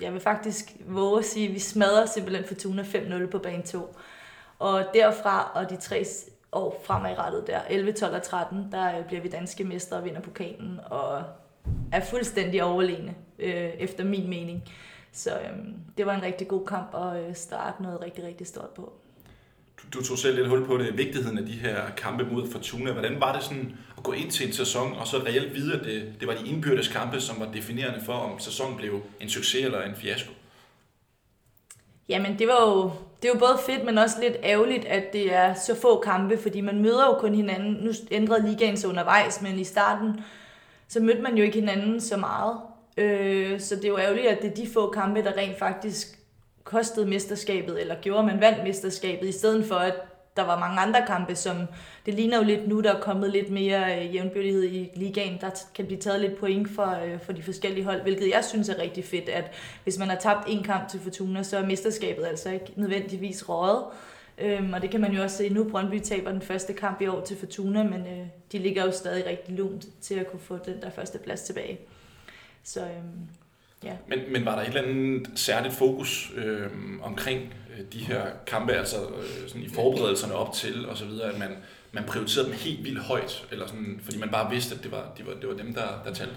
jeg 0.00 0.12
vil 0.12 0.20
faktisk 0.20 0.76
våge 0.86 1.18
at 1.18 1.24
sige, 1.24 1.48
at 1.48 1.54
vi 1.54 1.58
smadrer 1.58 2.06
simpelthen 2.06 2.44
Fortuna 2.44 2.82
5-0 2.82 3.26
på 3.26 3.38
bane 3.38 3.62
2. 3.62 3.96
Og 4.58 4.84
derfra 4.94 5.52
og 5.54 5.70
de 5.70 5.76
tre 5.76 6.04
år 6.52 6.82
fremadrettet 6.84 7.46
der, 7.46 7.60
11, 7.70 7.92
12 7.92 8.14
og 8.14 8.22
13, 8.22 8.72
der 8.72 8.98
øh, 8.98 9.04
bliver 9.06 9.22
vi 9.22 9.28
danske 9.28 9.64
mestre 9.64 9.96
og 9.96 10.04
vinder 10.04 10.20
pokalen, 10.20 10.80
og 10.90 11.22
er 11.92 12.00
fuldstændig 12.00 12.62
overlegne, 12.62 13.14
øh, 13.38 13.70
efter 13.78 14.04
min 14.04 14.30
mening. 14.30 14.62
Så 15.12 15.30
øh, 15.30 15.58
det 15.98 16.06
var 16.06 16.14
en 16.14 16.22
rigtig 16.22 16.48
god 16.48 16.66
kamp 16.66 16.94
at 16.94 17.28
øh, 17.28 17.34
starte 17.34 17.82
noget 17.82 18.02
rigtig, 18.02 18.24
rigtig 18.24 18.46
stort 18.46 18.70
på. 18.70 18.92
Du, 19.82 19.98
du 19.98 20.04
tog 20.04 20.18
selv 20.18 20.36
lidt 20.36 20.48
hul 20.48 20.66
på 20.66 20.78
det, 20.78 20.98
vigtigheden 20.98 21.38
af 21.38 21.46
de 21.46 21.52
her 21.52 21.90
kampe 21.96 22.24
mod 22.24 22.50
Fortuna. 22.50 22.92
Hvordan 22.92 23.20
var 23.20 23.32
det 23.32 23.42
sådan 23.42 23.72
at 23.96 24.02
gå 24.02 24.12
ind 24.12 24.30
til 24.30 24.46
en 24.46 24.52
sæson, 24.52 24.92
og 24.92 25.06
så 25.06 25.16
reelt 25.18 25.54
vide, 25.54 25.74
at 25.74 25.84
det, 25.84 26.14
det 26.20 26.28
var 26.28 26.34
de 26.34 26.48
indbyrdes 26.48 26.88
kampe, 26.88 27.20
som 27.20 27.40
var 27.40 27.52
definerende 27.52 28.04
for, 28.04 28.12
om 28.12 28.38
sæsonen 28.38 28.76
blev 28.76 29.00
en 29.20 29.28
succes 29.28 29.64
eller 29.64 29.82
en 29.82 29.94
fiasko? 29.94 30.32
Jamen, 32.08 32.38
det 32.38 32.48
var 32.48 32.70
jo, 32.70 32.92
det 33.22 33.28
er 33.28 33.32
jo 33.34 33.38
både 33.38 33.58
fedt, 33.66 33.84
men 33.84 33.98
også 33.98 34.16
lidt 34.20 34.36
ærgerligt, 34.42 34.84
at 34.84 35.12
det 35.12 35.34
er 35.34 35.54
så 35.54 35.80
få 35.80 36.00
kampe, 36.00 36.38
fordi 36.38 36.60
man 36.60 36.82
møder 36.82 37.06
jo 37.06 37.14
kun 37.18 37.34
hinanden. 37.34 37.72
Nu 37.72 37.92
ændrede 38.10 38.50
ligaen 38.50 38.76
så 38.76 38.88
undervejs, 38.88 39.42
men 39.42 39.58
i 39.58 39.64
starten, 39.64 40.20
så 40.90 41.00
mødte 41.00 41.22
man 41.22 41.36
jo 41.36 41.44
ikke 41.44 41.60
hinanden 41.60 42.00
så 42.00 42.16
meget. 42.16 42.56
Øh, 42.96 43.60
så 43.60 43.76
det 43.76 43.84
er 43.84 43.88
jo 43.88 43.98
ærgerligt, 43.98 44.26
at 44.26 44.42
det 44.42 44.50
er 44.50 44.54
de 44.54 44.68
få 44.74 44.90
kampe, 44.90 45.22
der 45.22 45.36
rent 45.36 45.58
faktisk 45.58 46.18
kostede 46.64 47.06
mesterskabet, 47.06 47.80
eller 47.80 47.94
gjorde, 48.00 48.26
man 48.26 48.40
vandt 48.40 48.64
mesterskabet, 48.64 49.28
i 49.28 49.32
stedet 49.32 49.66
for, 49.66 49.74
at 49.74 49.94
der 50.36 50.42
var 50.42 50.58
mange 50.58 50.80
andre 50.80 51.06
kampe, 51.06 51.34
som 51.34 51.56
det 52.06 52.14
ligner 52.14 52.36
jo 52.36 52.42
lidt 52.42 52.68
nu, 52.68 52.80
der 52.80 52.94
er 52.94 53.00
kommet 53.00 53.30
lidt 53.30 53.50
mere 53.50 53.98
øh, 53.98 54.14
jævnbyrdighed 54.14 54.64
i 54.64 54.90
ligaen. 54.94 55.38
Der 55.40 55.50
kan 55.74 55.86
blive 55.86 56.00
taget 56.00 56.20
lidt 56.20 56.38
point 56.38 56.68
for, 56.74 56.98
øh, 57.04 57.20
for 57.20 57.32
de 57.32 57.42
forskellige 57.42 57.84
hold, 57.84 58.02
hvilket 58.02 58.30
jeg 58.30 58.44
synes 58.44 58.68
er 58.68 58.78
rigtig 58.78 59.04
fedt, 59.04 59.28
at 59.28 59.50
hvis 59.82 59.98
man 59.98 60.08
har 60.08 60.16
tabt 60.16 60.48
en 60.48 60.62
kamp 60.62 60.88
til 60.88 61.00
Fortuna, 61.00 61.42
så 61.42 61.58
er 61.58 61.66
mesterskabet 61.66 62.26
altså 62.26 62.50
ikke 62.50 62.72
nødvendigvis 62.76 63.48
røget. 63.48 63.84
Øhm, 64.40 64.72
og 64.72 64.82
det 64.82 64.90
kan 64.90 65.00
man 65.00 65.12
jo 65.12 65.22
også 65.22 65.36
se 65.36 65.48
nu. 65.48 65.64
Brøndby 65.64 66.00
taber 66.00 66.32
den 66.32 66.42
første 66.42 66.72
kamp 66.72 67.00
i 67.00 67.06
år 67.06 67.24
til 67.24 67.36
Fortuna, 67.36 67.82
men 67.82 68.00
øh, 68.00 68.26
de 68.52 68.58
ligger 68.58 68.84
jo 68.84 68.92
stadig 68.92 69.26
rigtig 69.26 69.54
lunt 69.54 69.86
til 70.00 70.14
at 70.14 70.30
kunne 70.30 70.40
få 70.40 70.58
den 70.66 70.82
der 70.82 70.90
første 70.90 71.18
plads 71.18 71.42
tilbage. 71.42 71.78
Så 72.64 72.80
øhm, 72.80 73.28
ja. 73.84 73.96
Men, 74.08 74.18
men 74.32 74.44
var 74.44 74.54
der 74.54 74.62
et 74.62 74.68
eller 74.68 74.82
andet 74.82 75.30
særligt 75.34 75.74
fokus 75.74 76.32
øhm, 76.36 76.94
øh, 76.94 77.06
omkring 77.06 77.54
de 77.92 77.98
her 77.98 78.22
kampe, 78.46 78.72
altså 78.72 78.96
øh, 78.96 79.48
sådan 79.48 79.62
i 79.62 79.68
forberedelserne 79.68 80.34
op 80.34 80.52
til 80.54 80.88
og 80.88 80.96
så 80.96 81.04
videre, 81.04 81.32
at 81.32 81.38
man, 81.38 81.56
man 81.92 82.04
prioriterede 82.04 82.48
dem 82.48 82.56
helt 82.58 82.84
vildt 82.84 83.00
højt, 83.00 83.46
eller 83.50 83.66
sådan, 83.66 84.00
fordi 84.02 84.18
man 84.18 84.28
bare 84.28 84.50
vidste, 84.50 84.74
at 84.74 84.82
det 84.82 84.92
var, 84.92 85.12
de 85.18 85.26
var, 85.26 85.32
det 85.32 85.48
var 85.48 85.54
dem, 85.54 85.74
der, 85.74 86.02
der 86.04 86.14
talte? 86.14 86.34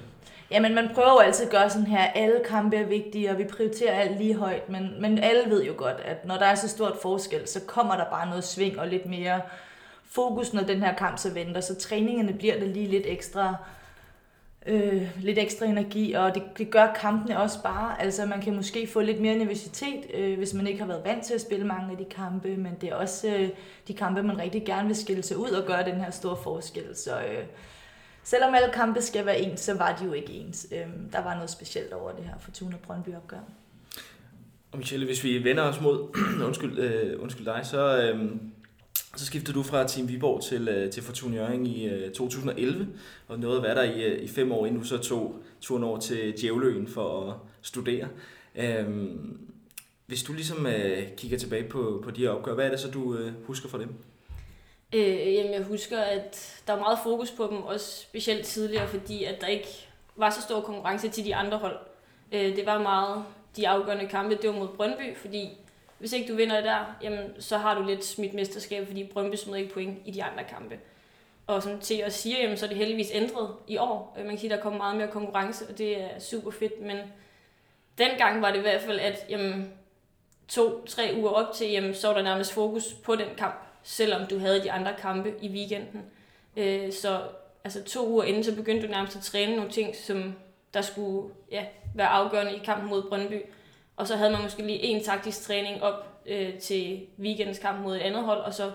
Jamen, 0.54 0.76
man 0.76 0.90
prøver 0.94 1.12
jo 1.12 1.20
altid 1.20 1.46
at 1.46 1.52
gøre 1.52 1.70
sådan 1.70 1.88
her, 1.88 2.00
alle 2.00 2.40
kampe 2.46 2.78
er 2.78 2.86
vigtige, 2.86 3.32
og 3.32 3.38
vi 3.38 3.44
prioriterer 3.44 4.00
alt 4.00 4.18
lige 4.18 4.36
højt, 4.36 4.70
men, 4.70 5.02
men 5.02 5.18
alle 5.18 5.50
ved 5.50 5.64
jo 5.64 5.74
godt, 5.78 6.02
at 6.06 6.26
når 6.26 6.38
der 6.38 6.46
er 6.46 6.56
så 6.56 6.68
stort 6.68 6.98
forskel, 7.02 7.48
så 7.48 7.60
kommer 7.68 7.96
der 7.96 8.06
bare 8.10 8.30
noget 8.30 8.44
sving 8.44 8.80
og 8.80 8.88
lidt 8.88 9.06
mere 9.06 9.42
fokus, 10.06 10.54
når 10.54 10.64
den 10.64 10.84
her 10.84 10.96
kamp 10.96 11.18
så 11.18 11.34
venter, 11.34 11.62
så 11.62 11.76
træningerne 11.76 12.34
bliver 12.34 12.60
der 12.60 12.66
lige 12.66 12.88
lidt 12.88 13.06
ekstra 13.06 13.56
øh, 14.66 15.08
lidt 15.22 15.40
ekstra 15.40 15.66
energi, 15.66 16.14
og 16.14 16.36
det, 16.36 16.44
det 16.58 16.70
gør 16.70 16.94
kampene 17.02 17.40
også 17.40 17.64
bare. 17.64 18.02
Altså 18.02 18.26
man 18.26 18.42
kan 18.42 18.56
måske 18.56 18.88
få 18.88 19.02
lidt 19.02 19.22
mere 19.22 19.36
nervøsitet, 19.36 20.04
øh, 20.14 20.38
hvis 20.38 20.54
man 20.54 20.68
ikke 20.68 20.80
har 20.80 20.88
været 20.88 21.06
vant 21.06 21.26
til 21.26 21.34
at 21.34 21.42
spille 21.42 21.66
mange 21.66 21.92
af 21.92 21.98
de 21.98 22.06
kampe, 22.06 22.58
men 22.58 22.74
det 22.82 22.90
er 22.90 22.96
også 22.96 23.28
øh, 23.28 23.50
de 23.88 23.94
kampe, 23.94 24.24
man 24.24 24.40
rigtig 24.40 24.66
gerne 24.66 24.88
vil 24.88 24.96
skille 24.96 25.24
sig 25.24 25.38
ud 25.38 25.50
og 25.50 25.66
gøre 25.66 25.86
den 25.86 25.96
her 26.02 26.12
store 26.12 26.38
forskel. 26.44 26.96
Så 26.96 27.20
øh, 27.20 27.44
selvom 28.24 28.56
alle 28.56 28.74
kampe 28.74 29.02
skal 29.02 29.26
være 29.26 29.40
ens, 29.40 29.60
så 29.60 29.74
var 29.74 29.96
de 29.96 30.06
jo 30.06 30.14
ikke 30.14 30.34
ens. 30.34 30.68
Øhm, 30.72 31.10
der 31.12 31.24
var 31.24 31.36
noget 31.36 31.50
specielt 31.50 31.94
over 31.94 32.12
det 32.12 32.26
her 32.26 32.34
Fortuna 32.40 32.76
Brøndby 32.84 33.10
opgør. 33.16 33.40
Og 34.72 34.78
Michelle, 34.78 35.06
hvis 35.06 35.24
vi 35.24 35.44
vender 35.44 35.64
os 35.64 35.82
mod, 35.82 36.18
undskyld, 36.48 36.80
øh, 36.80 37.24
undskyld 37.24 37.46
dig, 37.46 37.62
så, 37.64 38.02
øh, 38.02 38.32
så 39.16 39.26
skiftede 39.26 39.58
du 39.58 39.64
fra 39.64 39.88
Team 39.88 40.08
Viborg 40.08 40.44
til, 40.44 40.68
øh, 40.68 40.92
til 40.92 41.04
Fortuna 41.04 41.36
Jørgen 41.36 41.66
i 41.66 41.88
øh, 41.88 42.12
2011, 42.12 42.88
og 43.28 43.40
nåede 43.40 43.58
at 43.58 43.64
være 43.64 43.76
der 43.76 43.84
i, 43.84 44.04
øh, 44.04 44.24
i 44.24 44.28
fem 44.28 44.52
år, 44.52 44.66
inden 44.66 44.82
du 44.82 44.88
så 44.88 44.98
tog 44.98 45.36
turen 45.62 45.84
over 45.84 46.00
til 46.00 46.34
Djævløen 46.42 46.88
for 46.88 47.30
at 47.30 47.36
studere. 47.62 48.08
Øh, 48.56 48.86
hvis 50.06 50.24
du 50.24 50.34
ligesom 50.34 50.66
øh, 50.66 51.04
kigger 51.18 51.38
tilbage 51.38 51.64
på, 51.70 52.02
på 52.04 52.12
de 52.12 52.22
her 52.22 52.30
opgør, 52.30 52.54
hvad 52.54 52.66
er 52.66 52.70
det 52.70 52.80
så, 52.80 52.92
du 52.92 53.16
øh, 53.16 53.32
husker 53.46 53.70
fra 53.70 53.80
dem? 53.80 53.90
Øh, 54.94 55.34
jamen, 55.34 55.54
jeg 55.54 55.64
husker, 55.64 56.00
at 56.00 56.62
der 56.68 56.74
var 56.74 56.80
meget 56.80 57.00
fokus 57.04 57.32
på 57.32 57.48
dem, 57.48 57.64
også 57.64 58.02
specielt 58.02 58.46
tidligere, 58.46 58.88
fordi 58.88 59.24
at 59.24 59.42
der 59.42 59.48
ikke 59.48 59.88
var 60.16 60.30
så 60.30 60.42
stor 60.42 60.62
konkurrence 60.62 61.10
til 61.10 61.26
de 61.26 61.36
andre 61.36 61.58
hold. 61.58 61.78
Øh, 62.32 62.56
det 62.56 62.66
var 62.66 62.82
meget 62.82 63.26
de 63.56 63.68
afgørende 63.68 64.08
kampe, 64.08 64.36
det 64.36 64.50
var 64.50 64.56
mod 64.56 64.68
Brøndby, 64.68 65.18
fordi 65.18 65.50
hvis 66.00 66.14
ikke 66.14 66.32
du 66.32 66.36
vinder 66.36 66.62
der, 66.62 66.96
jamen, 67.02 67.42
så 67.42 67.58
har 67.58 67.80
du 67.80 67.86
lidt 67.86 68.06
smidt 68.06 68.34
mesterskab, 68.34 68.88
fordi 68.88 69.04
Brøndby 69.04 69.36
smider 69.36 69.60
ikke 69.60 69.74
point 69.74 69.98
i 70.06 70.12
de 70.12 70.24
andre 70.24 70.44
kampe. 70.44 70.80
Og 71.48 71.64
som 71.64 71.80
til 71.80 71.96
at 71.96 72.14
sige, 72.14 72.42
jamen, 72.42 72.58
så 72.58 72.66
er 72.66 72.70
det 72.70 72.78
heldigvis 72.78 73.12
ændret 73.14 73.56
i 73.68 73.78
år. 73.78 74.16
Øh, 74.18 74.26
man 74.26 74.32
kan 74.32 74.40
sige, 74.40 74.54
at 74.54 74.58
der 74.58 74.64
kommer 74.64 74.78
meget 74.78 74.98
mere 74.98 75.08
konkurrence, 75.08 75.66
og 75.70 75.78
det 75.78 76.02
er 76.02 76.20
super 76.20 76.52
fedt. 76.52 76.82
Men 76.82 76.98
dengang 77.98 78.42
var 78.42 78.52
det 78.52 78.58
i 78.58 78.62
hvert 78.62 78.82
fald, 78.82 79.00
at 79.00 79.26
jamen, 79.30 79.74
to-tre 80.48 81.14
uger 81.18 81.30
op 81.30 81.54
til, 81.54 81.72
jamen, 81.72 81.96
så 81.96 82.08
var 82.08 82.14
der 82.14 82.24
nærmest 82.24 82.54
fokus 82.54 82.94
på 82.94 83.16
den 83.16 83.28
kamp, 83.38 83.56
selvom 83.84 84.28
du 84.28 84.40
havde 84.40 84.64
de 84.64 84.72
andre 84.72 84.94
kampe 84.98 85.34
i 85.42 85.50
weekenden. 85.50 86.02
Øh, 86.58 86.94
så 86.94 87.22
altså, 87.64 87.84
to 87.84 88.10
uger 88.10 88.24
inden, 88.24 88.44
så 88.44 88.56
begyndte 88.56 88.88
du 88.88 88.92
nærmest 88.92 89.16
at 89.16 89.22
træne 89.24 89.56
nogle 89.56 89.72
ting, 89.72 89.96
som 89.96 90.36
der 90.74 90.82
skulle 90.82 91.34
ja, 91.52 91.66
være 91.96 92.08
afgørende 92.08 92.56
i 92.56 92.62
kampen 92.66 92.90
mod 92.90 93.04
Brøndby. 93.10 93.42
Og 93.98 94.08
så 94.08 94.16
havde 94.16 94.32
man 94.32 94.42
måske 94.42 94.64
lige 94.64 94.80
en 94.80 95.04
taktisk 95.04 95.42
træning 95.42 95.84
op 95.84 96.22
øh, 96.26 96.60
til 96.60 97.08
weekendens 97.20 97.60
kamp 97.60 97.82
mod 97.82 97.96
et 97.96 98.00
andet 98.00 98.24
hold, 98.24 98.40
og 98.40 98.54
så 98.54 98.72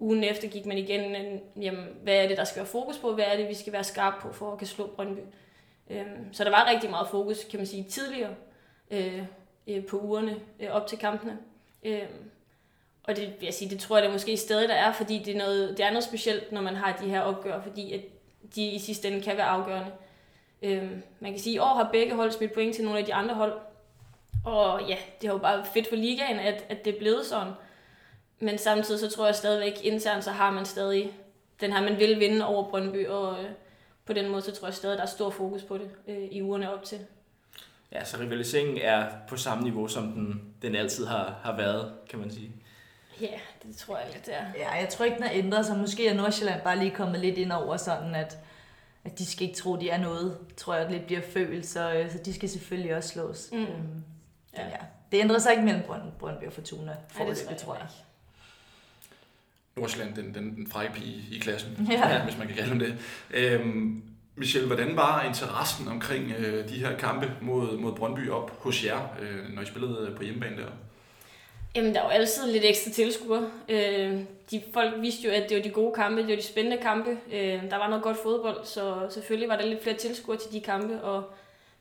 ugen 0.00 0.24
efter 0.24 0.48
gik 0.48 0.66
man 0.66 0.78
igen, 0.78 1.40
jamen, 1.60 1.84
hvad 2.02 2.14
er 2.14 2.28
det, 2.28 2.36
der 2.36 2.44
skal 2.44 2.60
være 2.60 2.66
fokus 2.66 2.98
på, 2.98 3.14
hvad 3.14 3.24
er 3.24 3.36
det, 3.36 3.48
vi 3.48 3.54
skal 3.54 3.72
være 3.72 3.84
skarpe 3.84 4.16
på 4.20 4.32
for 4.32 4.52
at 4.52 4.58
kan 4.58 4.66
slå 4.66 4.86
Brøndby. 4.86 5.20
Øh, 5.90 6.06
så 6.32 6.44
der 6.44 6.50
var 6.50 6.70
rigtig 6.70 6.90
meget 6.90 7.08
fokus, 7.08 7.44
kan 7.44 7.58
man 7.58 7.66
sige, 7.66 7.84
tidligere 7.84 8.34
øh, 8.90 9.22
øh 9.66 9.86
på 9.86 9.98
ugerne 9.98 10.36
øh, 10.60 10.70
op 10.70 10.86
til 10.86 10.98
kampene. 10.98 11.38
Øh, 11.82 12.02
og 13.10 13.16
det, 13.16 13.26
vil 13.26 13.44
jeg 13.44 13.54
sige, 13.54 13.70
det 13.70 13.80
tror 13.80 13.96
jeg, 13.96 14.04
det 14.04 14.12
måske 14.12 14.36
stadig 14.36 14.68
der 14.68 14.74
er, 14.74 14.92
fordi 14.92 15.18
det 15.18 15.34
er, 15.34 15.38
noget, 15.38 15.78
det 15.78 15.84
er 15.84 15.90
noget 15.90 16.04
specielt, 16.04 16.52
når 16.52 16.60
man 16.60 16.76
har 16.76 16.98
de 17.02 17.08
her 17.08 17.20
opgør, 17.20 17.62
fordi 17.62 17.92
at 17.92 18.00
de 18.54 18.70
i 18.70 18.78
sidste 18.78 19.08
ende 19.08 19.20
kan 19.20 19.36
være 19.36 19.46
afgørende. 19.46 19.90
Øhm, 20.62 21.02
man 21.20 21.32
kan 21.32 21.40
sige, 21.40 21.52
at 21.52 21.56
i 21.56 21.58
år 21.58 21.74
har 21.74 21.88
begge 21.92 22.14
hold 22.14 22.32
smidt 22.32 22.52
point 22.52 22.74
til 22.74 22.84
nogle 22.84 22.98
af 22.98 23.04
de 23.04 23.14
andre 23.14 23.34
hold, 23.34 23.52
og 24.44 24.80
ja, 24.88 24.96
det 25.20 25.28
har 25.28 25.34
jo 25.34 25.38
bare 25.38 25.64
fedt 25.74 25.88
for 25.88 25.96
ligaen, 25.96 26.38
at, 26.38 26.64
at 26.68 26.84
det 26.84 26.94
er 26.94 26.98
blevet 26.98 27.26
sådan. 27.26 27.52
Men 28.40 28.58
samtidig 28.58 29.00
så 29.00 29.10
tror 29.10 29.26
jeg 29.26 29.34
stadigvæk 29.34 29.80
internt, 29.82 30.24
så 30.24 30.30
har 30.30 30.50
man 30.50 30.64
stadig 30.64 31.12
den 31.60 31.72
her, 31.72 31.82
man 31.82 31.98
vil 31.98 32.20
vinde 32.20 32.46
over 32.46 32.70
Brøndby, 32.70 33.06
og 33.06 33.42
øh, 33.44 33.50
på 34.04 34.12
den 34.12 34.28
måde, 34.28 34.42
så 34.42 34.52
tror 34.52 34.68
jeg 34.68 34.74
stadig, 34.74 34.96
der 34.96 35.02
er 35.02 35.08
stor 35.08 35.30
fokus 35.30 35.62
på 35.62 35.78
det 35.78 35.90
øh, 36.08 36.28
i 36.30 36.42
ugerne 36.42 36.74
op 36.74 36.84
til. 36.84 36.98
Ja, 37.92 38.04
så 38.04 38.16
rivaliseringen 38.20 38.78
er 38.78 39.06
på 39.28 39.36
samme 39.36 39.64
niveau, 39.64 39.88
som 39.88 40.12
den, 40.12 40.42
den 40.62 40.74
altid 40.74 41.06
har, 41.06 41.40
har 41.42 41.56
været, 41.56 41.92
kan 42.10 42.18
man 42.18 42.30
sige. 42.30 42.52
Ja, 43.20 43.38
det 43.62 43.76
tror 43.76 43.96
jeg 43.98 44.06
lidt, 44.14 44.28
er. 44.32 44.44
Ja, 44.58 44.70
jeg 44.70 44.88
tror 44.88 45.04
ikke, 45.04 45.14
den 45.14 45.24
har 45.24 45.32
ændret 45.34 45.66
sig. 45.66 45.78
Måske 45.78 46.08
er 46.08 46.14
Nordsjælland 46.14 46.60
bare 46.62 46.78
lige 46.78 46.90
kommet 46.90 47.20
lidt 47.20 47.38
ind 47.38 47.52
over 47.52 47.76
sådan, 47.76 48.14
at, 48.14 48.38
at 49.04 49.18
de 49.18 49.26
skal 49.26 49.42
ikke 49.46 49.58
tro, 49.60 49.76
de 49.76 49.90
er 49.90 49.98
noget, 49.98 50.38
tror 50.56 50.74
jeg, 50.74 50.90
lidt 50.90 51.06
bliver 51.06 51.20
følt, 51.32 51.66
så, 51.66 51.92
øh, 51.92 52.10
så 52.12 52.18
de 52.24 52.34
skal 52.34 52.48
selvfølgelig 52.48 52.96
også 52.96 53.08
slås. 53.08 53.48
Mm. 53.52 53.58
Øhm, 53.58 54.04
Ja. 54.56 54.68
ja. 54.68 54.76
Det 55.12 55.18
ændrer 55.20 55.38
sig 55.38 55.52
ikke 55.52 55.64
mellem 55.64 55.82
Brønd, 55.82 56.02
Brøndby 56.18 56.44
og 56.46 56.52
Fortuna, 56.52 56.92
for 57.08 57.24
det, 57.24 57.46
det, 57.48 57.56
tror 57.56 57.74
jeg. 57.74 57.86
Nordsjælland, 59.76 60.14
den, 60.14 60.34
den, 60.34 60.56
den 60.56 60.66
frække 60.70 60.94
pige 60.94 61.24
i 61.36 61.38
klassen, 61.38 61.86
ja. 61.90 62.24
hvis 62.24 62.38
man 62.38 62.46
kan 62.46 62.56
kalde 62.56 62.70
dem 62.70 62.78
det. 62.78 62.98
Øhm, 63.30 64.02
Michelle, 64.34 64.66
hvordan 64.66 64.96
var 64.96 65.22
interessen 65.22 65.88
omkring 65.88 66.30
øh, 66.38 66.68
de 66.68 66.74
her 66.78 66.96
kampe 66.98 67.32
mod, 67.40 67.78
mod 67.78 67.92
Brøndby 67.96 68.30
op 68.30 68.62
hos 68.62 68.84
jer, 68.84 69.00
øh, 69.20 69.54
når 69.54 69.62
I 69.62 69.66
spillede 69.66 70.12
på 70.16 70.22
hjemmebane 70.22 70.56
der? 70.56 70.68
Jamen, 71.74 71.94
der 71.94 72.02
var 72.02 72.10
altid 72.10 72.52
lidt 72.52 72.64
ekstra 72.64 72.90
tilskuere. 72.90 73.50
Øh, 73.68 74.20
de 74.50 74.62
folk 74.72 75.00
vidste 75.00 75.22
jo, 75.22 75.30
at 75.30 75.48
det 75.48 75.56
var 75.56 75.62
de 75.62 75.70
gode 75.70 75.94
kampe, 75.94 76.20
det 76.20 76.28
var 76.28 76.36
de 76.36 76.42
spændende 76.42 76.82
kampe. 76.82 77.18
Øh, 77.32 77.70
der 77.70 77.76
var 77.76 77.88
noget 77.88 78.02
godt 78.02 78.16
fodbold, 78.22 78.64
så 78.64 79.06
selvfølgelig 79.10 79.48
var 79.48 79.56
der 79.56 79.66
lidt 79.66 79.82
flere 79.82 79.96
tilskuere 79.96 80.38
til 80.38 80.52
de 80.52 80.60
kampe, 80.60 81.02
og 81.02 81.24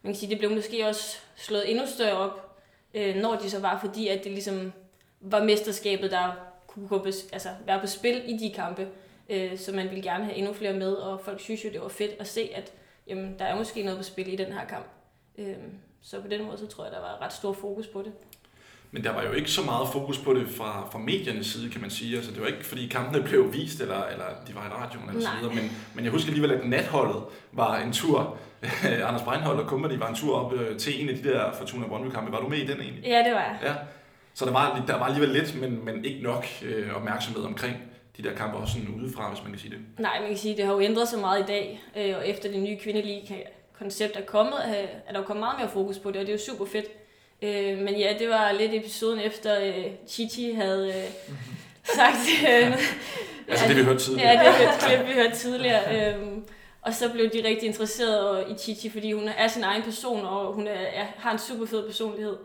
man 0.02 0.14
kan 0.14 0.20
sige, 0.20 0.30
det 0.30 0.38
blev 0.38 0.52
måske 0.52 0.88
også 0.88 1.18
slået 1.36 1.72
endnu 1.72 1.86
større 1.88 2.18
op, 2.18 2.58
øh, 2.94 3.16
når 3.16 3.36
de 3.36 3.50
så 3.50 3.60
var, 3.60 3.80
fordi 3.80 4.08
at 4.08 4.24
det 4.24 4.32
ligesom 4.32 4.74
var 5.22 5.44
mesterskabet, 5.44 6.12
der 6.12 6.32
kunne 6.68 6.88
gå 6.88 6.98
på, 6.98 7.06
altså, 7.06 7.50
være 7.66 7.80
på 7.80 7.88
spil 7.88 8.22
i 8.26 8.38
de 8.38 8.54
kampe. 8.54 8.88
Øh, 9.30 9.58
så 9.58 9.72
man 9.72 9.90
ville 9.90 10.04
gerne 10.04 10.26
have 10.26 10.36
endnu 10.36 10.54
flere 10.54 10.74
med, 10.74 10.94
og 10.94 11.22
folk 11.22 11.40
synes 11.40 11.66
jo, 11.66 11.70
det 11.70 11.82
var 11.82 11.88
fedt 11.88 12.12
at 12.20 12.28
se, 12.28 12.50
at 12.56 12.74
jamen, 13.08 13.36
der 13.40 13.46
er 13.46 13.56
måske 13.56 13.84
noget 13.84 13.98
på 13.98 14.04
spil 14.04 14.34
i 14.34 14.36
den 14.36 14.54
her 14.54 14.66
kamp. 14.66 14.86
Øh, 15.38 15.56
så 16.02 16.22
på 16.22 16.28
den 16.28 16.44
måde, 16.44 16.58
så 16.58 16.68
tror 16.68 16.84
jeg, 16.84 16.94
der 16.94 17.00
var 17.00 17.22
ret 17.22 17.34
stor 17.34 17.54
fokus 17.54 17.88
på 17.88 18.02
det. 18.02 18.12
Men 18.92 19.04
der 19.04 19.14
var 19.14 19.24
jo 19.24 19.32
ikke 19.32 19.52
så 19.52 19.62
meget 19.62 19.88
fokus 19.94 20.18
på 20.18 20.34
det 20.34 20.48
fra, 20.58 20.88
fra 20.92 21.00
mediernes 21.00 21.48
side, 21.48 21.70
kan 21.70 21.82
man 21.82 21.90
sige. 21.90 22.16
Altså, 22.16 22.32
det 22.32 22.42
var 22.42 22.48
ikke, 22.48 22.66
fordi 22.66 22.88
kampene 22.88 23.24
blev 23.24 23.54
vist, 23.54 23.82
eller, 23.82 24.04
eller 24.06 24.26
de 24.48 24.56
var 24.56 24.66
i 24.66 24.70
radioen 24.70 25.10
eller 25.10 25.22
så 25.22 25.30
videre. 25.40 25.56
Men, 25.56 25.72
men 25.94 26.04
jeg 26.04 26.12
husker 26.12 26.30
alligevel, 26.30 26.52
at 26.52 26.66
natholdet 26.66 27.24
var 27.52 27.78
en 27.78 27.94
tur. 27.94 28.38
Anders 29.08 29.22
Breinholt 29.22 29.60
og 29.60 29.70
Company 29.70 29.98
var 29.98 30.08
en 30.10 30.16
tur 30.16 30.36
op 30.36 30.54
øh, 30.54 30.78
til 30.78 31.04
en 31.04 31.10
af 31.10 31.16
de 31.16 31.24
der 31.24 31.52
Fortuna 31.52 31.88
Brøndby-kampe. 31.88 32.32
Var 32.32 32.40
du 32.40 32.48
med 32.48 32.58
i 32.58 32.66
den 32.66 32.82
egentlig? 32.82 33.04
Ja, 33.04 33.24
det 33.24 33.34
var 33.34 33.40
jeg. 33.40 33.58
Ja. 33.64 33.74
Så 34.34 34.46
der 34.46 34.52
var, 34.52 34.84
der 34.88 34.98
var 34.98 35.06
alligevel 35.06 35.30
lidt, 35.30 35.62
men, 35.62 35.86
men 35.86 36.06
ikke 36.06 36.24
nok 36.24 36.46
øh, 36.66 36.96
opmærksomhed 36.96 37.44
omkring 37.44 37.76
de 38.18 38.24
der 38.24 38.36
kampe, 38.36 38.58
også 38.58 38.74
sådan 38.74 38.96
udefra, 39.02 39.30
hvis 39.30 39.44
man 39.44 39.52
kan 39.52 39.60
sige 39.60 39.72
det. 39.72 39.80
Nej, 40.00 40.20
man 40.20 40.30
kan 40.30 40.38
sige, 40.38 40.58
det 40.58 40.66
har 40.66 40.74
jo 40.74 40.80
ændret 40.80 41.08
sig 41.08 41.20
meget 41.20 41.44
i 41.44 41.46
dag, 41.46 41.82
øh, 41.98 42.18
og 42.18 42.28
efter 42.28 42.52
det 42.52 42.62
nye 42.62 42.78
kvindelige 42.78 43.46
koncept 43.80 44.16
er 44.16 44.22
kommet, 44.22 44.60
øh, 44.68 44.88
er 45.08 45.12
der 45.12 45.20
jo 45.20 45.26
kommet 45.26 45.40
meget 45.40 45.60
mere 45.60 45.70
fokus 45.70 46.00
på 46.00 46.12
det, 46.12 46.18
og 46.18 46.28
det 46.28 46.30
er 46.30 46.34
jo 46.34 46.54
super 46.54 46.66
fedt. 46.66 46.86
Øh, 47.42 47.78
men 47.78 47.96
ja, 47.96 48.16
det 48.20 48.30
var 48.30 48.52
lidt 48.52 48.74
episoden 48.74 49.20
efter 49.20 49.60
øh, 49.66 49.86
Chichi 50.08 50.54
havde 50.54 50.88
øh, 50.88 51.12
sagt... 51.96 52.18
Øh, 52.50 52.78
Altså 53.48 53.68
det, 53.68 53.78
vi 53.78 53.84
hørte 53.84 54.00
tidligere. 54.00 54.32
Ja, 54.32 54.40
det 54.40 54.66
er 54.66 54.74
et 54.74 54.80
klip, 54.80 55.08
vi 55.08 55.14
hørte 55.14 55.36
tidligere. 55.36 56.14
Øhm, 56.14 56.44
og 56.82 56.94
så 56.94 57.10
blev 57.10 57.30
de 57.30 57.48
rigtig 57.48 57.68
interesserede 57.68 58.46
i 58.50 58.58
Chichi, 58.58 58.90
fordi 58.90 59.12
hun 59.12 59.28
er 59.38 59.48
sin 59.48 59.64
egen 59.64 59.82
person, 59.84 60.26
og 60.26 60.54
hun 60.54 60.68
er, 60.68 60.72
er, 60.72 61.06
har 61.18 61.32
en 61.32 61.40
super 61.40 61.66
fed 61.66 61.86
personlighed. 61.86 62.38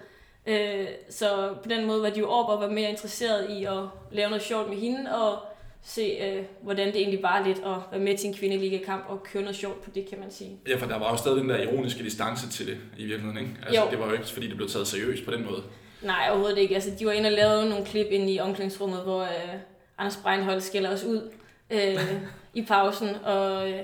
Øh, 0.47 0.87
så 1.11 1.55
på 1.63 1.69
den 1.69 1.85
måde 1.85 2.03
var 2.03 2.11
de 2.11 2.19
jo 2.19 2.31
op 2.31 2.49
og 2.49 2.61
var 2.61 2.69
mere 2.69 2.91
interesseret 2.91 3.51
i 3.51 3.65
at 3.65 3.79
lave 4.13 4.31
noget 4.31 4.45
sjovt 4.45 4.69
med 4.69 4.77
hende, 4.77 5.17
og 5.17 5.39
se, 5.85 6.03
øh, 6.23 6.45
hvordan 6.63 6.87
det 6.87 6.97
egentlig 6.97 7.23
var 7.23 7.43
lidt 7.47 7.59
at 7.59 7.77
være 7.93 8.01
med 8.01 8.19
til 8.19 8.29
en 8.29 8.35
kvindeliga-kamp 8.35 9.05
og 9.09 9.23
køre 9.23 9.43
noget 9.43 9.57
sjovt 9.57 9.83
på 9.83 9.91
det, 9.95 10.09
kan 10.09 10.21
man 10.21 10.31
sige. 10.31 10.59
Ja, 10.69 10.77
for 10.77 10.87
der 10.87 10.99
var 10.99 11.11
jo 11.11 11.17
stadig 11.17 11.37
den 11.41 11.49
der 11.49 11.63
ironiske 11.63 12.05
distance 12.05 12.51
til 12.51 12.67
det 12.67 12.77
i 12.99 13.05
virkeligheden, 13.05 13.39
ikke? 13.39 13.51
Altså, 13.67 13.81
Jo. 13.85 13.91
det 13.91 13.99
var 13.99 14.07
jo 14.07 14.13
ikke, 14.13 14.27
fordi 14.27 14.49
det 14.49 14.57
blev 14.57 14.69
taget 14.69 14.87
seriøst 14.87 15.25
på 15.25 15.31
den 15.31 15.45
måde. 15.45 15.63
Nej, 16.03 16.27
overhovedet 16.31 16.59
ikke. 16.59 16.75
Altså, 16.75 16.91
de 16.99 17.07
var 17.07 17.13
inde 17.13 17.29
og 17.29 17.33
lavede 17.33 17.69
nogle 17.69 17.87
klip 17.87 18.07
inde 18.11 18.33
i 18.33 18.41
omklædningsrummet, 18.41 19.03
hvor 19.03 19.23
øh, 19.23 19.55
Anders 19.99 20.17
Breinholt 20.23 20.63
skælder 20.63 20.93
os 20.93 21.05
ud 21.05 21.31
øh, 21.71 22.15
i 22.55 22.63
pausen. 22.65 23.09
Og 23.25 23.71
øh, 23.71 23.81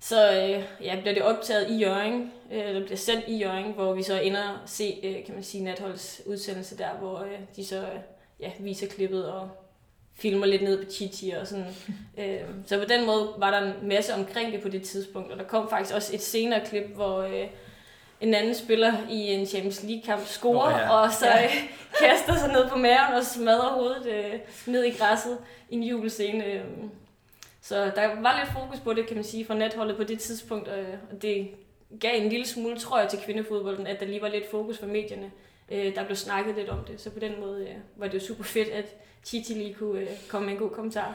så 0.00 0.30
øh, 0.32 0.62
ja, 0.86 1.00
bliver 1.00 1.14
det 1.14 1.22
optaget 1.22 1.70
i 1.70 1.76
Jørgen, 1.78 2.32
øh, 2.52 2.68
eller 2.68 2.84
bliver 2.84 2.96
sendt 2.96 3.24
i 3.28 3.36
Jørgen, 3.38 3.72
hvor 3.72 3.94
vi 3.94 4.02
så 4.02 4.20
ender 4.20 4.42
at 4.42 4.70
se, 4.70 4.94
øh, 5.04 5.24
kan 5.24 5.34
man 5.34 5.42
sige, 5.44 5.64
Natholds 5.64 6.20
udsendelse 6.26 6.78
der, 6.78 6.88
hvor 6.98 7.18
øh, 7.20 7.38
de 7.56 7.64
så 7.66 7.76
øh, 7.76 7.98
ja, 8.40 8.50
viser 8.60 8.86
klippet 8.86 9.32
og 9.32 9.48
filmer 10.18 10.46
lidt 10.46 10.62
ned 10.62 10.84
på 10.84 10.90
Chichi 10.90 11.30
og 11.30 11.46
sådan. 11.46 11.66
Øh, 12.18 12.40
så 12.66 12.78
på 12.78 12.84
den 12.84 13.06
måde 13.06 13.28
var 13.38 13.50
der 13.50 13.58
en 13.58 13.88
masse 13.88 14.14
omkring 14.14 14.52
det 14.52 14.62
på 14.62 14.68
det 14.68 14.82
tidspunkt, 14.82 15.32
og 15.32 15.38
der 15.38 15.44
kom 15.44 15.70
faktisk 15.70 15.94
også 15.94 16.14
et 16.14 16.22
senere 16.22 16.66
klip, 16.66 16.84
hvor 16.84 17.20
øh, 17.20 17.46
en 18.20 18.34
anden 18.34 18.54
spiller 18.54 18.92
i 19.10 19.32
en 19.32 19.46
Champions 19.46 19.82
League-kamp 19.82 20.26
scorer, 20.26 20.74
oh, 20.74 20.80
ja. 20.80 20.90
og 20.90 21.12
så 21.12 21.26
øh, 21.26 21.68
kaster 22.00 22.36
sig 22.36 22.52
ned 22.52 22.68
på 22.68 22.78
maven 22.78 23.14
og 23.16 23.24
smadrer 23.24 23.68
hovedet 23.68 24.06
øh, 24.06 24.40
ned 24.66 24.84
i 24.84 24.90
græsset 24.90 25.38
i 25.70 25.74
en 25.74 25.82
jubelscene. 25.82 26.44
Øh. 26.44 26.60
Så 27.62 27.84
der 27.96 28.20
var 28.20 28.40
lidt 28.40 28.52
fokus 28.52 28.80
på 28.80 28.92
det, 28.92 29.06
kan 29.06 29.16
man 29.16 29.24
sige, 29.24 29.44
fra 29.44 29.54
natholdet 29.54 29.96
på 29.96 30.04
det 30.04 30.18
tidspunkt, 30.18 30.68
øh, 30.68 30.94
og 31.10 31.22
det 31.22 31.48
gav 32.00 32.22
en 32.22 32.28
lille 32.28 32.46
smule, 32.46 32.78
tror 32.78 33.00
jeg, 33.00 33.08
til 33.08 33.18
kvindefodbolden, 33.18 33.86
at 33.86 34.00
der 34.00 34.06
lige 34.06 34.22
var 34.22 34.28
lidt 34.28 34.50
fokus 34.50 34.78
fra 34.78 34.86
medierne. 34.86 35.30
Øh, 35.68 35.94
der 35.94 36.04
blev 36.04 36.16
snakket 36.16 36.54
lidt 36.56 36.68
om 36.68 36.84
det, 36.84 37.00
så 37.00 37.10
på 37.10 37.18
den 37.18 37.40
måde 37.40 37.62
øh, 37.62 37.74
var 37.96 38.06
det 38.06 38.14
jo 38.14 38.20
super 38.20 38.44
fedt, 38.44 38.68
at 38.68 38.96
Chichi 39.26 39.54
lige 39.54 39.74
kunne 39.74 40.00
øh, 40.00 40.06
komme 40.28 40.46
med 40.46 40.54
en 40.54 40.60
god 40.60 40.70
kommentar. 40.70 41.14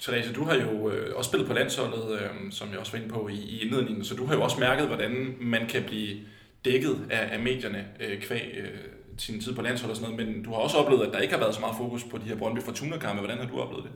Therese, 0.00 0.32
du 0.32 0.44
har 0.44 0.54
jo 0.54 0.90
øh, 0.90 1.16
også 1.16 1.28
spillet 1.28 1.48
på 1.48 1.54
landsholdet, 1.54 2.10
øh, 2.12 2.52
som 2.52 2.70
jeg 2.70 2.78
også 2.78 2.92
var 2.92 2.98
inde 2.98 3.14
på 3.14 3.28
i, 3.28 3.34
i 3.34 3.62
indledningen, 3.62 4.04
så 4.04 4.14
du 4.14 4.26
har 4.26 4.34
jo 4.34 4.42
også 4.42 4.60
mærket, 4.60 4.86
hvordan 4.86 5.34
man 5.40 5.66
kan 5.66 5.82
blive 5.82 6.18
dækket 6.64 7.06
af, 7.10 7.28
af 7.32 7.40
medierne 7.40 7.86
øh, 8.00 8.20
kvæg 8.22 8.54
øh, 8.56 8.78
sin 9.18 9.40
tid 9.40 9.54
på 9.54 9.62
landsholdet 9.62 9.90
og 9.90 9.96
sådan 9.96 10.16
noget, 10.16 10.34
men 10.34 10.42
du 10.42 10.50
har 10.50 10.56
også 10.56 10.76
oplevet, 10.76 11.06
at 11.06 11.12
der 11.12 11.18
ikke 11.18 11.34
har 11.34 11.40
været 11.40 11.54
så 11.54 11.60
meget 11.60 11.76
fokus 11.76 12.04
på 12.04 12.18
de 12.18 12.22
her 12.22 12.36
Brøndby 12.36 12.62
Fortuna-kampe. 12.62 13.18
Hvordan 13.18 13.38
har 13.38 13.46
du 13.46 13.60
oplevet 13.60 13.84
det? 13.84 13.92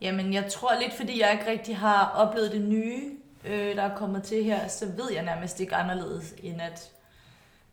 Jamen, 0.00 0.32
jeg 0.32 0.46
tror 0.50 0.80
lidt, 0.80 0.94
fordi 0.94 1.20
jeg 1.20 1.32
ikke 1.32 1.50
rigtig 1.50 1.76
har 1.76 2.12
oplevet 2.16 2.52
det 2.52 2.60
nye, 2.60 3.02
øh, 3.44 3.76
der 3.76 3.82
er 3.82 3.96
kommet 3.96 4.22
til 4.22 4.44
her, 4.44 4.68
så 4.68 4.86
ved 4.86 5.12
jeg 5.12 5.24
nærmest 5.24 5.60
ikke 5.60 5.74
anderledes, 5.74 6.34
end 6.42 6.60
at 6.60 6.90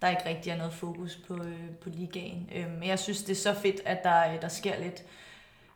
der 0.02 0.10
ikke 0.10 0.30
rigtig 0.30 0.52
er 0.52 0.58
noget 0.58 0.74
fokus 0.74 1.16
på, 1.28 1.34
øh, 1.34 1.70
på 1.82 1.90
ligaen. 1.90 2.50
Øh, 2.56 2.72
men 2.80 2.90
jeg 2.90 3.00
synes, 3.00 3.24
det 3.24 3.32
er 3.32 3.36
så 3.36 3.54
fedt, 3.54 3.82
at 3.86 4.04
der, 4.04 4.34
øh, 4.34 4.42
der 4.42 4.48
sker 4.48 4.74
lidt. 4.84 5.04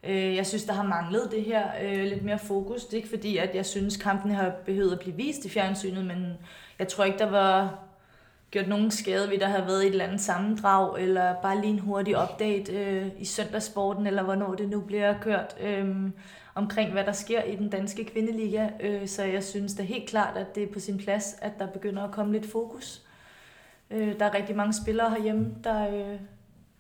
Øh, 0.04 0.36
jeg 0.36 0.48
synes, 0.48 0.64
der 0.64 0.74
har 0.74 0.84
manglet 0.84 1.32
det 1.32 1.44
her 1.44 1.68
øh, 1.82 2.04
lidt 2.04 2.24
mere 2.24 2.40
fokus. 2.40 2.86
Det 2.86 2.94
er 2.94 2.98
ikke 2.98 3.10
fordi, 3.10 3.38
at 3.38 3.56
jeg 3.56 3.66
synes, 3.66 3.98
kampene 3.98 4.34
har 4.34 4.54
behøvet 4.66 4.92
at 4.92 5.00
blive 5.00 5.16
vist 5.16 5.46
i 5.46 5.50
fjernsynet, 5.50 6.06
men 6.06 6.38
jeg 6.80 6.88
tror 6.88 7.04
ikke, 7.04 7.20
der 7.20 7.30
var 7.30 7.80
gjort 8.52 8.68
nogen 8.68 8.92
skade 8.92 9.30
ved, 9.30 9.40
der 9.40 9.48
havde 9.48 9.68
været 9.68 9.86
et 9.86 9.92
eller 9.92 10.06
andet 10.06 10.22
sammendrag, 10.22 11.02
eller 11.02 11.36
bare 11.42 11.62
lige 11.62 11.74
en 11.74 11.80
hurtig 11.80 12.22
update 12.22 12.74
øh, 12.74 13.08
i 13.18 13.26
søndagssporten, 13.26 14.08
eller 14.08 14.24
hvornår 14.24 14.56
det 14.56 14.70
nu 14.70 14.82
bliver 14.82 15.20
kørt, 15.22 15.56
øh, 15.62 15.96
omkring 16.56 16.92
hvad 16.92 17.04
der 17.04 17.12
sker 17.12 17.44
i 17.44 17.56
den 17.56 17.70
danske 17.70 18.06
kvindeliga. 18.06 18.70
Øh, 18.80 19.08
så 19.08 19.24
jeg 19.24 19.44
synes 19.44 19.74
da 19.74 19.84
helt 19.84 20.10
klart, 20.10 20.38
at 20.38 20.56
det 20.56 20.64
er 20.64 20.74
på 20.74 20.80
sin 20.80 20.98
plads, 20.98 21.36
at 21.42 21.52
der 21.60 21.68
begynder 21.68 22.04
at 22.04 22.12
komme 22.12 22.34
lidt 22.34 22.52
fokus. 22.52 23.02
Øh, 23.92 24.20
der 24.20 24.26
er 24.26 24.34
rigtig 24.34 24.56
mange 24.56 24.74
spillere 24.74 25.10
herhjemme, 25.10 25.56
der, 25.64 25.88
øh, 25.88 26.20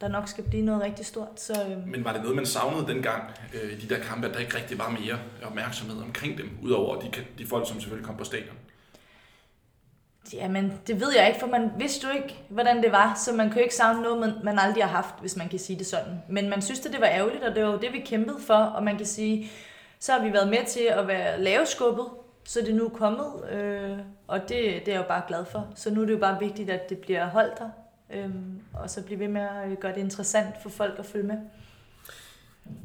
der 0.01 0.07
nok 0.07 0.27
skal 0.27 0.43
blive 0.43 0.65
noget 0.65 0.81
rigtig 0.81 1.05
stort. 1.05 1.39
Så, 1.41 1.53
øh, 1.69 1.87
Men 1.87 2.05
var 2.05 2.13
det 2.13 2.21
noget, 2.21 2.35
man 2.35 2.45
savnede 2.45 2.87
dengang 2.87 3.23
øh, 3.53 3.71
i 3.71 3.75
de 3.75 3.95
der 3.95 4.01
kampe, 4.01 4.27
at 4.27 4.33
der 4.33 4.39
ikke 4.39 4.57
rigtig 4.57 4.79
var 4.79 4.89
mere 4.89 5.19
opmærksomhed 5.43 6.01
omkring 6.01 6.37
dem, 6.37 6.49
udover 6.61 6.99
de, 6.99 7.11
de 7.37 7.47
folk, 7.47 7.67
som 7.67 7.79
selvfølgelig 7.79 8.07
kom 8.07 8.17
på 8.17 8.23
stadion? 8.23 8.55
Jamen, 10.33 10.73
det 10.87 11.01
ved 11.01 11.13
jeg 11.15 11.27
ikke, 11.27 11.39
for 11.39 11.47
man 11.47 11.71
vidste 11.77 12.07
jo 12.07 12.13
ikke, 12.13 12.35
hvordan 12.49 12.83
det 12.83 12.91
var, 12.91 13.21
så 13.25 13.33
man 13.33 13.47
kan 13.47 13.57
jo 13.57 13.63
ikke 13.63 13.75
savne 13.75 14.01
noget, 14.01 14.19
man, 14.19 14.33
man 14.43 14.59
aldrig 14.59 14.83
har 14.83 14.91
haft, 14.91 15.15
hvis 15.19 15.37
man 15.37 15.49
kan 15.49 15.59
sige 15.59 15.79
det 15.79 15.87
sådan. 15.87 16.21
Men 16.29 16.49
man 16.49 16.61
synes, 16.61 16.85
at 16.85 16.91
det 16.91 17.01
var 17.01 17.07
ærgerligt, 17.07 17.43
og 17.43 17.55
det 17.55 17.63
var 17.63 17.71
jo 17.71 17.77
det, 17.77 17.93
vi 17.93 17.99
kæmpede 17.99 18.39
for, 18.39 18.53
og 18.53 18.83
man 18.83 18.97
kan 18.97 19.05
sige, 19.05 19.51
så 19.99 20.11
har 20.11 20.23
vi 20.23 20.33
været 20.33 20.49
med 20.49 20.65
til 20.67 20.83
at 20.91 21.07
være 21.07 21.41
laveskubbet, 21.41 22.05
så 22.51 22.61
det 22.65 22.75
nu 22.75 22.85
er 22.85 22.89
kommet, 22.89 23.27
øh, 23.51 23.97
og 24.27 24.41
det, 24.41 24.49
det 24.49 24.87
er 24.87 24.91
jeg 24.91 24.97
jo 24.97 25.07
bare 25.07 25.21
glad 25.27 25.45
for. 25.45 25.67
Så 25.75 25.93
nu 25.93 26.01
er 26.01 26.05
det 26.05 26.13
jo 26.13 26.17
bare 26.17 26.39
vigtigt, 26.39 26.69
at 26.69 26.89
det 26.89 26.97
bliver 26.97 27.29
holdt 27.29 27.59
der, 27.59 27.69
øh, 28.13 28.29
og 28.73 28.89
så 28.89 29.03
blive 29.03 29.19
ved 29.19 29.27
med 29.27 29.41
at 29.41 29.71
øh, 29.71 29.77
gøre 29.77 29.93
det 29.93 29.99
interessant 30.01 30.61
for 30.61 30.69
folk 30.69 30.99
at 30.99 31.05
følge 31.05 31.27
med. 31.27 31.37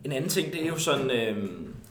En 0.04 0.12
anden 0.12 0.30
ting, 0.30 0.52
det 0.52 0.62
er 0.62 0.66
jo 0.66 0.78
sådan 0.78 1.10
øh, 1.10 1.50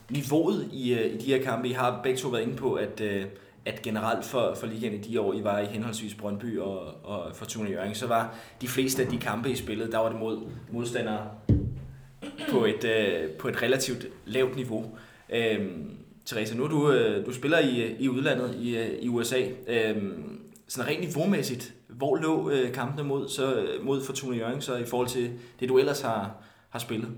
niveauet 0.10 0.70
i, 0.72 0.94
øh, 0.94 1.14
i 1.14 1.18
de 1.18 1.26
her 1.26 1.44
kampe. 1.44 1.68
I 1.68 1.72
har 1.72 2.00
begge 2.04 2.18
to 2.20 2.30
været 2.30 2.42
inde 2.42 2.56
på, 2.56 2.74
at, 2.74 3.02
øh, 3.02 3.26
at 3.66 3.82
generelt 3.82 4.26
for, 4.26 4.54
for 4.56 4.68
ligaen 4.68 4.94
i 4.94 4.98
de 4.98 5.22
år, 5.22 5.34
I 5.34 5.44
var 5.44 5.60
i 5.60 5.66
henholdsvis 5.66 6.16
Brøndby 6.16 6.60
og, 6.60 7.06
og 7.06 7.36
Fortuna 7.36 7.70
Jørgen, 7.70 7.96
så 7.96 8.08
var 8.08 8.36
de 8.62 8.68
fleste 8.68 9.04
af 9.04 9.10
de 9.10 9.18
kampe, 9.18 9.50
I 9.50 9.56
spillede, 9.56 9.92
der 9.92 9.98
var 9.98 10.10
det 10.10 10.20
mod 10.20 10.42
modstandere 10.72 11.30
på 12.52 12.66
et, 12.66 12.84
øh, 12.84 13.30
på 13.30 13.48
et 13.48 13.62
relativt 13.62 14.08
lavt 14.26 14.56
niveau. 14.56 14.86
Øh, 15.30 15.70
Therese, 16.26 16.58
nu 16.58 16.64
er 16.64 16.68
du, 16.68 16.92
øh, 16.92 17.26
du 17.26 17.34
spiller 17.34 17.60
i, 17.60 17.82
øh, 17.82 18.00
i 18.00 18.10
udlandet 18.10 18.56
i, 18.56 18.78
øh, 18.78 19.00
i 19.00 19.10
USA. 19.10 19.42
Øh, 19.68 19.96
sådan 20.68 20.90
rent 20.90 21.02
niveaumæssigt, 21.02 21.74
hvor 21.88 22.16
lå 22.16 22.50
øh, 22.50 22.74
kampene 22.74 23.08
mod, 23.08 23.30
så, 23.30 23.68
mod 23.84 24.04
Fortuna 24.04 24.38
Jørgen 24.38 24.62
så 24.62 24.76
i 24.76 24.86
forhold 24.86 25.08
til 25.08 25.32
det, 25.60 25.70
du 25.70 25.78
ellers 25.78 26.02
har, 26.02 26.36
har 26.70 26.80
spillet? 26.80 27.10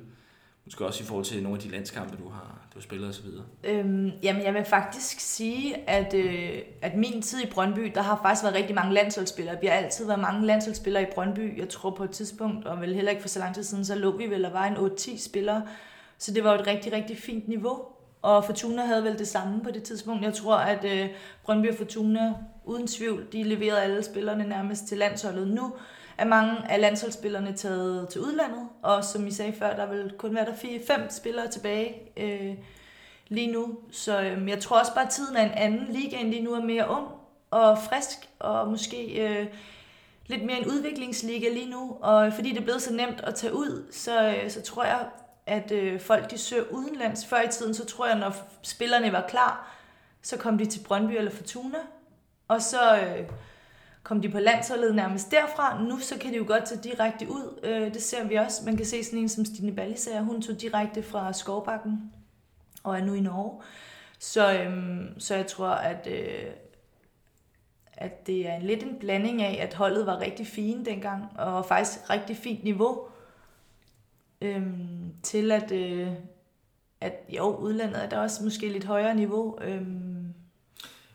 Måske 0.65 0.85
også 0.85 1.03
i 1.03 1.07
forhold 1.07 1.25
til 1.25 1.43
nogle 1.43 1.57
af 1.57 1.63
de 1.63 1.69
landskampe, 1.69 2.17
du 2.23 2.29
har, 2.29 2.67
du 2.73 2.79
har 2.79 2.81
spillet 2.81 3.09
osv. 3.09 3.25
Øhm, 3.63 4.11
jamen, 4.23 4.41
jeg 4.41 4.53
vil 4.53 4.65
faktisk 4.65 5.19
sige, 5.19 5.89
at, 5.89 6.13
øh, 6.13 6.61
at 6.81 6.95
min 6.95 7.21
tid 7.21 7.43
i 7.43 7.49
Brøndby, 7.51 7.91
der 7.95 8.01
har 8.01 8.19
faktisk 8.21 8.43
været 8.43 8.55
rigtig 8.55 8.75
mange 8.75 8.93
landsholdsspillere. 8.93 9.57
Vi 9.61 9.67
har 9.67 9.73
altid 9.73 10.05
været 10.05 10.19
mange 10.19 10.45
landsholdsspillere 10.45 11.03
i 11.03 11.11
Brøndby. 11.13 11.59
Jeg 11.59 11.69
tror 11.69 11.89
på 11.89 12.03
et 12.03 12.11
tidspunkt, 12.11 12.65
og 12.65 12.81
vel 12.81 12.95
heller 12.95 13.11
ikke 13.11 13.21
for 13.21 13.29
så 13.29 13.39
lang 13.39 13.55
tid 13.55 13.63
siden, 13.63 13.85
så 13.85 13.95
lå 13.95 14.17
vi 14.17 14.27
vel 14.29 14.45
og 14.45 14.53
var 14.53 14.65
en 14.65 14.75
8-10 14.75 15.19
spillere. 15.19 15.67
Så 16.17 16.33
det 16.33 16.43
var 16.43 16.53
jo 16.53 16.61
et 16.61 16.67
rigtig, 16.67 16.93
rigtig 16.93 17.17
fint 17.17 17.47
niveau. 17.47 17.96
Og 18.27 18.45
Fortuna 18.45 18.85
havde 18.85 19.03
vel 19.03 19.19
det 19.19 19.27
samme 19.27 19.61
på 19.63 19.71
det 19.71 19.83
tidspunkt. 19.83 20.23
Jeg 20.23 20.33
tror, 20.33 20.55
at 20.55 20.85
øh, 20.85 21.09
Brøndby 21.43 21.69
og 21.69 21.75
Fortuna, 21.75 22.33
uden 22.65 22.87
tvivl, 22.87 23.27
de 23.31 23.43
leverede 23.43 23.81
alle 23.81 24.03
spillerne 24.03 24.43
nærmest 24.43 24.87
til 24.87 24.97
landsholdet. 24.97 25.47
Nu 25.47 25.73
er 26.17 26.25
mange 26.25 26.71
af 26.71 26.81
landsholdsspillerne 26.81 27.53
taget 27.53 28.09
til 28.09 28.21
udlandet, 28.21 28.67
og 28.81 29.03
som 29.03 29.27
I 29.27 29.31
sagde 29.31 29.53
før, 29.53 29.75
der 29.75 29.85
vil 29.85 30.13
kun 30.17 30.35
være 30.35 30.45
der 30.45 30.55
fire, 30.55 30.79
fem 30.87 31.09
spillere 31.09 31.47
tilbage 31.47 31.95
øh, 32.17 32.55
lige 33.27 33.51
nu. 33.51 33.77
Så 33.91 34.21
øh, 34.21 34.49
jeg 34.49 34.59
tror 34.59 34.79
også 34.79 34.93
bare, 34.93 35.05
at 35.05 35.11
tiden 35.11 35.35
er 35.35 35.45
en 35.45 35.51
anden. 35.51 35.87
Ligaen 35.89 36.29
lige 36.29 36.43
nu 36.43 36.53
er 36.53 36.61
mere 36.61 36.89
ung 36.89 37.07
og 37.51 37.77
frisk, 37.77 38.29
og 38.39 38.67
måske 38.67 39.27
øh, 39.27 39.47
lidt 40.25 40.45
mere 40.45 40.59
en 40.59 40.67
udviklingsliga 40.67 41.49
lige 41.49 41.69
nu. 41.69 41.97
Og 42.01 42.33
fordi 42.33 42.49
det 42.49 42.57
er 42.57 42.63
blevet 42.63 42.81
så 42.81 42.93
nemt 42.93 43.21
at 43.23 43.35
tage 43.35 43.55
ud, 43.55 43.85
så, 43.91 44.27
øh, 44.27 44.49
så 44.49 44.61
tror 44.61 44.83
jeg, 44.83 44.99
at 45.47 45.71
øh, 45.71 45.99
folk 45.99 46.31
de 46.31 46.37
søger 46.37 46.63
udenlands. 46.71 47.25
Før 47.25 47.41
i 47.41 47.47
tiden, 47.47 47.73
så 47.73 47.85
tror 47.85 48.07
jeg, 48.07 48.17
når 48.17 48.35
spillerne 48.61 49.11
var 49.11 49.25
klar, 49.29 49.75
så 50.21 50.37
kom 50.37 50.57
de 50.57 50.65
til 50.65 50.79
Brøndby 50.79 51.11
eller 51.11 51.31
Fortuna, 51.31 51.79
og 52.47 52.61
så... 52.61 52.99
Øh, 52.99 53.29
kom 54.07 54.21
de 54.21 54.29
på 54.29 54.39
landsholdet 54.39 54.95
nærmest 54.95 55.31
derfra. 55.31 55.83
Nu 55.83 55.99
så 55.99 56.17
kan 56.17 56.31
de 56.31 56.37
jo 56.37 56.43
godt 56.47 56.65
tage 56.65 56.81
direkte 56.83 57.29
ud. 57.29 57.59
Øh, 57.63 57.93
det 57.93 58.03
ser 58.03 58.27
vi 58.27 58.35
også. 58.35 58.65
Man 58.65 58.77
kan 58.77 58.85
se 58.85 59.03
sådan 59.03 59.19
en 59.19 59.29
som 59.29 59.45
Stine 59.45 59.75
Ballisager. 59.75 60.21
Hun 60.21 60.41
tog 60.41 60.61
direkte 60.61 61.03
fra 61.03 61.33
Skovbakken 61.33 62.11
og 62.83 62.97
er 62.97 63.05
nu 63.05 63.13
i 63.13 63.19
Norge. 63.19 63.61
Så, 64.19 64.53
øhm, 64.53 65.19
så 65.19 65.35
jeg 65.35 65.47
tror, 65.47 65.69
at, 65.69 66.07
øh, 66.11 66.45
at 67.93 68.27
det 68.27 68.49
er 68.49 68.59
lidt 68.59 68.83
en 68.83 68.99
blanding 68.99 69.41
af, 69.41 69.63
at 69.63 69.73
holdet 69.73 70.05
var 70.05 70.19
rigtig 70.19 70.47
fine 70.47 70.85
dengang, 70.85 71.39
og 71.39 71.65
faktisk 71.65 72.09
rigtig 72.09 72.37
fint 72.37 72.63
niveau, 72.63 73.07
øhm, 74.41 75.13
til 75.23 75.51
at, 75.51 75.71
øh, 75.71 76.11
at 77.01 77.13
jo, 77.29 77.55
udlandet 77.55 78.03
er 78.03 78.09
der 78.09 78.19
også 78.19 78.43
måske 78.43 78.69
lidt 78.69 78.85
højere 78.85 79.15
niveau, 79.15 79.59
øhm, 79.61 80.33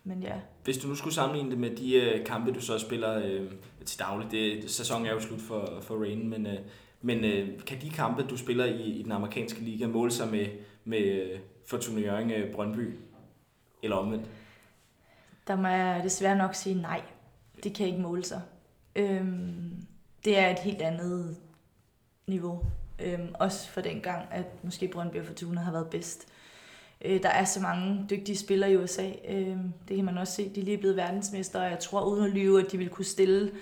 men 0.04 0.22
ja. 0.22 0.40
Hvis 0.64 0.78
du 0.78 0.88
nu 0.88 0.94
skulle 0.94 1.14
sammenligne 1.14 1.50
det 1.50 1.58
med 1.58 1.76
de 1.76 1.94
øh, 1.94 2.26
kampe, 2.26 2.52
du 2.52 2.60
så 2.60 2.78
spiller 2.78 3.22
øh, 3.24 3.50
til 3.84 3.98
daglig, 3.98 4.30
det, 4.30 4.70
sæsonen 4.70 5.06
er 5.06 5.12
jo 5.12 5.20
slut 5.20 5.40
for, 5.40 5.78
for 5.80 5.96
Rain, 5.96 6.28
men, 6.28 6.46
øh, 6.46 6.58
men 7.02 7.24
øh, 7.24 7.64
kan 7.64 7.80
de 7.80 7.90
kampe, 7.90 8.22
du 8.22 8.36
spiller 8.36 8.64
i, 8.64 8.82
i 8.82 9.02
den 9.02 9.12
amerikanske 9.12 9.60
liga, 9.60 9.86
måle 9.86 10.10
sig 10.10 10.30
med, 10.30 10.46
med 10.84 10.98
øh, 10.98 11.40
Fortuna 11.66 12.00
Jørgen 12.00 12.30
øh, 12.30 12.52
Brøndby, 12.54 12.98
eller 13.82 13.96
omvendt? 13.96 14.26
Der 15.46 15.56
må 15.56 15.68
jeg 15.68 16.00
desværre 16.04 16.36
nok 16.36 16.54
sige 16.54 16.82
nej. 16.82 17.02
Det 17.64 17.74
kan 17.74 17.86
ikke 17.86 18.00
måle 18.00 18.24
sig. 18.24 18.40
Øhm, 18.96 19.86
det 20.24 20.38
er 20.38 20.50
et 20.50 20.58
helt 20.58 20.82
andet 20.82 21.36
niveau. 22.26 22.62
Øhm, 22.98 23.34
også 23.34 23.68
for 23.68 23.80
den 23.80 24.00
gang, 24.00 24.28
at 24.30 24.64
måske 24.64 24.88
Brøndby 24.88 25.16
og 25.16 25.26
Fortuna 25.26 25.60
har 25.60 25.72
været 25.72 25.90
bedst. 25.90 26.28
Øh, 27.04 27.22
der 27.22 27.28
er 27.28 27.44
så 27.44 27.60
mange 27.60 28.06
dygtige 28.10 28.36
spillere 28.36 28.72
i 28.72 28.76
USA. 28.76 29.10
Øh, 29.28 29.56
det 29.88 29.96
kan 29.96 30.04
man 30.04 30.18
også 30.18 30.32
se. 30.32 30.48
De 30.54 30.60
er 30.60 30.64
lige 30.64 30.78
blevet 30.78 30.96
verdensmester, 30.96 31.60
og 31.60 31.70
jeg 31.70 31.78
tror 31.78 32.04
uden 32.04 32.24
at 32.24 32.30
lyve, 32.30 32.60
at 32.60 32.72
de 32.72 32.78
vil 32.78 32.88
kunne 32.88 33.04
stille 33.04 33.52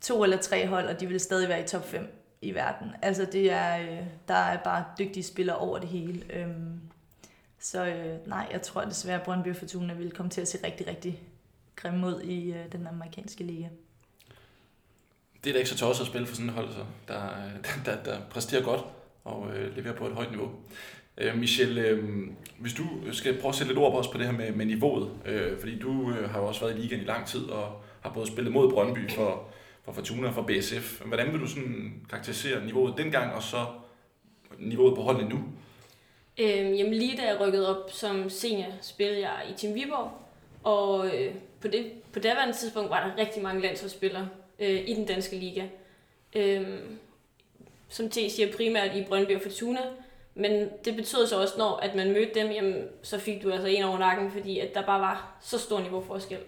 to 0.00 0.22
eller 0.22 0.36
tre 0.36 0.66
hold, 0.66 0.86
og 0.86 1.00
de 1.00 1.06
vil 1.06 1.20
stadig 1.20 1.48
være 1.48 1.64
i 1.64 1.66
top 1.66 1.84
5 1.88 2.18
i 2.42 2.54
verden. 2.54 2.90
Altså 3.02 3.24
det 3.32 3.52
er, 3.52 3.78
øh, 3.78 4.06
der 4.28 4.34
er 4.34 4.62
bare 4.62 4.84
dygtige 4.98 5.22
spillere 5.22 5.56
over 5.56 5.78
det 5.78 5.88
hele. 5.88 6.24
Øh, 6.32 6.48
så 7.58 7.86
øh, 7.86 8.28
nej, 8.28 8.48
jeg 8.52 8.62
tror 8.62 8.84
desværre, 8.84 9.18
at 9.18 9.24
Brøndby 9.24 9.48
og 9.48 9.56
Fortuna 9.56 9.94
vil 9.94 10.12
komme 10.12 10.30
til 10.30 10.40
at 10.40 10.48
se 10.48 10.58
rigtig, 10.66 10.86
rigtig 10.86 11.22
grimme 11.76 12.06
ud 12.06 12.20
i 12.20 12.52
øh, 12.52 12.72
den 12.72 12.86
amerikanske 12.86 13.44
liga. 13.44 13.68
Det 15.44 15.50
er 15.50 15.52
da 15.52 15.58
ikke 15.58 15.70
så 15.70 15.78
tosset 15.78 16.04
at 16.04 16.08
spille 16.08 16.26
for 16.26 16.34
sådan 16.34 16.48
et 16.48 16.54
hold, 16.54 16.68
så, 16.68 16.84
der, 17.08 17.20
der, 17.62 17.70
der, 17.92 18.02
der 18.04 18.18
præsterer 18.30 18.62
godt 18.62 18.80
og 19.24 19.50
øh, 19.56 19.76
leverer 19.76 19.94
på 19.94 20.06
et 20.06 20.12
højt 20.12 20.30
niveau. 20.30 20.50
Øh, 21.18 21.38
Michel, 21.38 21.78
øh, 21.78 22.28
hvis 22.58 22.72
du 22.72 22.84
skal 23.12 23.40
prøve 23.40 23.48
at 23.48 23.54
sætte 23.54 23.72
lidt 23.72 23.78
ord 23.78 23.92
på 23.92 23.98
os 23.98 24.08
på 24.08 24.18
det 24.18 24.26
her 24.26 24.32
med, 24.32 24.52
med 24.52 24.66
niveauet, 24.66 25.10
øh, 25.26 25.58
fordi 25.58 25.78
du 25.78 26.10
øh, 26.10 26.30
har 26.30 26.40
jo 26.40 26.46
også 26.46 26.60
været 26.60 26.78
i 26.78 26.80
ligaen 26.80 27.02
i 27.02 27.04
lang 27.04 27.26
tid 27.26 27.44
og 27.44 27.82
har 28.00 28.10
både 28.10 28.26
spillet 28.26 28.52
mod 28.52 28.70
Brøndby 28.70 29.10
for, 29.10 29.48
for 29.84 29.92
Fortuna 29.92 30.28
og 30.28 30.34
for 30.34 30.42
BSF. 30.42 31.00
Hvordan 31.04 31.32
vil 31.32 31.40
du 31.40 31.46
sådan 31.46 32.06
karakterisere 32.10 32.66
niveauet 32.66 32.98
dengang 32.98 33.34
og 33.34 33.42
så 33.42 33.66
niveauet 34.58 34.94
på 34.94 35.02
holdet 35.02 35.28
nu? 35.28 35.44
Øh, 36.38 36.78
jamen 36.78 36.94
lige 36.94 37.16
da 37.16 37.22
jeg 37.22 37.40
rykkede 37.40 37.76
op 37.76 37.90
som 37.92 38.30
senior, 38.30 38.72
spillede 38.80 39.20
jeg 39.20 39.46
i 39.50 39.58
Team 39.58 39.74
Viborg, 39.74 40.12
og 40.62 41.06
øh, 41.06 41.34
på, 41.60 41.68
det, 41.68 41.92
på 42.12 42.18
daværende 42.18 42.56
tidspunkt 42.56 42.90
var 42.90 43.06
der 43.06 43.22
rigtig 43.22 43.42
mange 43.42 43.62
landsholdsspillere 43.62 44.28
øh, 44.62 44.88
i 44.88 44.94
den 44.94 45.06
danske 45.06 45.36
liga. 45.36 45.66
Øh, 46.36 46.78
som 47.88 48.10
T 48.10 48.14
siger 48.14 48.52
primært 48.56 48.96
i 48.96 49.04
Brøndby 49.04 49.34
og 49.36 49.42
Fortuna, 49.42 49.80
men 50.34 50.68
det 50.84 50.96
betød 50.96 51.26
så 51.26 51.40
også, 51.40 51.54
når 51.58 51.76
at 51.76 51.94
man 51.94 52.12
mødte 52.12 52.34
dem, 52.34 52.50
jamen, 52.50 52.88
så 53.02 53.18
fik 53.18 53.42
du 53.42 53.50
altså 53.50 53.68
en 53.68 53.82
over 53.82 53.98
nakken, 53.98 54.30
fordi 54.30 54.58
at 54.58 54.74
der 54.74 54.86
bare 54.86 55.00
var 55.00 55.36
så 55.40 55.58
stor 55.58 55.80
niveauforskel. 55.80 56.38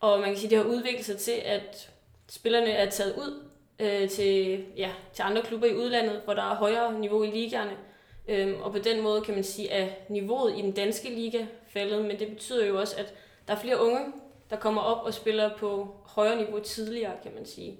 Og 0.00 0.20
man 0.20 0.28
kan 0.28 0.36
sige, 0.36 0.46
at 0.46 0.50
det 0.50 0.58
har 0.58 0.76
udviklet 0.76 1.04
sig 1.04 1.18
til, 1.18 1.42
at 1.44 1.90
spillerne 2.28 2.70
er 2.70 2.90
taget 2.90 3.14
ud 3.16 3.42
øh, 3.78 4.08
til, 4.08 4.64
ja, 4.76 4.90
til 5.12 5.22
andre 5.22 5.42
klubber 5.42 5.66
i 5.66 5.74
udlandet, 5.74 6.20
hvor 6.24 6.34
der 6.34 6.42
er 6.42 6.54
højere 6.54 7.00
niveau 7.00 7.22
i 7.22 7.30
ligaerne. 7.30 7.76
Øhm, 8.28 8.62
og 8.62 8.72
på 8.72 8.78
den 8.78 9.02
måde 9.02 9.20
kan 9.20 9.34
man 9.34 9.44
sige, 9.44 9.72
at 9.72 10.10
niveauet 10.10 10.58
i 10.58 10.62
den 10.62 10.72
danske 10.72 11.10
liga 11.10 11.46
faldet, 11.68 12.04
men 12.04 12.18
det 12.18 12.28
betyder 12.28 12.66
jo 12.66 12.80
også, 12.80 12.96
at 12.98 13.14
der 13.48 13.54
er 13.54 13.58
flere 13.58 13.84
unge, 13.84 14.00
der 14.54 14.60
kommer 14.60 14.82
op 14.82 15.04
og 15.04 15.14
spiller 15.14 15.56
på 15.56 15.96
højere 16.04 16.36
niveau 16.36 16.58
tidligere, 16.58 17.12
kan 17.22 17.34
man 17.34 17.46
sige. 17.46 17.78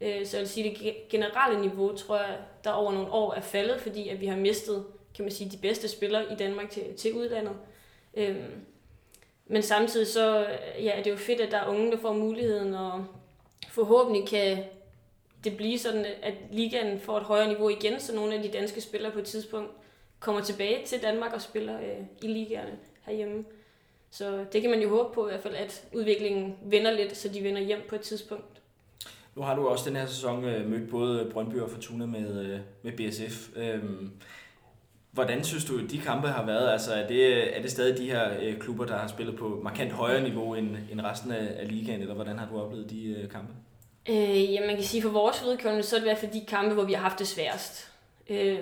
Øh, 0.00 0.26
så 0.26 0.36
jeg 0.36 0.40
vil 0.40 0.48
sige, 0.48 0.70
at 0.70 0.78
det 0.78 1.08
generelle 1.08 1.60
niveau, 1.60 1.96
tror 1.96 2.16
jeg, 2.16 2.38
der 2.64 2.70
over 2.70 2.92
nogle 2.92 3.12
år 3.12 3.34
er 3.34 3.40
faldet, 3.40 3.80
fordi 3.80 4.08
at 4.08 4.20
vi 4.20 4.26
har 4.26 4.36
mistet, 4.36 4.84
kan 5.14 5.24
man 5.24 5.32
sige, 5.32 5.50
de 5.50 5.56
bedste 5.56 5.88
spillere 5.88 6.32
i 6.32 6.36
Danmark 6.36 6.70
til, 6.70 6.94
til 6.96 7.14
udlandet. 7.14 7.52
Øhm, 8.14 8.64
men 9.46 9.62
samtidig 9.62 10.06
så 10.06 10.46
ja, 10.78 10.92
det 10.98 11.06
er 11.06 11.10
jo 11.10 11.16
fedt, 11.16 11.40
at 11.40 11.50
der 11.50 11.58
er 11.58 11.68
unge, 11.68 11.92
der 11.92 11.98
får 11.98 12.12
muligheden, 12.12 12.74
og 12.74 13.06
forhåbentlig 13.68 14.28
kan 14.28 14.64
det 15.44 15.56
blive 15.56 15.78
sådan, 15.78 16.06
at 16.22 16.34
ligaen 16.50 17.00
får 17.00 17.16
et 17.16 17.24
højere 17.24 17.48
niveau 17.48 17.68
igen, 17.68 18.00
så 18.00 18.14
nogle 18.14 18.34
af 18.34 18.42
de 18.42 18.48
danske 18.48 18.80
spillere 18.80 19.12
på 19.12 19.18
et 19.18 19.24
tidspunkt 19.24 19.70
kommer 20.20 20.42
tilbage 20.42 20.86
til 20.86 21.02
Danmark 21.02 21.32
og 21.32 21.42
spiller 21.42 21.80
øh, 21.80 22.04
i 22.22 22.26
ligaerne 22.26 22.78
herhjemme. 23.06 23.44
Så 24.18 24.44
det 24.52 24.62
kan 24.62 24.70
man 24.70 24.80
jo 24.80 24.88
håbe 24.88 25.14
på 25.14 25.26
i 25.26 25.30
hvert 25.30 25.42
fald, 25.42 25.54
at 25.54 25.84
udviklingen 25.92 26.56
vender 26.62 26.90
lidt, 26.90 27.16
så 27.16 27.28
de 27.28 27.42
vender 27.42 27.60
hjem 27.60 27.80
på 27.88 27.94
et 27.94 28.00
tidspunkt. 28.00 28.60
Nu 29.34 29.42
har 29.42 29.56
du 29.56 29.68
også 29.68 29.88
den 29.88 29.96
her 29.96 30.06
sæson 30.06 30.44
øh, 30.44 30.70
mødt 30.70 30.90
både 30.90 31.30
Brøndby 31.32 31.54
og 31.54 31.70
Fortuna 31.70 32.06
med, 32.06 32.44
øh, 32.44 32.58
med 32.82 32.92
BSF. 32.92 33.48
Øhm, 33.56 34.10
hvordan 35.10 35.44
synes 35.44 35.64
du, 35.64 35.86
de 35.86 35.98
kampe 35.98 36.28
har 36.28 36.46
været? 36.46 36.70
Altså, 36.70 36.94
er 36.94 37.06
det, 37.08 37.56
er 37.56 37.62
det 37.62 37.70
stadig 37.70 37.98
de 37.98 38.10
her 38.10 38.30
øh, 38.42 38.58
klubber, 38.58 38.84
der 38.84 38.96
har 38.96 39.08
spillet 39.08 39.36
på 39.36 39.60
markant 39.62 39.92
højere 39.92 40.22
niveau 40.22 40.54
end, 40.54 40.76
end 40.92 41.00
resten 41.00 41.32
af, 41.32 41.60
af 41.60 41.68
ligaen, 41.68 42.00
eller 42.00 42.14
hvordan 42.14 42.38
har 42.38 42.48
du 42.48 42.60
oplevet 42.60 42.90
de 42.90 43.28
kampe? 43.32 43.52
Øh, 44.08 44.52
ja, 44.52 44.66
man 44.66 44.74
kan 44.74 44.84
sige, 44.84 45.02
for 45.02 45.10
vores 45.10 45.44
vedkommende, 45.44 45.82
så 45.82 45.96
er 45.96 46.00
det 46.00 46.06
i 46.06 46.08
hvert 46.08 46.18
fald 46.18 46.32
de 46.32 46.46
kampe, 46.48 46.74
hvor 46.74 46.84
vi 46.84 46.92
har 46.92 47.02
haft 47.02 47.18
det 47.18 47.26
sværest. 47.26 47.92
Øh, 48.28 48.58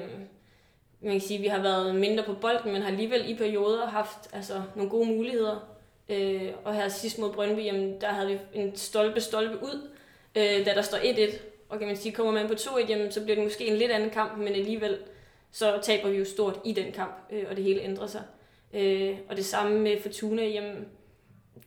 man 1.05 1.13
kan 1.13 1.21
sige, 1.21 1.39
at 1.39 1.43
vi 1.43 1.49
har 1.49 1.63
været 1.63 1.95
mindre 1.95 2.25
på 2.25 2.35
bolden, 2.35 2.73
men 2.73 2.83
har 2.83 2.89
alligevel 2.89 3.31
i 3.31 3.35
perioder 3.35 3.87
haft 3.87 4.19
altså, 4.33 4.63
nogle 4.75 4.91
gode 4.91 5.07
muligheder. 5.07 5.75
Øh, 6.09 6.51
og 6.65 6.75
her 6.75 6.89
sidst 6.89 7.19
mod 7.19 7.33
Brøndby, 7.33 7.65
jamen, 7.65 8.01
der 8.01 8.07
havde 8.09 8.29
vi 8.29 8.39
en 8.55 8.77
stolpe-stolpe 8.77 9.63
ud, 9.63 9.89
øh, 10.35 10.67
da 10.67 10.75
der 10.75 10.83
står 10.83 10.99
1-1. 10.99 11.39
Og 11.69 11.79
kan 11.79 11.89
man 11.89 11.97
sige, 11.97 12.13
kommer 12.13 12.33
man 12.33 12.49
på 12.49 12.55
2-1, 12.55 12.89
jamen, 12.89 13.13
så 13.13 13.23
bliver 13.23 13.35
det 13.35 13.45
måske 13.45 13.67
en 13.67 13.77
lidt 13.77 13.91
anden 13.91 14.11
kamp, 14.11 14.39
men 14.39 14.49
alligevel 14.49 14.99
så 15.53 15.79
taber 15.83 16.09
vi 16.09 16.19
jo 16.19 16.25
stort 16.25 16.61
i 16.65 16.73
den 16.73 16.93
kamp, 16.93 17.15
øh, 17.33 17.45
og 17.51 17.57
det 17.57 17.65
hele 17.65 17.83
ændrer 17.83 18.07
sig. 18.07 18.23
Øh, 18.75 19.19
og 19.29 19.37
det 19.37 19.45
samme 19.45 19.79
med 19.79 20.01
Fortuna, 20.01 20.47
jamen, 20.47 20.89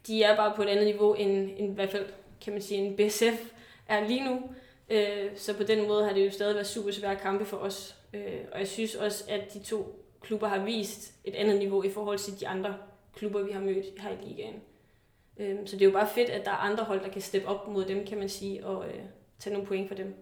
de 0.08 0.24
er 0.24 0.36
bare 0.36 0.54
på 0.56 0.62
et 0.62 0.68
andet 0.68 0.86
niveau 0.86 1.14
end, 1.14 1.50
end 1.58 1.72
i 1.72 1.76
hvert 1.76 1.92
fald, 1.92 2.06
kan 2.42 2.54
man 2.54 2.62
sige, 2.62 2.80
en 2.80 2.96
BSF 2.96 3.52
er 3.88 4.08
lige 4.08 4.26
nu. 4.26 4.42
Øh, 4.90 5.30
så 5.36 5.54
på 5.54 5.64
den 5.64 5.88
måde 5.88 6.06
har 6.06 6.14
det 6.14 6.26
jo 6.26 6.32
stadig 6.32 6.56
været 6.56 6.68
super 6.68 6.92
svære 6.92 7.16
kampe 7.16 7.46
for 7.46 7.58
os. 7.58 7.96
Øh, 8.14 8.42
og 8.52 8.60
jeg 8.60 8.68
synes 8.68 8.96
også, 8.96 9.24
at 9.30 9.54
de 9.54 9.60
to 9.60 10.06
klubber 10.22 10.48
har 10.48 10.66
vist 10.66 11.14
et 11.24 11.36
andet 11.36 11.60
niveau 11.60 11.84
i 11.84 11.90
forhold 11.90 12.18
til 12.18 12.40
de 12.40 12.48
andre 12.48 12.78
klubber, 13.16 13.44
vi 13.44 13.52
har 13.52 13.62
mødt 13.62 13.86
her 14.00 14.10
i 14.12 14.28
ligaen. 14.28 14.62
Øh, 15.40 15.56
så 15.66 15.76
det 15.76 15.82
er 15.82 15.86
jo 15.86 15.92
bare 15.92 16.10
fedt, 16.16 16.30
at 16.30 16.46
der 16.46 16.52
er 16.52 16.56
andre 16.56 16.84
hold, 16.84 17.04
der 17.04 17.10
kan 17.10 17.22
steppe 17.22 17.48
op 17.48 17.68
mod 17.68 17.86
dem, 17.86 18.06
kan 18.08 18.18
man 18.18 18.30
sige, 18.30 18.66
og 18.66 18.88
øh, 18.88 19.00
tage 19.40 19.54
nogle 19.54 19.68
point 19.68 19.88
for 19.88 19.96
dem. 19.96 20.16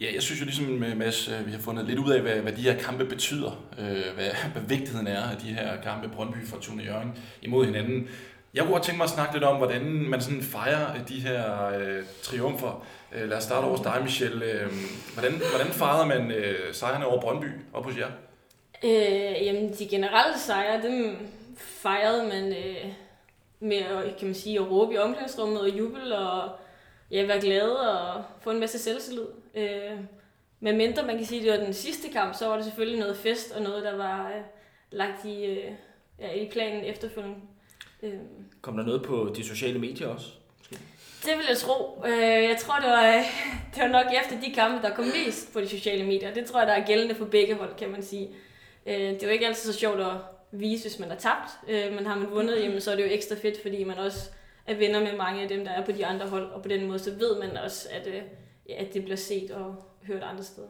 Ja, 0.00 0.14
jeg 0.14 0.22
synes 0.22 0.40
jo 0.40 0.44
ligesom 0.44 0.66
med 0.66 0.94
Mads, 0.94 1.28
øh, 1.28 1.46
vi 1.46 1.52
har 1.52 1.58
fundet 1.58 1.86
lidt 1.86 1.98
ud 1.98 2.10
af, 2.10 2.20
hvad, 2.20 2.36
hvad 2.36 2.52
de 2.52 2.62
her 2.62 2.78
kampe 2.78 3.04
betyder, 3.04 3.66
øh, 3.78 4.14
hvad, 4.14 4.30
hvad 4.52 4.62
vigtigheden 4.62 5.06
er 5.06 5.22
af 5.22 5.36
de 5.36 5.46
her 5.46 5.80
kampe, 5.80 6.08
Brøndby, 6.08 6.46
Fortuna 6.46 6.84
Jørgen, 6.84 7.18
imod 7.42 7.64
hinanden. 7.64 8.08
Jeg 8.56 8.64
kunne 8.64 8.72
godt 8.72 8.82
tænke 8.82 8.96
mig 8.96 9.04
at 9.04 9.10
snakke 9.10 9.32
lidt 9.34 9.44
om, 9.44 9.56
hvordan 9.56 9.82
man 9.84 10.20
sådan 10.20 10.42
fejrer 10.42 10.94
øh, 10.94 11.08
de 11.08 11.20
her 11.20 11.68
øh, 11.68 12.04
triumfer. 12.22 12.86
Øh, 13.12 13.28
lad 13.28 13.36
os 13.36 13.44
starte 13.44 13.64
over 13.64 13.76
dig, 13.76 13.98
Michel. 14.02 14.42
Øh, 14.42 14.72
hvordan, 15.14 15.32
hvordan 15.32 15.66
fejrede 15.66 16.06
man 16.06 16.30
øh, 16.30 16.74
sejrene 16.74 17.06
over 17.06 17.20
Brøndby 17.20 17.46
op 17.72 17.84
hos 17.84 17.96
jer? 17.96 18.10
Øh, 18.84 19.46
jamen, 19.46 19.72
de 19.72 19.88
generelle 19.88 20.38
sejre, 20.38 20.82
dem 20.82 21.16
fejrede 21.56 22.28
man 22.28 22.52
øh, 22.52 22.92
med 23.60 23.76
at, 23.76 24.16
kan 24.18 24.28
man 24.28 24.34
sige, 24.34 24.58
at 24.58 24.70
råbe 24.70 24.94
i 24.94 24.98
omklædningsrummet 24.98 25.60
og 25.60 25.68
jubel 25.68 26.12
og 26.12 26.50
ja, 27.10 27.26
være 27.26 27.40
glad 27.40 27.68
og 27.68 28.24
få 28.40 28.50
en 28.50 28.60
masse 28.60 28.78
selvtillid. 28.78 29.26
Øh, 29.54 29.98
men 30.60 30.76
mindre 30.76 31.06
man 31.06 31.16
kan 31.16 31.26
sige, 31.26 31.40
at 31.40 31.44
det 31.44 31.60
var 31.60 31.64
den 31.64 31.74
sidste 31.74 32.08
kamp, 32.08 32.34
så 32.34 32.48
var 32.48 32.56
det 32.56 32.64
selvfølgelig 32.64 33.00
noget 33.00 33.16
fest 33.16 33.52
og 33.52 33.62
noget, 33.62 33.84
der 33.84 33.96
var 33.96 34.28
øh, 34.28 34.42
lagt 34.90 35.24
i, 35.24 35.44
øh, 35.44 35.72
ja, 36.20 36.32
i 36.32 36.48
planen 36.52 36.84
efterfølgende. 36.84 37.36
Øh. 38.02 38.12
Kom 38.66 38.76
der 38.76 38.84
noget 38.84 39.02
på 39.02 39.32
de 39.36 39.44
sociale 39.44 39.78
medier 39.78 40.08
også? 40.08 40.26
Det 41.24 41.32
vil 41.36 41.44
jeg 41.48 41.56
tro. 41.56 42.02
Øh, 42.06 42.44
jeg 42.44 42.56
tror, 42.60 42.74
det 42.74 42.90
var, 42.90 43.16
øh, 43.16 43.24
det 43.74 43.82
var 43.82 43.88
nok 43.88 44.06
efter 44.24 44.40
de 44.40 44.54
kampe, 44.54 44.86
der 44.86 44.94
kom 44.94 45.04
mest 45.04 45.52
på 45.52 45.60
de 45.60 45.68
sociale 45.68 46.04
medier. 46.06 46.34
Det 46.34 46.46
tror 46.46 46.60
jeg, 46.60 46.66
der 46.66 46.72
er 46.74 46.86
gældende 46.86 47.14
for 47.14 47.24
begge 47.24 47.54
hold, 47.54 47.76
kan 47.78 47.90
man 47.90 48.02
sige. 48.02 48.28
Øh, 48.86 48.94
det 48.94 49.22
er 49.22 49.26
jo 49.26 49.32
ikke 49.32 49.46
altid 49.46 49.72
så 49.72 49.78
sjovt 49.78 50.00
at 50.00 50.12
vise, 50.52 50.88
hvis 50.88 50.98
man 50.98 51.08
har 51.08 51.16
tabt, 51.16 51.50
men 51.68 52.06
har 52.06 52.18
man 52.18 52.30
vundet, 52.30 52.62
jamen, 52.62 52.80
så 52.80 52.92
er 52.92 52.96
det 52.96 53.02
jo 53.02 53.08
ekstra 53.10 53.36
fedt, 53.42 53.62
fordi 53.62 53.84
man 53.84 53.98
også 53.98 54.30
er 54.66 54.74
venner 54.74 55.00
med 55.00 55.16
mange 55.16 55.42
af 55.42 55.48
dem, 55.48 55.64
der 55.64 55.70
er 55.70 55.84
på 55.84 55.92
de 55.92 56.06
andre 56.06 56.26
hold, 56.28 56.50
og 56.50 56.62
på 56.62 56.68
den 56.68 56.86
måde, 56.86 56.98
så 56.98 57.10
ved 57.10 57.38
man 57.38 57.56
også, 57.56 57.88
at, 57.90 58.08
at 58.78 58.94
det 58.94 59.02
bliver 59.02 59.16
set 59.16 59.50
og 59.50 59.84
hørt 60.06 60.22
andre 60.22 60.44
steder. 60.44 60.68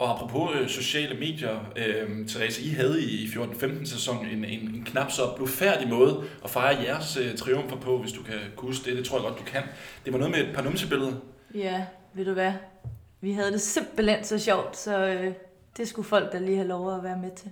Og 0.00 0.10
apropos 0.10 0.56
øh, 0.60 0.68
sociale 0.68 1.14
medier, 1.14 1.72
øh, 1.76 2.28
Therese, 2.28 2.62
I 2.62 2.68
havde 2.68 3.02
i 3.02 3.26
14-15 3.26 3.84
sæson 3.84 4.26
en, 4.26 4.44
en, 4.44 4.60
en 4.74 4.84
knap 4.84 5.10
så 5.10 5.22
blufærdig 5.36 5.88
måde 5.88 6.24
at 6.44 6.50
fejre 6.50 6.82
jeres 6.82 7.16
øh, 7.16 7.36
triumfer 7.36 7.76
på, 7.76 7.98
hvis 7.98 8.12
du 8.12 8.22
kan 8.22 8.34
huske 8.56 8.90
det. 8.90 8.96
Det 8.96 9.06
tror 9.06 9.18
jeg 9.18 9.22
godt, 9.22 9.38
du 9.38 9.44
kan. 9.44 9.62
Det 10.04 10.12
var 10.12 10.18
noget 10.18 10.34
med 10.34 10.48
et 10.48 10.54
par 10.54 10.62
numsebilleder. 10.62 11.12
Ja, 11.54 11.84
ved 12.14 12.24
du 12.24 12.32
hvad? 12.32 12.52
Vi 13.20 13.32
havde 13.32 13.52
det 13.52 13.60
simpelthen 13.60 14.24
så 14.24 14.38
sjovt, 14.38 14.76
så 14.76 15.06
øh, 15.06 15.32
det 15.76 15.88
skulle 15.88 16.08
folk 16.08 16.32
da 16.32 16.38
lige 16.38 16.56
have 16.56 16.68
lov 16.68 16.96
at 16.96 17.04
være 17.04 17.18
med 17.18 17.30
til. 17.36 17.50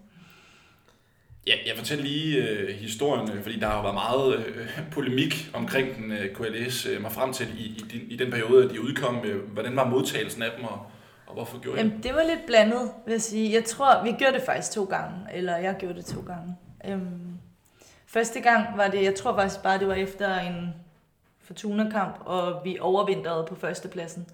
Ja, 1.46 1.54
jeg 1.66 1.76
fortæller 1.76 2.04
lige 2.04 2.48
øh, 2.48 2.68
historien, 2.74 3.42
fordi 3.42 3.58
der 3.58 3.66
har 3.66 3.82
været 3.82 3.94
meget 3.94 4.36
øh, 4.36 4.68
polemik 4.90 5.50
omkring 5.54 5.96
den, 5.96 6.12
øh, 6.12 6.32
kunne 6.32 6.48
jeg 6.48 6.60
læse 6.60 6.88
øh, 6.88 7.02
mig 7.02 7.12
frem 7.12 7.32
til 7.32 7.46
i, 7.58 7.62
i, 7.62 7.84
din, 7.92 8.02
i 8.10 8.16
den 8.16 8.30
periode, 8.30 8.68
de 8.68 8.80
udkom. 8.80 9.24
Øh, 9.24 9.52
hvordan 9.52 9.76
var 9.76 9.88
modtagelsen 9.88 10.42
af 10.42 10.50
dem, 10.56 10.64
og, 10.64 10.86
og 11.28 11.34
hvorfor 11.34 11.58
gjorde 11.58 11.80
I 11.80 11.82
det? 11.82 11.88
Jamen, 11.90 12.02
det 12.02 12.14
var 12.14 12.22
lidt 12.22 12.46
blandet, 12.46 12.90
vil 13.04 13.12
jeg 13.12 13.22
sige. 13.22 13.54
Jeg 13.54 13.64
tror, 13.64 14.02
vi 14.04 14.12
gjorde 14.12 14.32
det 14.32 14.42
faktisk 14.42 14.72
to 14.72 14.84
gange, 14.84 15.14
eller 15.32 15.56
jeg 15.56 15.76
gjorde 15.78 15.94
det 15.94 16.04
to 16.04 16.20
gange. 16.20 16.56
Øhm, 16.84 17.38
første 18.06 18.40
gang 18.40 18.76
var 18.76 18.88
det, 18.88 19.04
jeg 19.04 19.14
tror 19.14 19.34
faktisk 19.34 19.62
bare, 19.62 19.78
det 19.78 19.88
var 19.88 19.94
efter 19.94 20.38
en 20.38 20.74
Fortuna-kamp, 21.40 22.16
og 22.24 22.60
vi 22.64 22.78
overvintrede 22.80 23.46
på 23.48 23.54
førstepladsen. 23.54 24.26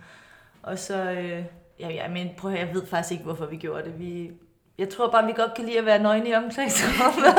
Og 0.63 0.79
så, 0.79 1.11
øh, 1.11 1.45
ja, 1.81 1.89
ja, 1.89 2.09
men 2.09 2.31
prøv 2.39 2.51
at 2.51 2.59
høre, 2.59 2.67
jeg 2.67 2.75
ved 2.75 2.87
faktisk 2.87 3.13
ikke, 3.13 3.25
hvorfor 3.25 3.47
vi 3.47 3.57
gjorde 3.57 3.85
det. 3.85 3.99
Vi, 3.99 4.31
jeg 4.79 4.89
tror 4.89 5.11
bare, 5.11 5.27
vi 5.27 5.33
godt 5.33 5.55
kan 5.55 5.65
lide 5.65 5.79
at 5.79 5.87
være 5.87 6.03
nøgne 6.03 6.29
i 6.29 6.35
omklædningsrummet, 6.35 7.35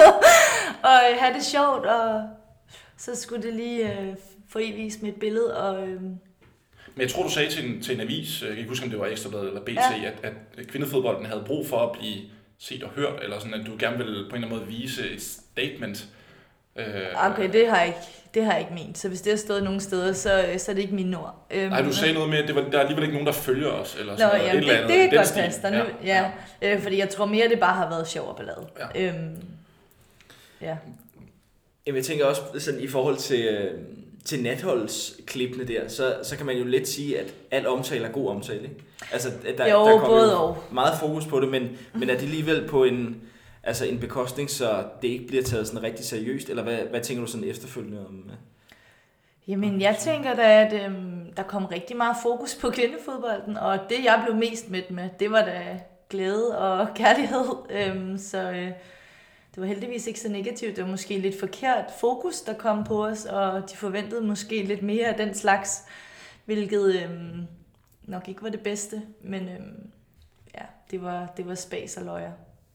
og 0.90 1.00
øh, 1.12 1.18
have 1.20 1.34
det 1.34 1.44
sjovt, 1.44 1.86
og 1.86 2.30
så 2.98 3.16
skulle 3.16 3.44
det 3.44 3.54
lige 3.54 4.00
øh, 4.00 4.16
foreviges 4.50 5.02
med 5.02 5.10
et 5.10 5.20
billede, 5.20 5.58
og 5.58 5.88
øh, 5.88 6.02
Men 6.96 7.02
jeg 7.02 7.10
tror, 7.10 7.24
du 7.24 7.30
sagde 7.30 7.50
til 7.50 7.70
en, 7.70 7.82
til 7.82 7.96
en 7.96 8.02
avis, 8.02 8.42
øh, 8.42 8.48
jeg 8.48 8.56
kan 8.56 8.58
ikke 8.58 8.70
huske, 8.70 8.84
om 8.84 8.90
det 8.90 9.00
var 9.00 9.06
Ekstrabladet 9.06 9.48
eller 9.48 9.62
BT, 9.62 9.76
Ja. 9.76 10.12
at, 10.24 10.34
at 10.58 10.68
kvindefodbolden 10.68 11.26
havde 11.26 11.44
brug 11.46 11.68
for 11.68 11.78
at 11.78 11.92
blive 12.00 12.22
set 12.60 12.84
og 12.84 12.90
hørt, 12.90 13.24
eller 13.24 13.40
sådan, 13.40 13.54
at 13.54 13.66
du 13.66 13.72
gerne 13.80 13.98
ville 13.98 14.14
på 14.30 14.36
en 14.36 14.44
eller 14.44 14.48
anden 14.48 14.60
måde 14.60 14.68
vise 14.68 15.10
et 15.10 15.22
statement. 15.22 16.08
Øh, 16.76 16.86
okay, 17.32 17.52
det 17.54 17.68
har 17.70 17.78
jeg 17.78 17.88
ikke, 17.88 18.00
det 18.34 18.46
har 18.46 18.52
jeg 18.52 18.62
ikke 18.62 18.74
ment. 18.74 18.98
Så 18.98 19.08
hvis 19.08 19.22
det 19.22 19.32
har 19.32 19.38
stået 19.38 19.64
nogen 19.64 19.80
steder, 19.80 20.14
så, 20.14 20.46
så 20.58 20.72
er 20.72 20.76
det 20.76 20.82
ikke 20.82 20.96
mine 20.96 21.18
ord. 21.18 21.48
Øhm, 21.52 21.70
Nej, 21.70 21.82
du 21.82 21.94
sagde 21.94 22.14
noget 22.14 22.30
med, 22.30 22.38
at 22.38 22.48
det 22.48 22.56
var, 22.56 22.62
der 22.62 22.78
er 22.78 22.82
alligevel 22.82 23.04
ikke 23.04 23.14
nogen, 23.14 23.28
der 23.28 23.34
følger 23.34 23.68
os, 23.70 23.96
eller 24.00 24.14
Nå, 24.14 24.18
sådan 24.18 24.30
noget. 24.40 24.48
jamen, 24.48 24.64
et 24.64 24.70
eller 24.70 24.74
det, 24.74 24.78
andet 24.84 24.90
det 24.90 24.98
kan 25.02 25.10
den 25.10 25.18
godt 25.18 25.34
passe 25.36 25.62
dig 25.62 25.72
nu. 25.72 25.84
Ja, 26.04 26.32
ja. 26.62 26.76
Øh, 26.76 26.82
fordi 26.82 26.98
jeg 26.98 27.10
tror 27.10 27.26
mere, 27.26 27.50
det 27.50 27.60
bare 27.60 27.74
har 27.76 27.90
været 27.90 28.08
sjov 28.08 28.28
og 28.28 28.36
ballade. 28.38 28.68
Ja. 28.96 29.08
Øhm, 29.08 29.36
ja. 30.62 30.78
Jamen, 31.88 31.98
jeg 31.98 32.06
tænker 32.06 32.26
også 32.26 32.42
sådan 32.60 32.80
i 32.80 32.88
forhold 32.88 33.18
til, 33.18 33.46
øh, 33.46 33.82
til 34.26 34.44
natholdsklippene 34.44 35.64
der, 35.68 35.88
så, 35.88 36.16
så 36.24 36.38
kan 36.38 36.46
man 36.46 36.58
jo 36.58 36.64
let 36.64 36.88
sige, 36.88 37.20
at 37.20 37.34
al 37.52 37.68
omtale 37.68 38.06
er 38.06 38.12
god 38.12 38.30
omtale. 38.30 38.62
Ikke? 38.64 38.76
Altså, 39.12 39.30
der, 39.58 39.68
Jo, 39.72 39.86
der 39.86 40.00
kommer 40.00 40.24
jo 40.24 40.42
og. 40.44 40.58
meget 40.72 41.00
fokus 41.00 41.26
på 41.26 41.40
det, 41.40 41.50
men, 41.50 41.78
men 41.94 42.10
er 42.10 42.14
det 42.14 42.22
alligevel 42.22 42.68
på 42.68 42.84
en, 42.84 43.22
altså 43.64 43.86
en 43.86 44.00
bekostning, 44.00 44.50
så 44.50 44.84
det 45.02 45.08
ikke 45.08 45.28
bliver 45.28 45.44
taget 45.44 45.68
sådan 45.68 45.84
rigtig 45.84 46.06
seriøst? 46.06 46.50
Eller 46.50 46.64
hvad, 46.64 46.78
hvad 46.78 47.02
tænker 47.02 47.26
du 47.26 47.32
sådan 47.32 47.48
efterfølgende 47.48 48.06
om? 48.08 48.24
øh? 48.30 48.34
Jamen, 49.48 49.82
jeg 49.82 49.98
tænker 50.00 50.36
da, 50.36 50.62
at 50.66 50.86
øhm, 50.86 51.34
der 51.38 51.44
kom 51.44 51.66
rigtig 51.66 51.98
meget 51.98 52.16
fokus 52.24 52.56
på 52.56 52.70
kvindefodbolden, 52.70 53.58
og 53.58 53.80
det, 53.90 54.04
jeg 54.04 54.22
blev 54.26 54.36
mest 54.36 54.70
mødt 54.70 54.92
med, 54.92 55.10
det 55.20 55.32
var 55.32 55.42
da 55.42 55.80
glæde 56.10 56.58
og 56.58 56.88
kærlighed. 56.96 57.46
Øhm, 57.70 58.18
så 58.18 58.52
øh, 58.52 58.72
det 59.56 59.62
var 59.62 59.68
heldigvis 59.68 60.08
ikke 60.08 60.20
så 60.20 60.30
negativt. 60.30 60.76
Det 60.76 60.84
var 60.84 60.90
måske 60.90 61.18
lidt 61.18 61.40
forkert 61.40 61.86
fokus, 62.00 62.42
der 62.42 62.54
kom 62.54 62.84
på 62.84 63.06
os, 63.06 63.26
og 63.26 63.72
de 63.72 63.78
forventede 63.78 64.22
måske 64.22 64.64
lidt 64.64 64.82
mere 64.82 65.06
af 65.06 65.18
den 65.18 65.34
slags, 65.34 65.84
hvilket 66.46 67.04
øhm, 67.04 67.48
nok 68.04 68.28
ikke 68.28 68.44
var 68.44 68.50
det 68.50 68.60
bedste. 68.60 69.02
Men 69.22 69.50
øhm, 69.50 69.90
ja, 70.56 70.66
det 70.92 71.02
var, 71.02 71.34
det 71.38 71.48
var 71.48 71.56
spas 71.56 71.98
og 71.98 72.06
løjer. 72.06 72.32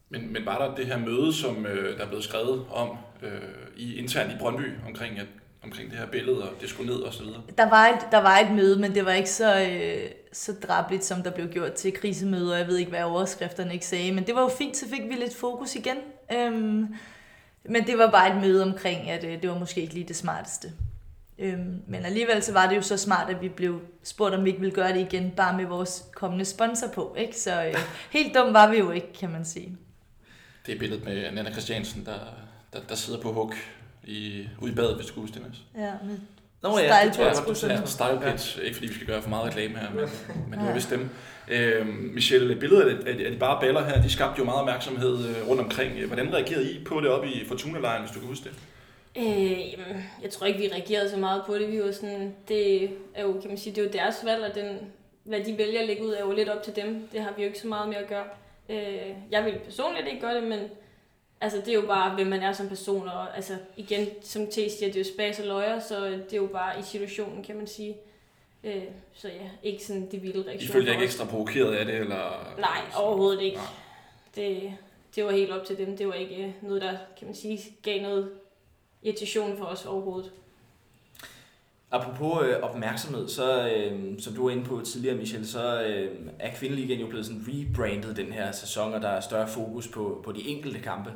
Men, 0.09 0.33
men 0.33 0.45
var 0.45 0.67
der 0.67 0.75
det 0.75 0.85
her 0.85 0.97
møde, 0.97 1.33
som 1.33 1.65
øh, 1.65 1.97
der 1.97 2.03
er 2.03 2.07
blevet 2.07 2.23
skrevet 2.23 2.65
om 2.71 2.97
øh, 3.23 3.31
i 3.77 3.95
internt 3.95 4.33
i 4.33 4.37
Brøndby, 4.39 4.69
omkring, 4.87 5.19
at, 5.19 5.27
omkring 5.63 5.89
det 5.89 5.99
her 5.99 6.07
billede, 6.07 6.49
og 6.49 6.61
det 6.61 6.69
skulle 6.69 6.93
ned 6.93 7.01
og 7.01 7.13
så 7.13 7.23
videre? 7.23 7.41
Der 7.57 7.69
var, 7.69 7.87
et, 7.87 8.11
der 8.11 8.21
var 8.21 8.37
et 8.37 8.51
møde, 8.51 8.79
men 8.79 8.95
det 8.95 9.05
var 9.05 9.11
ikke 9.11 9.29
så, 9.29 9.61
øh, 9.61 10.11
så 10.33 10.53
drabligt, 10.53 11.05
som 11.05 11.23
der 11.23 11.31
blev 11.31 11.47
gjort 11.47 11.73
til 11.73 11.93
krisemøder. 11.93 12.57
Jeg 12.57 12.67
ved 12.67 12.77
ikke, 12.77 12.89
hvad 12.89 13.03
overskrifterne 13.03 13.73
ikke 13.73 13.85
sagde, 13.85 14.11
men 14.11 14.27
det 14.27 14.35
var 14.35 14.41
jo 14.41 14.49
fint, 14.49 14.77
så 14.77 14.89
fik 14.89 15.09
vi 15.09 15.13
lidt 15.13 15.35
fokus 15.35 15.75
igen. 15.75 15.97
Øhm, 16.33 16.95
men 17.63 17.87
det 17.87 17.97
var 17.97 18.11
bare 18.11 18.35
et 18.35 18.41
møde 18.41 18.63
omkring, 18.63 19.09
at 19.09 19.23
øh, 19.23 19.41
det 19.41 19.49
var 19.49 19.59
måske 19.59 19.81
ikke 19.81 19.93
lige 19.93 20.07
det 20.07 20.15
smarteste. 20.15 20.71
Øhm, 21.39 21.81
men 21.87 22.05
alligevel 22.05 22.43
så 22.43 22.53
var 22.53 22.69
det 22.69 22.75
jo 22.75 22.81
så 22.81 22.97
smart, 22.97 23.29
at 23.29 23.41
vi 23.41 23.49
blev 23.49 23.81
spurgt, 24.03 24.35
om 24.35 24.43
vi 24.43 24.49
ikke 24.49 24.59
ville 24.59 24.75
gøre 24.75 24.93
det 24.93 25.13
igen, 25.13 25.31
bare 25.31 25.57
med 25.57 25.65
vores 25.65 26.05
kommende 26.15 26.45
sponsor 26.45 26.87
på. 26.87 27.15
Ikke? 27.17 27.39
Så 27.39 27.65
øh, 27.65 27.75
helt 28.17 28.35
dum 28.35 28.53
var 28.53 28.71
vi 28.71 28.77
jo 28.77 28.91
ikke, 28.91 29.13
kan 29.13 29.29
man 29.29 29.45
sige. 29.45 29.77
Det 30.65 30.75
er 30.75 30.79
billedet 30.79 31.05
med 31.05 31.31
Nana 31.31 31.51
Christiansen, 31.51 32.05
der, 32.05 32.19
der, 32.73 32.79
der 32.89 32.95
sidder 32.95 33.21
på 33.21 33.33
huk 33.33 33.55
i, 34.03 34.47
ude 34.61 34.71
i 34.71 34.75
badet, 34.75 34.97
det, 34.97 35.41
Mads. 35.41 35.63
Ja, 35.75 35.91
med 36.03 36.17
Nå 36.63 36.77
ja, 36.79 37.05
det 37.05 37.13
tror 37.13 37.23
jeg 37.25 37.35
Style 37.35 37.45
godt, 37.45 37.61
du 37.61 37.67
Ja, 37.67 37.75
sagde. 37.75 37.87
Style 37.87 38.31
Pits. 38.31 38.59
Ikke 38.63 38.75
fordi 38.75 38.87
vi 38.87 38.93
skal 38.93 39.07
gøre 39.07 39.21
for 39.21 39.29
meget 39.29 39.45
reklame 39.45 39.77
her, 39.79 39.89
men, 39.89 40.05
men 40.49 40.59
det 40.59 40.67
var 40.67 40.73
vist 40.73 40.89
dem. 40.89 41.09
Øh, 41.47 41.87
Michelle, 41.87 42.55
billedet 42.55 42.81
af, 43.05 43.11
af, 43.11 43.25
af 43.25 43.31
de 43.31 43.37
bare 43.39 43.61
baller 43.61 43.83
her, 43.83 44.01
de 44.01 44.09
skabte 44.09 44.39
jo 44.39 44.45
meget 44.45 44.59
opmærksomhed 44.59 45.29
øh, 45.29 45.47
rundt 45.49 45.61
omkring. 45.61 46.05
Hvordan 46.05 46.33
reagerede 46.33 46.71
I 46.71 46.83
på 46.83 47.01
det 47.01 47.09
oppe 47.09 47.27
i 47.27 47.45
Fortuna-lejren, 47.47 48.01
hvis 48.01 48.11
du 48.11 48.19
kan 48.19 48.27
huske 48.29 48.43
det? 48.43 48.53
Øh, 49.17 49.71
jamen, 49.71 50.03
jeg 50.23 50.29
tror 50.29 50.47
ikke, 50.47 50.59
vi 50.59 50.67
reagerede 50.73 51.09
så 51.09 51.17
meget 51.17 51.43
på 51.47 51.55
det. 51.55 51.71
Vi 51.71 51.81
var 51.83 51.91
sådan, 51.91 52.35
det 52.47 52.83
er 53.15 53.21
jo, 53.21 53.31
kan 53.41 53.47
man 53.49 53.57
sige, 53.57 53.75
det 53.75 53.81
er 53.81 53.85
jo 53.85 53.91
deres 53.93 54.15
valg, 54.25 54.43
og 54.43 54.55
den, 54.55 54.77
hvad 55.23 55.39
de 55.39 55.57
vælger 55.57 55.79
at 55.81 55.87
lægge 55.87 56.03
ud, 56.05 56.13
er 56.13 56.19
jo 56.25 56.31
lidt 56.31 56.49
op 56.49 56.63
til 56.63 56.75
dem. 56.75 57.07
Det 57.13 57.21
har 57.21 57.33
vi 57.37 57.41
jo 57.41 57.47
ikke 57.47 57.59
så 57.59 57.67
meget 57.67 57.89
med 57.89 57.97
at 57.97 58.07
gøre. 58.07 58.23
Øh, 58.69 59.15
jeg 59.31 59.45
vil 59.45 59.53
personligt 59.65 60.07
ikke 60.07 60.21
gøre 60.21 60.35
det, 60.35 60.43
men 60.43 60.59
altså, 61.41 61.57
det 61.57 61.67
er 61.67 61.73
jo 61.73 61.87
bare, 61.87 62.15
hvem 62.15 62.27
man 62.27 62.41
er 62.43 62.53
som 62.53 62.67
person. 62.67 63.07
Og 63.07 63.35
altså, 63.35 63.57
igen, 63.77 64.07
som 64.21 64.47
T 64.47 64.53
siger, 64.53 64.69
det 64.79 64.95
er 64.95 64.99
jo 64.99 65.13
spas 65.13 65.39
og 65.39 65.45
løjer, 65.45 65.79
så 65.79 66.05
det 66.05 66.33
er 66.33 66.37
jo 66.37 66.47
bare 66.47 66.79
i 66.79 66.83
situationen, 66.83 67.43
kan 67.43 67.55
man 67.55 67.67
sige. 67.67 67.97
Øh, 68.63 68.83
så 69.13 69.27
ja, 69.27 69.49
ikke 69.63 69.85
sådan 69.85 70.07
det 70.11 70.23
vilde 70.23 70.39
I 70.39 70.43
reaktion. 70.47 70.73
følte 70.73 70.91
ikke 70.91 71.03
ekstra 71.03 71.25
provokeret 71.25 71.75
af 71.75 71.85
det? 71.85 71.95
Eller, 71.95 72.53
Nej, 72.57 72.81
overhovedet 72.97 73.41
ikke. 73.41 73.57
Nej. 73.57 73.65
Det, 74.35 74.73
det 75.15 75.25
var 75.25 75.31
helt 75.31 75.51
op 75.51 75.65
til 75.65 75.77
dem. 75.77 75.97
Det 75.97 76.07
var 76.07 76.13
ikke 76.13 76.55
noget, 76.61 76.81
der, 76.81 76.97
kan 77.17 77.27
man 77.27 77.35
sige, 77.35 77.59
gav 77.83 78.01
noget 78.01 78.31
irritation 79.03 79.57
for 79.57 79.65
os 79.65 79.85
overhovedet. 79.85 80.31
Apropos 81.91 82.43
øh, 82.43 82.55
opmærksomhed, 82.61 83.27
så 83.27 83.69
øh, 83.69 84.19
som 84.19 84.33
du 84.33 84.43
var 84.43 84.51
inde 84.51 84.63
på 84.63 84.81
tidligere, 84.85 85.17
Michel, 85.17 85.47
så 85.47 85.83
øh, 85.83 86.11
er 86.39 86.55
Kvindeligaen 86.55 86.99
jo 86.99 87.07
blevet 87.07 87.25
sådan 87.25 87.45
rebrandet 87.47 88.17
den 88.17 88.33
her 88.33 88.51
sæson, 88.51 88.93
og 88.93 89.01
der 89.01 89.09
er 89.09 89.19
større 89.19 89.47
fokus 89.47 89.87
på, 89.87 90.21
på 90.23 90.31
de 90.31 90.47
enkelte 90.47 90.79
kampe. 90.79 91.13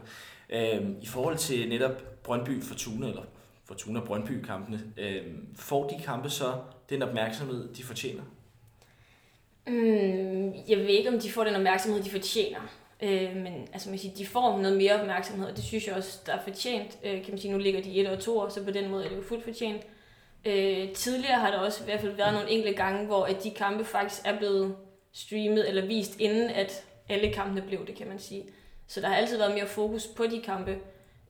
Øh, 0.50 0.82
I 1.02 1.06
forhold 1.06 1.38
til 1.38 1.70
netop 1.70 2.24
Brøndby 2.24 2.64
Fortuna, 2.64 3.08
eller 3.08 3.24
Fortuna 3.66 4.00
Brøndby 4.00 4.46
kampene, 4.46 4.82
øh, 4.98 5.22
får 5.56 5.88
de 5.88 6.04
kampe 6.04 6.30
så 6.30 6.54
den 6.90 7.02
opmærksomhed, 7.02 7.74
de 7.74 7.84
fortjener? 7.84 8.24
Mm, 9.68 10.54
jeg 10.68 10.78
ved 10.78 10.88
ikke, 10.88 11.10
om 11.10 11.20
de 11.20 11.32
får 11.32 11.44
den 11.44 11.56
opmærksomhed, 11.56 12.04
de 12.04 12.10
fortjener. 12.10 12.60
Øh, 13.04 13.36
men 13.36 13.68
altså, 13.74 13.90
man 13.90 14.00
siger, 14.00 14.16
de 14.16 14.26
får 14.26 14.62
noget 14.62 14.78
mere 14.78 15.02
opmærksomhed, 15.02 15.48
og 15.48 15.56
det 15.56 15.64
synes 15.64 15.88
jeg 15.88 15.96
også, 15.96 16.20
der 16.26 16.34
er 16.34 16.44
fortjent. 16.44 16.98
Øh, 17.04 17.12
kan 17.12 17.26
man 17.30 17.38
sige, 17.38 17.52
nu 17.52 17.58
ligger 17.58 17.82
de 17.82 18.00
1 18.00 18.10
og 18.10 18.20
2 18.20 18.40
år, 18.40 18.50
så 18.50 18.64
på 18.64 18.72
den 18.72 18.92
måde 18.92 19.06
er 19.06 19.10
det 19.10 19.18
jo 19.18 19.24
fuldt 19.24 19.44
fortjent. 19.44 19.82
Øh, 20.46 20.94
tidligere 20.94 21.40
har 21.40 21.52
der 21.52 21.58
også 21.58 21.84
i 21.84 21.86
hvert 21.86 22.00
fald 22.00 22.12
været 22.12 22.34
nogle 22.34 22.50
enkelte 22.50 22.78
gange, 22.78 23.06
hvor 23.06 23.26
at 23.26 23.44
de 23.44 23.52
kampe 23.52 23.86
faktisk 23.86 24.22
er 24.26 24.38
blevet 24.38 24.76
streamet 25.12 25.68
eller 25.70 25.86
vist, 25.86 26.20
inden 26.20 26.50
at 26.50 26.86
alle 27.10 27.34
kampene 27.34 27.62
blev 27.62 27.88
det, 27.88 27.96
kan 27.96 28.08
man 28.08 28.20
sige. 28.20 28.46
Så 28.88 29.02
der 29.02 29.08
har 29.08 29.16
altid 29.16 29.38
været 29.38 29.54
mere 29.54 29.68
fokus 29.68 30.08
på 30.08 30.28
de 30.28 30.42
kampe. 30.42 30.78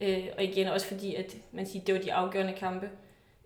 Øh, 0.02 0.28
og 0.38 0.44
igen 0.44 0.68
også 0.68 0.88
fordi, 0.88 1.16
at 1.16 1.36
man 1.52 1.66
siger, 1.66 1.86
det 1.86 1.96
var 1.96 2.02
de 2.02 2.14
afgørende 2.14 2.54
kampe. 2.54 2.90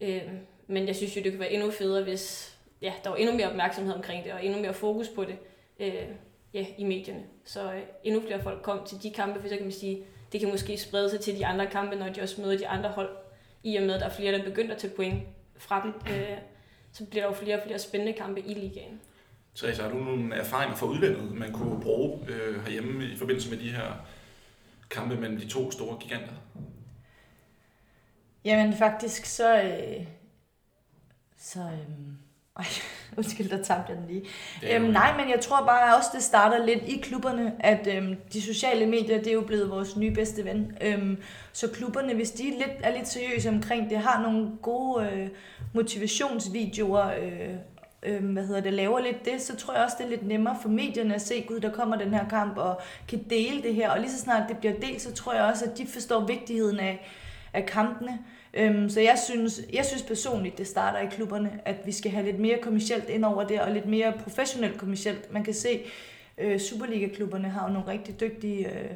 Øh, 0.01 0.21
men 0.67 0.87
jeg 0.87 0.95
synes 0.95 1.17
jo, 1.17 1.21
det 1.21 1.31
kunne 1.31 1.39
være 1.39 1.51
endnu 1.51 1.71
federe, 1.71 2.03
hvis 2.03 2.55
ja, 2.81 2.93
der 3.03 3.09
var 3.09 3.17
endnu 3.17 3.35
mere 3.35 3.49
opmærksomhed 3.49 3.93
omkring 3.93 4.23
det, 4.23 4.33
og 4.33 4.45
endnu 4.45 4.61
mere 4.61 4.73
fokus 4.73 5.07
på 5.07 5.23
det 5.23 5.37
øh, 5.79 6.07
ja, 6.53 6.65
i 6.77 6.83
medierne. 6.83 7.23
Så 7.45 7.73
øh, 7.73 7.81
endnu 8.03 8.21
flere 8.21 8.43
folk 8.43 8.61
kom 8.61 8.85
til 8.85 9.03
de 9.03 9.11
kampe, 9.11 9.41
for 9.41 9.47
så 9.47 9.55
kan 9.55 9.63
man 9.63 9.71
sige, 9.71 10.03
det 10.31 10.39
kan 10.39 10.49
måske 10.49 10.77
sprede 10.77 11.09
sig 11.09 11.19
til 11.19 11.37
de 11.37 11.45
andre 11.45 11.67
kampe, 11.67 11.95
når 11.95 12.09
de 12.09 12.21
også 12.21 12.41
møder 12.41 12.57
de 12.57 12.67
andre 12.67 12.89
hold. 12.89 13.09
I 13.63 13.75
og 13.75 13.83
med, 13.83 13.93
at 13.93 13.99
der 13.99 14.05
er 14.05 14.13
flere, 14.13 14.37
der 14.37 14.43
begynder 14.43 14.73
at 14.73 14.81
tage 14.81 14.93
point 14.93 15.23
fra 15.59 15.83
dem, 15.83 15.93
øh, 16.13 16.37
så 16.91 17.05
bliver 17.05 17.23
der 17.23 17.31
jo 17.31 17.35
flere 17.43 17.57
og 17.57 17.63
flere 17.65 17.79
spændende 17.79 18.13
kampe 18.13 18.41
i 18.41 18.53
ligaen. 18.53 19.01
Therese, 19.55 19.81
har 19.81 19.89
du 19.89 19.97
nogle 19.97 20.35
erfaringer 20.35 20.75
fra 20.75 20.85
udlandet, 20.85 21.31
man 21.31 21.53
kunne 21.53 21.81
bruge 21.81 22.29
øh, 22.29 22.63
herhjemme 22.63 23.05
i 23.05 23.17
forbindelse 23.17 23.49
med 23.49 23.57
de 23.57 23.71
her 23.71 23.93
kampe 24.89 25.15
mellem 25.15 25.39
de 25.39 25.47
to 25.47 25.71
store 25.71 25.97
giganter? 25.99 26.33
Jamen 28.45 28.73
faktisk 28.73 29.25
så... 29.25 29.61
Øh, 29.61 30.07
så 31.37 31.59
øh, 31.59 31.89
ej, 32.59 32.65
undskyld, 33.17 33.49
der 33.49 33.63
tabte 33.63 33.91
jeg 33.91 33.97
den 33.97 34.05
lige. 34.07 34.23
Øhm, 34.75 34.85
jo- 34.85 34.91
nej, 34.91 35.17
men 35.17 35.29
jeg 35.29 35.39
tror 35.39 35.65
bare 35.65 35.95
også, 35.95 36.09
det 36.13 36.23
starter 36.23 36.65
lidt 36.65 36.83
i 36.87 36.97
klubberne, 37.03 37.53
at 37.59 37.87
øhm, 37.87 38.15
de 38.33 38.41
sociale 38.41 38.85
medier, 38.85 39.17
det 39.17 39.27
er 39.27 39.33
jo 39.33 39.41
blevet 39.41 39.69
vores 39.69 39.97
nye 39.97 40.11
bedste 40.11 40.45
ven. 40.45 40.71
Øhm, 40.81 41.17
så 41.53 41.67
klubberne, 41.67 42.13
hvis 42.13 42.31
de 42.31 42.47
er 42.47 42.51
lidt, 42.57 42.77
er 42.83 42.97
lidt 42.97 43.07
seriøse 43.07 43.49
omkring 43.49 43.89
det, 43.89 43.97
har 43.97 44.21
nogle 44.21 44.49
gode 44.61 45.09
øh, 45.13 45.27
motivationsvideoer, 45.73 47.07
øh, 47.21 47.49
øh, 48.03 48.25
hvad 48.25 48.47
hedder 48.47 48.61
det, 48.61 48.73
laver 48.73 48.99
lidt 48.99 49.25
det, 49.25 49.41
så 49.41 49.55
tror 49.55 49.73
jeg 49.73 49.83
også, 49.83 49.95
det 49.99 50.05
er 50.05 50.09
lidt 50.09 50.27
nemmere 50.27 50.57
for 50.61 50.69
medierne 50.69 51.15
at 51.15 51.21
se, 51.21 51.45
gud, 51.47 51.59
der 51.59 51.71
kommer 51.71 51.95
den 51.97 52.13
her 52.13 52.29
kamp, 52.29 52.57
og 52.57 52.81
kan 53.07 53.23
dele 53.29 53.63
det 53.63 53.75
her. 53.75 53.89
Og 53.89 53.99
lige 53.99 54.11
så 54.11 54.19
snart 54.19 54.49
det 54.49 54.57
bliver 54.57 54.73
delt, 54.81 55.01
så 55.01 55.13
tror 55.13 55.33
jeg 55.33 55.43
også, 55.43 55.65
at 55.65 55.77
de 55.77 55.87
forstår 55.87 56.25
vigtigheden 56.25 56.79
af, 56.79 57.09
af 57.53 57.65
kampene. 57.65 58.19
Øhm, 58.53 58.89
så 58.89 59.01
jeg 59.01 59.19
synes, 59.25 59.61
jeg 59.73 59.85
synes 59.85 60.03
personligt, 60.03 60.57
det 60.57 60.67
starter 60.67 60.99
i 60.99 61.05
klubberne, 61.11 61.59
at 61.65 61.75
vi 61.85 61.91
skal 61.91 62.11
have 62.11 62.25
lidt 62.25 62.39
mere 62.39 62.57
kommercielt 62.61 63.09
ind 63.09 63.25
over 63.25 63.43
det, 63.43 63.61
og 63.61 63.71
lidt 63.71 63.85
mere 63.85 64.13
professionelt 64.23 64.77
kommercielt. 64.77 65.33
Man 65.33 65.43
kan 65.43 65.53
se, 65.53 65.81
øh, 66.37 66.59
Superliga-klubberne 66.59 67.49
har 67.49 67.67
jo 67.67 67.73
nogle 67.73 67.87
rigtig 67.87 68.19
dygtige 68.19 68.67
øh, 68.67 68.89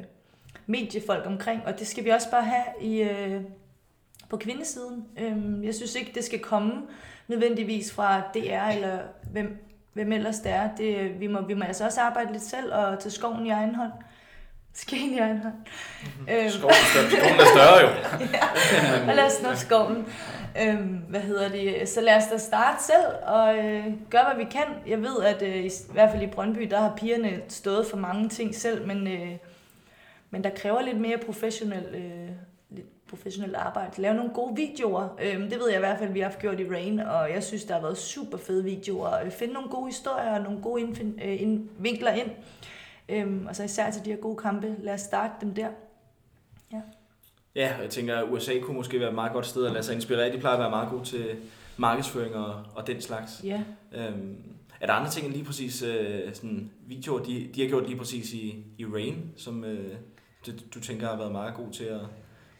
mediefolk 0.66 1.26
omkring, 1.26 1.62
og 1.66 1.78
det 1.78 1.86
skal 1.86 2.04
vi 2.04 2.10
også 2.10 2.30
bare 2.30 2.44
have 2.44 2.64
i, 2.80 3.02
øh, 3.02 3.40
på 4.28 4.36
kvindesiden. 4.36 5.04
Øhm, 5.18 5.64
jeg 5.64 5.74
synes 5.74 5.94
ikke, 5.94 6.12
det 6.14 6.24
skal 6.24 6.38
komme 6.38 6.82
nødvendigvis 7.28 7.92
fra 7.92 8.20
DR 8.20 8.68
eller 8.74 8.98
hvem, 9.32 9.56
hvem 9.92 10.12
ellers 10.12 10.38
det 10.38 10.52
er. 10.52 10.76
Det, 10.76 11.20
vi, 11.20 11.26
må, 11.26 11.42
vi 11.46 11.54
må 11.54 11.64
altså 11.64 11.84
også 11.84 12.00
arbejde 12.00 12.32
lidt 12.32 12.42
selv 12.42 12.74
og 12.74 13.00
tage 13.00 13.10
skoven 13.10 13.46
i 13.46 13.50
egen 13.50 13.74
hånd. 13.74 13.92
Skeen 14.74 15.14
i 15.14 15.18
hånd. 15.18 15.40
Øhm, 16.30 16.50
Skoven 16.50 16.74
er 16.74 16.88
større, 16.92 17.10
skoven 17.10 17.40
er 17.40 17.44
større 17.54 17.80
jo. 17.80 17.88
og 19.08 19.14
lad 19.16 19.26
os 19.26 19.42
nå 19.42 19.54
skoven. 19.54 20.06
Øhm, 20.62 21.02
hvad 21.08 21.20
hedder 21.20 21.48
det? 21.48 21.88
Så 21.88 22.00
lad 22.00 22.16
os 22.16 22.22
da 22.32 22.38
starte 22.38 22.84
selv 22.84 23.04
og 23.26 23.58
øh, 23.58 23.86
gøre, 24.10 24.24
hvad 24.24 24.44
vi 24.44 24.50
kan. 24.50 24.64
Jeg 24.86 25.02
ved, 25.02 25.22
at 25.24 25.42
øh, 25.42 25.56
i, 25.56 25.66
i 25.66 25.92
hvert 25.92 26.10
fald 26.10 26.22
i 26.22 26.26
Brøndby, 26.26 26.62
der 26.70 26.80
har 26.80 26.94
pigerne 26.96 27.40
stået 27.48 27.86
for 27.86 27.96
mange 27.96 28.28
ting 28.28 28.54
selv, 28.54 28.86
men, 28.86 29.06
øh, 29.06 29.32
men 30.30 30.44
der 30.44 30.50
kræver 30.50 30.82
lidt 30.82 31.00
mere 31.00 31.18
professionel, 31.26 31.84
øh, 31.94 32.28
lidt 32.70 33.06
professionelt 33.08 33.54
arbejde. 33.54 34.02
Lave 34.02 34.14
nogle 34.14 34.30
gode 34.34 34.56
videoer. 34.56 35.08
Øhm, 35.22 35.50
det 35.50 35.58
ved 35.58 35.68
jeg 35.68 35.76
i 35.76 35.84
hvert 35.86 35.98
fald, 35.98 36.12
vi 36.12 36.20
har 36.20 36.28
haft 36.28 36.38
gjort 36.38 36.60
i 36.60 36.68
Rain, 36.70 37.00
og 37.00 37.30
jeg 37.34 37.42
synes, 37.42 37.64
der 37.64 37.74
har 37.74 37.80
været 37.80 37.98
super 37.98 38.38
fede 38.38 38.64
videoer. 38.64 39.20
Øh, 39.24 39.30
Finde 39.30 39.54
nogle 39.54 39.68
gode 39.68 39.86
historier 39.86 40.34
og 40.34 40.42
nogle 40.42 40.62
gode 40.62 40.82
indfin, 40.82 41.20
øh, 41.24 41.42
ind, 41.42 41.68
vinkler 41.78 42.12
ind. 42.12 42.30
Øhm, 43.08 43.46
og 43.46 43.56
så 43.56 43.64
især 43.64 43.90
til 43.90 44.04
de 44.04 44.10
her 44.10 44.16
gode 44.16 44.36
kampe. 44.36 44.76
Lad 44.78 44.94
os 44.94 45.00
starte 45.00 45.32
dem 45.40 45.54
der. 45.54 45.68
Ja, 47.54 47.76
og 47.76 47.82
jeg 47.82 47.90
tænker, 47.90 48.16
at 48.16 48.30
USA 48.30 48.58
kunne 48.62 48.76
måske 48.76 49.00
være 49.00 49.08
et 49.08 49.14
meget 49.14 49.32
godt 49.32 49.46
sted 49.46 49.66
at 49.66 49.72
lade 49.72 49.84
sig 49.84 49.94
inspirere. 49.94 50.32
De 50.32 50.38
plejer 50.38 50.54
at 50.54 50.60
være 50.60 50.70
meget 50.70 50.90
gode 50.90 51.04
til 51.04 51.36
markedsføring 51.76 52.34
og, 52.34 52.62
og 52.74 52.86
den 52.86 53.00
slags. 53.00 53.40
Ja. 53.44 53.62
Øhm, 53.92 54.36
er 54.80 54.86
der 54.86 54.92
andre 54.92 55.10
ting 55.10 55.26
end 55.26 55.34
lige 55.34 55.44
præcis 55.44 55.82
øh, 55.82 56.34
sådan 56.34 56.70
videoer, 56.86 57.22
de, 57.22 57.50
de 57.54 57.60
har 57.60 57.68
gjort 57.68 57.86
lige 57.86 57.98
præcis 57.98 58.32
i, 58.32 58.64
i 58.78 58.84
Rain, 58.84 59.32
som 59.36 59.64
øh, 59.64 59.94
du, 60.46 60.52
du 60.74 60.80
tænker 60.80 61.08
har 61.08 61.16
været 61.16 61.32
meget 61.32 61.54
god 61.54 61.72
til 61.72 61.84
at 61.84 62.00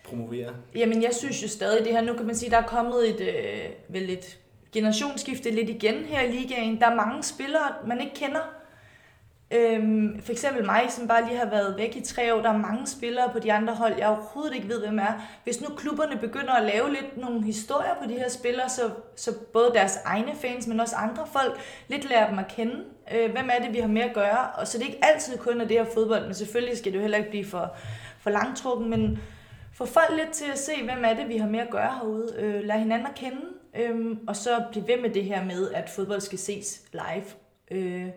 promovere? 0.05 0.55
Jamen, 0.75 1.03
jeg 1.03 1.15
synes 1.15 1.43
jo 1.43 1.49
stadig 1.49 1.85
det 1.85 1.93
her. 1.93 2.01
Nu 2.01 2.15
kan 2.15 2.27
man 2.27 2.35
sige, 2.35 2.51
der 2.51 2.59
er 2.59 2.67
kommet 2.67 3.11
et, 3.11 3.21
øh, 3.21 3.71
vel 3.89 4.11
et 4.11 4.39
generationsskifte 4.73 5.51
lidt 5.51 5.71
igen 5.71 5.95
her 5.95 6.21
i 6.21 6.33
ligaen. 6.33 6.81
Der 6.81 6.87
er 6.87 6.95
mange 6.95 7.23
spillere, 7.23 7.75
man 7.87 8.01
ikke 8.01 8.15
kender. 8.15 8.41
Øhm, 9.55 10.23
for 10.23 10.33
eksempel 10.33 10.65
mig, 10.65 10.87
som 10.89 11.09
bare 11.09 11.27
lige 11.27 11.39
har 11.39 11.51
været 11.51 11.77
væk 11.79 11.97
i 11.97 12.01
tre 12.01 12.35
år. 12.35 12.43
Der 12.43 12.51
er 12.51 12.59
mange 12.59 12.87
spillere 12.87 13.31
på 13.33 13.39
de 13.39 13.53
andre 13.53 13.75
hold, 13.75 13.95
jeg 13.99 14.09
overhovedet 14.09 14.55
ikke 14.55 14.69
ved, 14.69 14.81
hvem 14.81 14.99
er. 14.99 15.23
Hvis 15.45 15.61
nu 15.61 15.69
klubberne 15.77 16.21
begynder 16.21 16.53
at 16.53 16.63
lave 16.63 16.91
lidt 16.91 17.17
nogle 17.17 17.45
historier 17.45 17.95
på 18.03 18.09
de 18.09 18.15
her 18.15 18.29
spillere, 18.29 18.69
så, 18.69 18.91
så 19.17 19.31
både 19.53 19.71
deres 19.75 19.99
egne 20.05 20.33
fans, 20.41 20.67
men 20.67 20.81
også 20.81 20.97
andre 20.97 21.27
folk, 21.33 21.61
lidt 21.89 22.09
lærer 22.09 22.31
dem 22.31 22.39
at 22.39 22.49
kende. 22.49 22.85
Øh, 23.15 23.33
hvem 23.33 23.51
er 23.53 23.65
det, 23.65 23.75
vi 23.75 23.79
har 23.79 23.89
med 23.89 24.03
at 24.03 24.15
gøre? 24.15 24.51
Og 24.55 24.69
så 24.69 24.79
det 24.79 24.85
er 24.85 24.89
ikke 24.89 25.05
altid 25.05 25.39
kun 25.39 25.61
af 25.61 25.69
det 25.69 25.79
her 25.79 25.87
fodbold, 25.95 26.25
men 26.25 26.35
selvfølgelig 26.35 26.79
skal 26.79 26.93
det 26.93 26.99
jo 26.99 27.03
heller 27.03 27.19
ikke 27.19 27.31
blive 27.31 27.47
for, 27.47 27.77
for 28.21 28.31
langtrukken, 28.31 28.91
men 28.91 29.19
få 29.75 29.87
folk 29.87 30.11
lidt 30.17 30.31
til 30.31 30.51
at 30.53 30.59
se, 30.59 30.73
hvem 30.85 31.05
er 31.05 31.15
det, 31.15 31.29
vi 31.29 31.37
har 31.37 31.49
med 31.49 31.61
at 31.61 31.71
gøre 31.71 31.95
herude. 32.01 32.35
Øh, 32.39 32.65
lad 32.65 32.79
hinanden 32.79 33.07
at 33.07 33.15
kende, 33.15 33.43
øh, 33.77 34.17
og 34.27 34.37
så 34.37 34.65
blive 34.71 34.89
ved 34.89 35.01
med 35.03 35.11
det 35.11 35.25
her 35.25 35.45
med, 35.45 35.71
at 35.73 35.91
fodbold 35.91 36.21
skal 36.21 36.39
ses 36.39 36.83
live. 36.93 37.25
Øh, 37.71 38.09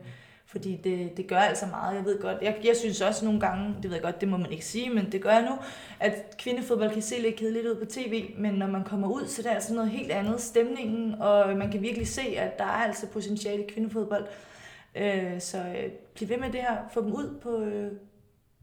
fordi 0.47 0.75
det, 0.83 1.17
det 1.17 1.27
gør 1.27 1.37
altså 1.37 1.65
meget. 1.65 1.95
Jeg 1.95 2.05
ved 2.05 2.21
godt, 2.21 2.37
jeg, 2.41 2.57
jeg 2.63 2.75
synes 2.75 3.01
også 3.01 3.25
nogle 3.25 3.39
gange, 3.39 3.75
det 3.75 3.83
ved 3.83 3.93
jeg 3.93 4.03
godt, 4.03 4.21
det 4.21 4.29
må 4.29 4.37
man 4.37 4.51
ikke 4.51 4.65
sige, 4.65 4.89
men 4.89 5.11
det 5.11 5.21
gør 5.21 5.29
jeg 5.29 5.41
nu, 5.49 5.57
at 5.99 6.37
kvindefodbold 6.37 6.91
kan 6.91 7.01
se 7.01 7.21
lidt 7.21 7.35
kedeligt 7.35 7.65
ud 7.65 7.75
på 7.75 7.85
tv, 7.85 8.33
men 8.37 8.53
når 8.53 8.67
man 8.67 8.83
kommer 8.83 9.07
ud, 9.07 9.27
så 9.27 9.41
er 9.41 9.43
det 9.43 9.55
altså 9.55 9.73
noget 9.73 9.89
helt 9.89 10.11
andet 10.11 10.41
stemningen, 10.41 11.21
og 11.21 11.57
man 11.57 11.71
kan 11.71 11.81
virkelig 11.81 12.07
se, 12.07 12.21
at 12.21 12.57
der 12.57 12.63
er 12.63 12.67
altså 12.87 13.07
potentiale 13.07 13.63
i 13.63 13.69
kvindefodbold. 13.69 14.25
Øh, 14.95 15.41
så 15.41 15.57
øh, 15.57 15.91
bliv 16.15 16.29
ved 16.29 16.37
med 16.37 16.51
det 16.51 16.61
her, 16.61 16.77
få 16.93 17.01
dem 17.01 17.13
ud 17.13 17.39
på, 17.41 17.61
øh, 17.61 17.91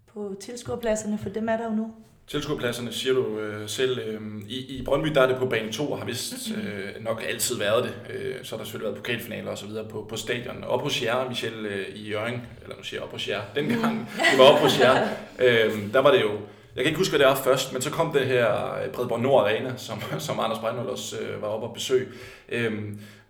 på 0.06 0.34
tilskuerpladserne, 0.40 1.18
for 1.18 1.28
dem 1.28 1.48
er 1.48 1.56
der 1.56 1.64
jo 1.64 1.70
nu. 1.70 1.92
Tilskuerpladserne 2.26 2.92
siger 2.92 3.14
du 3.14 3.38
øh, 3.38 3.68
selv. 3.68 3.98
Øh, 3.98 4.20
i, 4.48 4.78
I 4.78 4.84
Brøndby 4.84 5.08
der 5.08 5.22
er 5.22 5.26
det 5.26 5.36
på 5.36 5.46
bane 5.46 5.72
2, 5.72 5.92
og 5.92 5.98
har 5.98 6.04
vist 6.06 6.34
øh, 6.56 7.04
nok 7.04 7.24
altid 7.28 7.58
været 7.58 7.84
det. 7.84 8.14
Øh, 8.14 8.34
så 8.42 8.50
har 8.50 8.56
der 8.56 8.64
selvfølgelig 8.64 8.84
været 8.84 8.96
pokalfinaler 8.96 9.50
og 9.50 9.58
så 9.58 9.66
videre 9.66 9.88
på, 9.88 10.06
på 10.08 10.16
stadion. 10.16 10.64
Op 10.64 10.82
hos 10.82 11.02
jer, 11.02 11.28
Michel, 11.28 11.66
øh, 11.66 11.86
i 11.94 12.10
Jørgen, 12.10 12.42
eller 12.62 12.76
nu 12.76 12.82
siger 12.82 13.00
jeg 13.00 13.04
op 13.04 13.12
hos 13.12 13.28
jer, 13.28 13.40
dengang 13.54 14.08
vi 14.16 14.38
var 14.38 14.44
op 14.44 14.58
hos 14.58 14.80
jer, 14.80 15.08
øh, 15.38 15.92
der 15.92 15.98
var 15.98 16.10
det 16.10 16.20
jo, 16.20 16.30
jeg 16.76 16.84
kan 16.84 16.86
ikke 16.86 16.98
huske, 16.98 17.10
hvad 17.10 17.18
det 17.18 17.26
var 17.26 17.42
først, 17.44 17.72
men 17.72 17.82
så 17.82 17.90
kom 17.90 18.12
det 18.12 18.26
her 18.26 18.74
øh, 18.74 18.90
Bredborg 18.92 19.20
Nord 19.20 19.44
Arena, 19.44 19.76
som, 19.76 20.02
som 20.18 20.40
Anders 20.40 20.58
Breinholt 20.58 20.88
også 20.88 21.16
øh, 21.18 21.42
var 21.42 21.48
oppe 21.48 21.66
og 21.66 21.74
besøg. 21.74 22.14
Øh, 22.48 22.72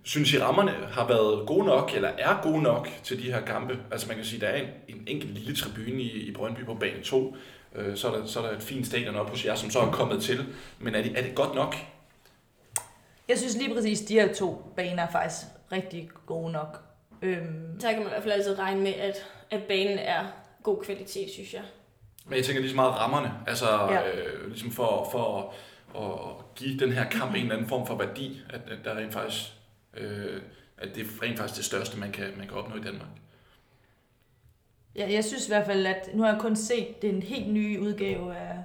synes 0.02 0.32
I, 0.32 0.38
rammerne 0.38 0.72
har 0.90 1.08
været 1.08 1.46
gode 1.46 1.66
nok, 1.66 1.92
eller 1.94 2.08
er 2.18 2.40
gode 2.42 2.62
nok 2.62 2.88
til 3.04 3.22
de 3.22 3.32
her 3.32 3.40
kampe? 3.40 3.78
Altså 3.90 4.08
man 4.08 4.16
kan 4.16 4.24
sige, 4.24 4.40
der 4.40 4.46
er 4.46 4.62
en, 4.62 4.68
en 4.88 5.04
enkelt 5.06 5.34
lille 5.34 5.56
tribune 5.56 6.02
i, 6.02 6.28
i 6.28 6.32
Brøndby 6.32 6.64
på 6.64 6.74
bane 6.74 7.02
2, 7.02 7.36
Øh, 7.74 7.96
så, 7.96 8.08
er 8.12 8.16
der, 8.18 8.26
så 8.26 8.40
er 8.40 8.46
der 8.46 8.56
et 8.56 8.62
fint 8.62 8.86
stadion 8.86 9.16
op 9.16 9.30
hos 9.30 9.44
jer, 9.44 9.54
som 9.54 9.70
så 9.70 9.78
er 9.80 9.90
kommet 9.90 10.22
til. 10.22 10.46
Men 10.78 10.94
er 10.94 11.02
det, 11.02 11.18
er 11.18 11.22
det 11.22 11.34
godt 11.34 11.54
nok? 11.54 11.74
Jeg 13.28 13.38
synes 13.38 13.56
lige 13.56 13.74
præcis, 13.74 14.00
de 14.00 14.14
her 14.14 14.34
to 14.34 14.72
baner 14.76 15.02
er 15.02 15.10
faktisk 15.10 15.42
rigtig 15.72 16.10
gode 16.26 16.52
nok. 16.52 16.80
Øhm, 17.22 17.80
Så 17.80 17.88
kan 17.88 17.96
man 17.98 18.06
i 18.06 18.08
hvert 18.10 18.22
fald 18.22 18.32
altid 18.32 18.58
regne 18.58 18.80
med, 18.80 18.94
at, 18.94 19.26
at 19.50 19.62
banen 19.62 19.98
er 19.98 20.24
god 20.62 20.82
kvalitet, 20.84 21.30
synes 21.30 21.54
jeg. 21.54 21.62
Men 22.26 22.36
jeg 22.36 22.44
tænker 22.44 22.60
lige 22.60 22.70
så 22.70 22.76
meget 22.76 22.94
rammerne, 22.94 23.32
altså 23.46 23.66
ja. 23.70 24.08
Øh, 24.10 24.46
ligesom 24.48 24.70
for, 24.70 25.08
for 25.12 25.54
at 25.98 26.54
give 26.54 26.78
den 26.78 26.92
her 26.92 27.08
kamp 27.10 27.30
en 27.30 27.36
eller 27.40 27.54
anden 27.54 27.68
form 27.68 27.86
for 27.86 27.96
værdi, 27.96 28.40
at, 28.50 28.60
at 28.66 28.78
der 28.84 28.96
rent 28.96 29.12
faktisk, 29.12 29.52
øh, 29.96 30.40
at 30.78 30.88
det 30.94 31.02
er 31.02 31.22
rent 31.22 31.38
faktisk 31.38 31.56
det 31.56 31.64
største, 31.64 31.98
man 31.98 32.12
kan, 32.12 32.24
man 32.36 32.48
kan 32.48 32.56
opnå 32.56 32.76
i 32.76 32.80
Danmark. 32.80 33.08
Ja, 34.96 35.12
jeg 35.12 35.24
synes 35.24 35.46
i 35.46 35.50
hvert 35.50 35.66
fald, 35.66 35.86
at 35.86 36.10
nu 36.14 36.22
har 36.22 36.30
jeg 36.32 36.40
kun 36.40 36.56
set 36.56 37.02
den 37.02 37.22
helt 37.22 37.52
nye 37.52 37.80
udgave 37.80 38.36
af, 38.36 38.56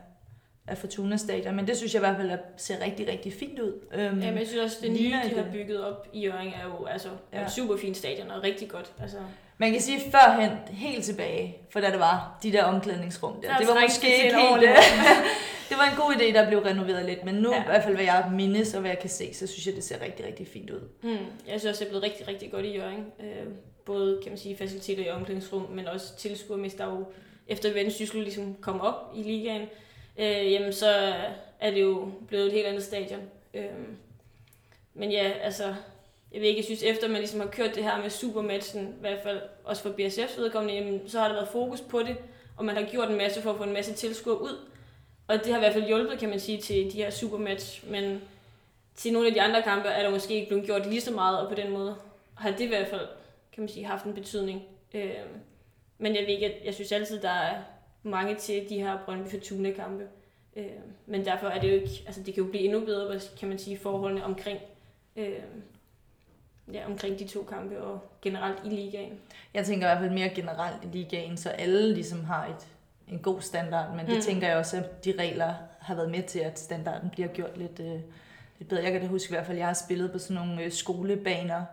af 0.68 0.78
Fortuna 0.78 1.18
Stadion, 1.18 1.56
men 1.56 1.68
det 1.68 1.78
synes 1.78 1.94
jeg 1.94 2.00
i 2.00 2.06
hvert 2.06 2.18
fald 2.18 2.32
at 2.32 2.40
ser 2.58 2.76
rigtig, 2.86 3.08
rigtig 3.08 3.34
fint 3.34 3.60
ud. 3.60 3.74
Øhm, 3.94 4.20
Ja, 4.20 4.30
men 4.30 4.40
jeg 4.40 4.48
synes 4.48 4.64
også, 4.64 4.78
det 4.82 4.92
nye, 4.92 5.12
de 5.12 5.36
har 5.36 5.46
bygget 5.54 5.84
op 5.86 6.08
i 6.14 6.20
Jørgen, 6.26 6.48
er 6.48 6.64
jo 6.80 6.86
altså, 6.86 7.10
ja. 7.34 7.46
Et 7.46 7.52
super 7.52 7.78
fint 7.78 7.98
stadion 7.98 8.32
og 8.32 8.44
rigtig 8.44 8.70
godt. 8.70 8.92
Altså, 9.02 9.18
Man 9.58 9.72
kan 9.72 9.82
sige 9.82 10.00
førhen, 10.12 10.52
helt 10.68 11.04
tilbage, 11.06 11.58
for 11.70 11.80
da 11.80 11.92
det 11.92 12.00
var 12.00 12.40
de 12.44 12.52
der 12.52 12.64
omklædningsrum 12.64 13.42
der. 13.42 13.50
Der 13.50 13.58
det 13.58 13.68
var 13.68 13.82
måske 13.82 14.08
ikke 14.24 14.38
helt... 14.38 14.70
det 15.70 15.78
var 15.78 15.84
en 15.92 15.98
god 15.98 16.14
idé, 16.14 16.34
der 16.34 16.48
blev 16.48 16.60
renoveret 16.60 17.06
lidt, 17.06 17.26
men 17.26 17.36
nu, 17.36 17.54
Ja. 17.54 17.62
i 17.62 17.66
hvert 17.66 17.84
fald 17.84 17.96
hvad 17.96 18.06
jeg 18.06 18.30
mindes 18.34 18.74
og 18.74 18.80
hvad 18.82 18.90
jeg 18.92 19.00
kan 19.00 19.10
se, 19.10 19.34
så 19.34 19.48
synes 19.48 19.68
jeg, 19.68 19.76
det 19.76 19.84
ser 19.84 20.02
rigtig, 20.02 20.26
rigtig 20.26 20.48
fint 20.48 20.70
ud. 20.70 20.80
hmm, 21.02 21.12
jeg 21.48 21.60
synes 21.60 21.66
også, 21.66 21.80
det 21.80 21.86
er 21.86 21.90
blevet 21.90 22.04
rigtig, 22.04 22.28
rigtig 22.28 22.52
godt 22.52 22.66
i 22.66 22.76
Jørgen. 22.78 23.06
Øh, 23.20 23.46
både, 23.86 24.20
kan 24.24 24.32
man 24.32 24.38
sige, 24.38 24.58
faciliteter 24.58 25.04
i 25.06 25.10
omklædningsrum, 25.10 25.62
men 25.72 25.88
også 25.88 26.16
tilskuer, 26.18 26.70
der 26.78 26.86
jo 26.86 27.06
efter 27.48 27.74
Vendsyssel 27.74 28.22
ligesom 28.22 28.56
kom 28.62 28.82
op 28.82 29.12
i 29.16 29.24
ligaen, 29.24 29.62
øh, 30.20 30.52
jamen 30.52 30.74
så 30.74 31.14
er 31.60 31.72
det 31.72 31.82
jo 31.82 32.12
blevet 32.28 32.46
et 32.46 32.52
helt 32.52 32.68
andet 32.68 32.84
stadion. 32.84 33.22
Øh, 33.54 33.64
men 34.94 35.12
ja, 35.12 35.32
altså, 35.44 35.64
jeg 36.34 36.42
ved 36.42 36.48
ikke, 36.48 36.58
jeg 36.60 36.66
synes, 36.66 36.84
efter 36.84 37.08
man 37.08 37.18
ligesom 37.18 37.40
har 37.40 37.48
kørt 37.48 37.76
det 37.76 37.84
her 37.84 38.02
med 38.02 38.10
supermatchen, 38.10 38.84
i 38.88 39.00
hvert 39.02 39.20
fald 39.24 39.42
også 39.64 39.82
for 39.82 39.90
BSF's 39.90 40.42
vedkommende, 40.42 40.76
jamen, 40.76 41.02
så 41.10 41.20
har 41.20 41.28
der 41.28 41.36
været 41.36 41.48
fokus 41.52 41.82
på 41.82 42.00
det, 42.00 42.16
og 42.58 42.66
man 42.66 42.76
har 42.76 42.84
gjort 42.84 43.10
en 43.10 43.18
masse 43.18 43.42
for 43.42 43.52
at 43.52 43.58
få 43.58 43.64
en 43.64 43.74
masse 43.74 43.94
tilskuere 43.94 44.42
ud. 44.42 44.58
Og 45.30 45.36
det 45.38 45.48
har 45.48 45.56
i 45.56 45.60
hvert 45.60 45.74
fald 45.74 45.88
hjulpet, 45.88 46.20
kan 46.20 46.30
man 46.30 46.40
sige, 46.40 46.62
til 46.62 46.92
de 46.94 46.98
her 46.98 47.10
supermatch, 47.10 47.92
men 47.92 48.22
til 48.96 49.14
nogle 49.14 49.28
af 49.28 49.34
de 49.34 49.42
andre 49.42 49.62
kampe 49.62 49.88
er 49.88 50.04
der 50.04 50.10
måske 50.10 50.34
ikke 50.34 50.48
blevet 50.48 50.66
gjort 50.66 50.86
lige 50.86 51.02
så 51.02 51.12
meget, 51.12 51.40
og 51.40 51.50
på 51.50 51.56
den 51.56 51.72
måde 51.72 51.96
har 52.36 52.52
det 52.52 52.62
i 52.62 52.68
hvert 52.68 52.88
fald, 52.88 53.08
kan 53.54 53.62
man 53.62 53.70
sige, 53.70 53.86
haft 53.86 54.06
en 54.06 54.14
betydning. 54.14 54.62
Øh, 54.94 55.12
men 55.98 56.16
jeg 56.16 56.22
ved 56.22 56.30
ikke, 56.30 56.62
jeg 56.66 56.74
synes 56.74 56.92
altid, 56.92 57.22
der 57.22 57.30
er 57.30 57.62
mange 58.04 58.36
til 58.36 58.70
de 58.70 58.80
her 58.80 58.98
Brøndby 59.06 59.30
Fortuna 59.30 59.72
kampe. 59.72 60.08
Øh, 60.56 60.66
men 61.06 61.26
derfor 61.26 61.48
er 61.48 61.62
det 61.62 61.70
jo 61.70 61.74
ikke, 61.74 62.04
altså 62.06 62.24
det 62.24 62.34
kan 62.34 62.44
jo 62.44 62.50
blive 62.50 62.64
endnu 62.64 62.80
bedre, 62.86 63.20
kan 63.40 63.50
man 63.50 63.60
sige, 63.60 63.78
forholdene 63.78 64.24
omkring, 64.24 64.60
øh, 65.16 65.44
ja, 66.74 66.86
omkring 66.86 67.20
de 67.20 67.28
to 67.28 67.44
kampe 67.44 67.82
og 67.82 68.00
generelt 68.22 68.60
i 68.66 68.70
ligaen. 68.70 69.20
Jeg 69.54 69.66
tænker 69.66 69.88
i 69.88 69.90
hvert 69.90 70.00
fald 70.00 70.12
mere 70.12 70.30
generelt 70.30 70.84
i 70.84 70.98
ligaen, 70.98 71.38
så 71.38 71.50
alle 71.50 71.94
ligesom 71.94 72.24
har 72.24 72.46
et, 72.46 72.68
en 73.10 73.20
god 73.20 73.42
standard, 73.42 73.96
men 73.96 74.06
det 74.08 74.16
Mm. 74.16 74.22
tænker 74.22 74.48
jeg 74.48 74.58
også, 74.58 74.78
at 74.78 75.06
de 75.06 75.14
regler 75.20 75.54
har 75.80 75.96
været 75.96 76.12
med 76.12 76.24
til, 76.24 76.40
at 76.40 76.60
standarden 76.60 77.10
bliver 77.10 77.28
gjort 77.28 77.58
lidt, 77.58 77.80
øh, 77.80 78.00
lidt 78.60 78.70
bedre. 78.70 78.84
Jeg 78.84 78.92
kan 78.92 79.02
da 79.02 79.08
huske 79.08 79.32
i 79.32 79.34
hvert 79.36 79.46
fald, 79.46 79.58
at 79.58 79.60
jeg 79.60 79.68
har 79.68 79.74
spillet 79.74 80.12
på 80.12 80.20
sådan 80.20 80.36
nogle 80.46 80.64
øh, 80.64 80.72
skolebaner, 80.72 81.56
jeg 81.56 81.66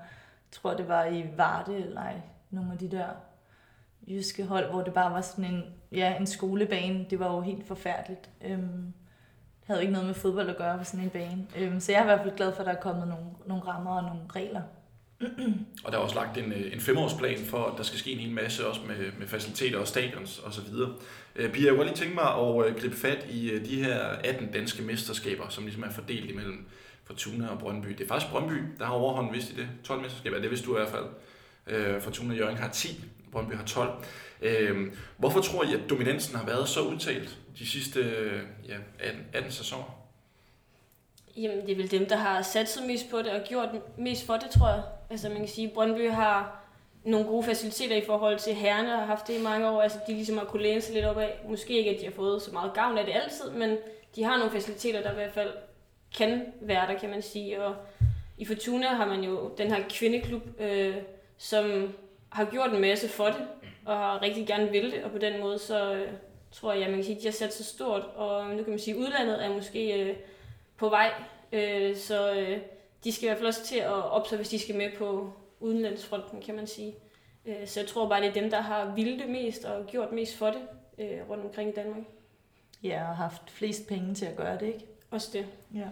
tror 0.63 0.75
det 0.75 0.89
var 0.89 1.05
i 1.05 1.25
Varde, 1.37 1.77
eller 1.77 2.01
ej, 2.01 2.15
nogle 2.51 2.73
af 2.73 2.79
de 2.79 2.91
der 2.91 3.07
jyske 4.09 4.45
hold, 4.45 4.71
hvor 4.71 4.83
det 4.83 4.95
bare 4.95 5.13
var 5.13 5.21
sådan 5.21 5.45
en, 5.55 5.65
ja, 5.93 6.17
en 6.17 6.27
skolebane. 6.27 7.07
Det 7.11 7.19
var 7.19 7.35
jo 7.35 7.41
helt 7.41 7.67
forfærdeligt. 7.67 8.31
Øhm, 8.45 8.93
det 9.61 9.67
havde 9.67 9.79
jo 9.79 9.83
ikke 9.83 9.93
noget 9.93 10.07
med 10.07 10.15
fodbold 10.15 10.51
at 10.51 10.57
gøre 10.57 10.79
på 10.79 10.85
sådan 10.85 11.05
en 11.05 11.11
bane. 11.11 11.47
Øhm, 11.57 11.81
så 11.81 11.93
jeg 11.93 11.99
er 11.99 12.03
i 12.03 12.07
hvert 12.07 12.21
fald 12.21 12.37
glad 12.37 12.53
for, 12.53 12.61
at 12.61 12.67
der 12.67 12.73
er 12.73 12.81
kommet 12.81 13.09
nogle, 13.09 13.25
nogle 13.47 13.65
rammer 13.65 13.97
og 13.97 14.03
nogle 14.03 14.21
regler. 14.37 14.63
Og 15.85 15.93
der 15.93 15.99
er 15.99 16.03
også 16.03 16.15
lagt 16.15 16.39
en, 16.39 16.53
øh, 16.53 16.73
en 16.73 16.81
femårsplan 16.81 17.39
for, 17.39 17.65
at 17.65 17.73
der 17.77 17.83
skal 17.83 17.99
ske 17.99 18.11
en 18.11 18.19
hel 18.19 18.31
masse, 18.31 18.67
også 18.67 18.81
med, 18.87 19.13
med 19.19 19.27
faciliteter 19.27 19.79
og 19.79 19.89
stadions 19.89 20.39
osv. 20.39 20.75
Øh, 21.37 21.53
Pia, 21.53 21.67
jeg 21.67 21.75
kunne 21.75 21.85
lige 21.85 21.97
tænke 21.97 22.15
mig 22.15 22.35
at 22.35 22.67
øh, 22.67 22.81
gribe 22.81 22.97
fat 22.97 23.27
i 23.31 23.51
øh, 23.51 23.65
de 23.67 23.85
her 23.85 23.99
18 24.01 24.53
danske 24.53 24.83
mesterskaber, 24.83 25.49
som 25.49 25.65
ligesom 25.65 25.83
er 25.83 25.91
fordelt 25.91 26.31
imellem 26.31 26.67
Fortuna 27.05 27.49
og 27.49 27.59
Brøndby. 27.59 27.89
Det 27.89 28.01
er 28.01 28.09
faktisk 28.09 28.33
Brøndby, 28.33 28.63
der 28.79 28.85
har 28.85 28.93
overhånden 28.93 29.35
vist 29.35 29.51
i 29.51 29.57
det. 29.57 29.69
12 29.85 30.03
mesterskaber, 30.03 30.39
det 30.39 30.51
vidste 30.51 30.67
du 30.67 30.77
i 30.77 30.79
hvert 30.79 30.89
fald. 30.89 31.07
Øh, 31.67 32.01
Fortuna 32.01 32.31
og 32.31 32.39
Jørgen 32.39 32.57
har 32.57 32.71
10, 32.71 33.05
Brøndby 33.33 33.55
har 33.55 33.65
12. 33.65 34.05
Øh, 34.43 34.93
hvorfor 35.17 35.41
tror 35.41 35.65
I, 35.65 35.75
at 35.75 35.91
dominansen 35.91 36.37
har 36.37 36.47
været 36.47 36.69
så 36.69 36.81
udtalt 36.81 37.39
de 37.59 37.67
sidste 37.67 38.01
ja, 38.69 38.77
18, 38.99 39.23
18 39.33 39.53
sæsoner? 39.53 40.07
Jamen, 41.37 41.67
det 41.67 41.73
er 41.73 41.77
vel 41.77 41.91
dem, 41.91 42.07
der 42.07 42.17
har 42.17 42.43
sat 42.43 42.69
sig 42.69 42.87
mest 42.87 43.11
på 43.11 43.19
det 43.19 43.31
og 43.31 43.41
gjort 43.49 43.69
mest 43.99 44.27
for 44.27 44.35
det, 44.35 44.51
tror 44.51 44.69
jeg. 44.69 44.83
Altså, 45.11 45.29
man 45.29 45.39
kan 45.39 45.49
sige, 45.49 45.67
at 45.67 45.73
Brøndby 45.73 46.11
har 46.11 46.63
nogle 47.05 47.27
gode 47.27 47.43
faciliteter 47.43 47.97
i 47.97 48.05
forhold 48.07 48.39
til 48.39 48.55
herrene 48.55 48.93
og 48.93 48.99
har 48.99 49.07
haft 49.07 49.27
det 49.29 49.39
i 49.39 49.43
mange 49.43 49.71
år. 49.71 49.83
Altså, 49.83 49.99
de 50.07 50.13
ligesom 50.13 50.39
har 50.39 50.45
kunne 50.45 50.63
læne 50.63 50.81
sig 50.81 50.95
lidt 50.95 51.05
op 51.05 51.19
af. 51.19 51.41
Måske 51.49 51.79
ikke, 51.79 51.91
at 51.91 52.01
de 52.01 52.05
har 52.05 52.13
fået 52.13 52.43
så 52.43 52.53
meget 52.53 52.75
gavn 52.75 52.99
af 52.99 53.05
det 53.05 53.13
altid, 53.15 53.51
men 53.51 53.77
de 54.17 54.25
har 54.25 54.37
nogle 54.37 54.53
faciliteter, 54.53 55.03
der 55.03 55.13
i 55.13 55.15
hvert 55.15 55.33
fald 55.33 55.53
kan 56.17 56.43
være 56.61 56.93
der, 56.93 56.99
kan 56.99 57.11
man 57.11 57.23
sige. 57.23 57.65
Og 57.65 57.75
i 58.39 58.45
Fortuna 58.45 58.87
har 58.87 59.07
man 59.07 59.21
jo 59.21 59.51
den 59.59 59.73
her 59.73 59.83
kvindeklub, 59.91 60.43
øh, 60.61 60.97
som 61.39 61.95
har 62.29 62.45
gjort 62.45 62.73
en 62.73 62.81
masse 62.81 63.09
for 63.09 63.27
det, 63.27 63.49
og 63.85 63.97
har 63.97 64.23
rigtig 64.23 64.47
gerne 64.47 64.71
vil 64.71 64.93
det, 64.93 65.05
og 65.05 65.11
på 65.11 65.19
den 65.19 65.41
måde, 65.41 65.59
så 65.59 65.95
øh, 65.95 66.13
tror 66.53 66.73
jeg, 66.73 66.83
at 66.83 66.89
man 66.89 66.99
kan 66.99 67.05
sige, 67.05 67.17
at 67.17 67.23
de 67.23 67.27
har 67.27 67.33
sat 67.33 67.55
sig 67.55 67.67
stort, 67.67 68.03
og 68.15 68.51
nu 68.51 68.63
kan 68.63 68.71
man 68.71 68.79
sige, 68.79 68.95
at 68.95 69.01
udlandet 69.01 69.45
er 69.45 69.55
måske 69.55 70.03
øh, 70.03 70.17
på 70.77 70.89
vej, 70.89 71.13
øh, 71.53 71.97
så 71.97 72.33
øh, 72.33 72.59
de 73.07 73.13
skal 73.13 73.25
i 73.25 73.29
hvert 73.29 73.39
fald 73.39 73.47
også 73.47 73.65
til 73.65 73.77
at 73.77 74.11
opsøge, 74.11 74.37
hvis 74.37 74.49
de 74.49 74.59
skal 74.59 74.75
med 74.75 74.91
på 74.99 75.33
udenlandsfronten, 75.61 76.43
kan 76.43 76.55
man 76.55 76.67
sige. 76.67 76.95
Øh, 77.47 77.67
så 77.67 77.81
jeg 77.81 77.89
tror 77.89 78.09
bare, 78.09 78.21
det 78.21 78.29
er 78.29 78.33
dem, 78.33 78.51
der 78.51 78.61
har 78.61 78.95
vildt 78.95 79.23
det 79.23 79.31
mest 79.31 79.65
og 79.65 79.87
gjort 79.87 80.13
mest 80.13 80.37
for 80.37 80.47
det 80.47 80.63
øh, 80.99 81.31
rundt 81.31 81.45
omkring 81.45 81.71
i 81.71 81.73
Danmark. 81.73 82.03
Ja, 82.83 83.09
og 83.09 83.17
haft 83.17 83.51
flest 83.51 83.89
penge 83.89 84.15
til 84.15 84.27
at 84.27 84.37
gøre 84.37 84.59
det, 84.59 84.67
ikke? 84.67 84.87
Også 85.11 85.29
det. 85.33 85.47
Ja. 85.75 85.87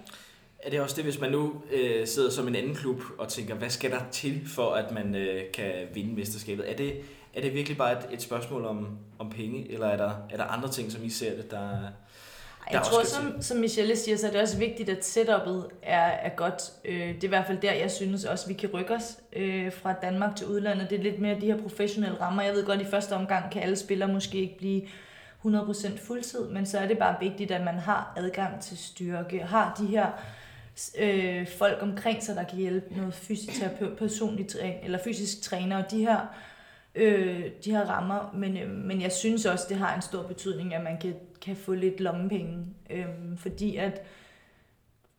Er 0.58 0.70
det 0.70 0.80
også 0.80 0.96
det, 0.96 1.04
hvis 1.04 1.20
man 1.20 1.30
nu 1.30 1.62
øh, 1.72 2.06
sidder 2.06 2.30
som 2.30 2.48
en 2.48 2.54
anden 2.54 2.74
klub 2.74 3.00
og 3.18 3.28
tænker, 3.28 3.54
hvad 3.54 3.70
skal 3.70 3.90
der 3.90 4.00
til 4.12 4.48
for, 4.48 4.70
at 4.70 4.90
man 4.92 5.14
øh, 5.14 5.52
kan 5.52 5.88
vinde 5.94 6.14
mesterskabet? 6.14 6.70
Er 6.70 6.76
det, 6.76 7.00
er 7.34 7.40
det 7.40 7.54
virkelig 7.54 7.78
bare 7.78 7.92
et, 7.92 8.08
et 8.12 8.22
spørgsmål 8.22 8.64
om, 8.64 8.98
om 9.18 9.30
penge, 9.30 9.72
eller 9.72 9.86
er 9.86 9.96
der, 9.96 10.12
er 10.30 10.36
der 10.36 10.44
andre 10.44 10.70
ting, 10.70 10.92
som 10.92 11.04
I 11.04 11.10
ser 11.10 11.36
det, 11.36 11.50
der 11.50 11.78
Jeg 12.72 12.82
tror, 12.82 13.04
som, 13.04 13.42
som 13.42 13.56
Michelle 13.56 13.96
siger, 13.96 14.16
så 14.16 14.26
er 14.26 14.30
det 14.30 14.40
også 14.40 14.58
vigtigt, 14.58 14.88
at 14.88 15.04
setupet 15.04 15.66
er, 15.82 16.06
er 16.06 16.28
godt. 16.28 16.62
Øh, 16.84 17.08
det 17.08 17.24
er 17.24 17.24
i 17.24 17.28
hvert 17.28 17.46
fald 17.46 17.58
der, 17.58 17.72
jeg 17.72 17.90
synes 17.90 18.24
også, 18.24 18.48
vi 18.48 18.54
kan 18.54 18.70
rykke 18.74 18.94
os 18.94 19.18
øh, 19.32 19.72
fra 19.72 19.92
Danmark 19.92 20.36
til 20.36 20.46
udlandet. 20.46 20.90
Det 20.90 20.98
er 20.98 21.02
lidt 21.02 21.20
mere 21.20 21.40
de 21.40 21.46
her 21.46 21.62
professionelle 21.62 22.20
rammer. 22.20 22.42
Jeg 22.42 22.54
ved 22.54 22.66
godt, 22.66 22.80
at 22.80 22.86
i 22.86 22.90
første 22.90 23.12
omgang 23.12 23.52
kan 23.52 23.62
alle 23.62 23.76
spillere 23.76 24.12
måske 24.12 24.38
ikke 24.38 24.58
blive 24.58 24.82
100% 25.44 26.06
fuldtid, 26.06 26.48
men 26.48 26.66
så 26.66 26.78
er 26.78 26.88
det 26.88 26.98
bare 26.98 27.16
vigtigt, 27.20 27.50
at 27.50 27.64
man 27.64 27.78
har 27.78 28.12
adgang 28.16 28.60
til 28.60 28.78
styrke, 28.78 29.42
har 29.42 29.74
de 29.78 29.86
her 29.86 30.06
øh, 30.98 31.48
folk 31.58 31.78
omkring 31.82 32.22
sig, 32.22 32.36
der 32.36 32.44
kan 32.44 32.58
hjælpe 32.58 32.94
noget 32.96 33.14
fysisk 33.14 33.60
terapeut, 33.60 33.98
personlig 33.98 34.48
træner, 34.48 34.78
eller 34.82 34.98
fysisk 35.04 35.42
træner, 35.42 35.84
og 35.84 35.90
de 35.90 35.98
her, 35.98 36.18
øh, 36.94 37.50
de 37.64 37.70
her 37.70 37.84
rammer. 37.84 38.34
Men, 38.34 38.56
øh, 38.56 38.70
men 38.70 39.00
jeg 39.00 39.12
synes 39.12 39.46
også, 39.46 39.66
det 39.68 39.76
har 39.76 39.96
en 39.96 40.02
stor 40.02 40.22
betydning, 40.22 40.74
at 40.74 40.84
man 40.84 40.98
kan, 41.00 41.14
kan 41.40 41.56
få 41.56 41.74
lidt 41.74 42.00
lommepenge, 42.00 42.66
øh, 42.90 43.06
fordi 43.36 43.76
at 43.76 44.02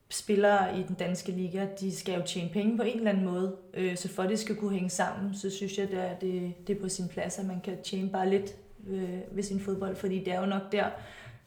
spillere 0.10 0.80
i 0.80 0.84
den 0.84 0.96
danske 0.96 1.32
liga, 1.32 1.68
de 1.80 1.96
skal 1.96 2.16
jo 2.16 2.26
tjene 2.26 2.50
penge 2.50 2.78
på 2.78 2.84
en 2.84 2.98
eller 2.98 3.12
anden 3.12 3.26
måde, 3.26 3.56
øh, 3.74 3.98
så 3.98 4.10
for 4.10 4.24
at 4.24 4.30
det 4.30 4.40
skal 4.40 4.56
kunne 4.56 4.74
hænge 4.74 4.90
sammen, 4.90 5.36
så 5.36 5.50
synes 5.50 5.78
jeg, 5.78 5.90
at 5.90 6.22
det, 6.22 6.54
det 6.68 6.78
er 6.78 6.82
på 6.82 6.90
sin 6.90 7.08
plads, 7.08 7.40
at 7.40 7.46
man 7.46 7.62
kan 7.62 7.84
tjene 7.84 8.10
bare 8.10 8.30
lidt 8.30 8.56
øh, 8.88 9.20
ved 9.32 9.44
sin 9.44 9.60
fodbold, 9.60 9.96
fordi 9.96 10.20
det 10.20 10.34
er 10.34 10.40
jo 10.40 10.46
nok 10.46 10.72
der, 10.72 10.90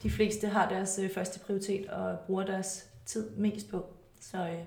de 0.03 0.11
fleste 0.11 0.49
har 0.49 0.69
deres 0.69 1.01
øh, 1.03 1.11
første 1.11 1.41
prioritet 1.41 1.87
og 1.87 2.19
bruger 2.27 2.45
deres 2.45 2.91
tid 3.07 3.31
mest 3.31 3.71
på. 3.71 3.87
Så 4.21 4.39
øh, 4.39 4.59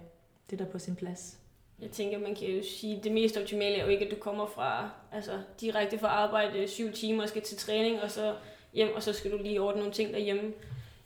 det 0.50 0.62
er 0.62 0.66
der 0.66 0.72
på 0.72 0.80
sin 0.80 0.96
plads. 0.96 1.41
Jeg 1.82 1.92
tænker, 1.92 2.20
man 2.20 2.36
kan 2.36 2.48
jo 2.48 2.64
sige, 2.64 2.98
at 2.98 3.04
det 3.04 3.12
mest 3.12 3.38
optimale 3.38 3.76
er 3.76 3.84
jo 3.84 3.90
ikke, 3.90 4.06
at 4.06 4.12
du 4.12 4.16
kommer 4.16 4.46
fra 4.46 4.90
altså, 5.12 5.32
direkte 5.62 5.98
fra 5.98 6.08
arbejde 6.08 6.68
syv 6.68 6.92
timer 6.92 7.24
og 7.24 7.30
skal 7.30 7.42
til 7.42 7.58
træning, 7.58 8.02
og 8.02 8.12
så 8.12 8.36
hjem, 8.74 8.96
og 8.96 9.04
så 9.04 9.14
skal 9.14 9.32
du 9.32 9.38
lige 9.38 9.62
ordne 9.62 9.80
nogle 9.80 9.94
ting 9.94 10.14
derhjemme. 10.14 10.54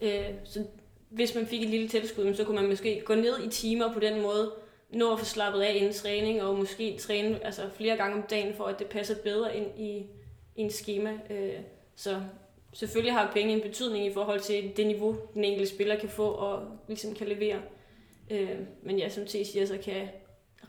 Øh, 0.01 0.29
så 0.43 0.65
hvis 1.09 1.35
man 1.35 1.47
fik 1.47 1.63
et 1.63 1.69
lille 1.69 1.87
tilskud, 1.87 2.33
så 2.33 2.43
kunne 2.43 2.61
man 2.61 2.69
måske 2.69 3.01
gå 3.05 3.15
ned 3.15 3.43
i 3.43 3.49
timer 3.49 3.93
på 3.93 3.99
den 3.99 4.21
måde, 4.21 4.51
nå 4.89 5.13
at 5.13 5.19
få 5.19 5.25
slappet 5.25 5.61
af 5.61 5.75
inden 5.75 5.93
træning, 5.93 6.43
og 6.43 6.57
måske 6.57 6.97
træne 6.97 7.45
altså, 7.45 7.61
flere 7.73 7.97
gange 7.97 8.15
om 8.15 8.23
dagen, 8.29 8.53
for 8.53 8.63
at 8.63 8.79
det 8.79 8.87
passer 8.87 9.15
bedre 9.23 9.57
ind 9.57 9.79
i, 9.79 9.89
i 10.55 10.61
en 10.61 10.69
schema. 10.69 11.19
Øh, 11.29 11.53
så 11.95 12.21
selvfølgelig 12.73 13.13
har 13.13 13.31
penge 13.33 13.53
en 13.53 13.61
betydning 13.61 14.05
i 14.05 14.13
forhold 14.13 14.39
til 14.39 14.71
det 14.77 14.87
niveau, 14.87 15.17
den 15.33 15.43
enkelte 15.43 15.71
spiller 15.71 15.99
kan 15.99 16.09
få 16.09 16.27
og 16.27 16.63
ligesom 16.87 17.15
kan 17.15 17.27
levere. 17.27 17.61
Øh, 18.31 18.59
men 18.83 18.99
ja, 18.99 19.09
som 19.09 19.25
T 19.25 19.31
siger, 19.31 19.65
så 19.65 19.77
kan 19.77 20.07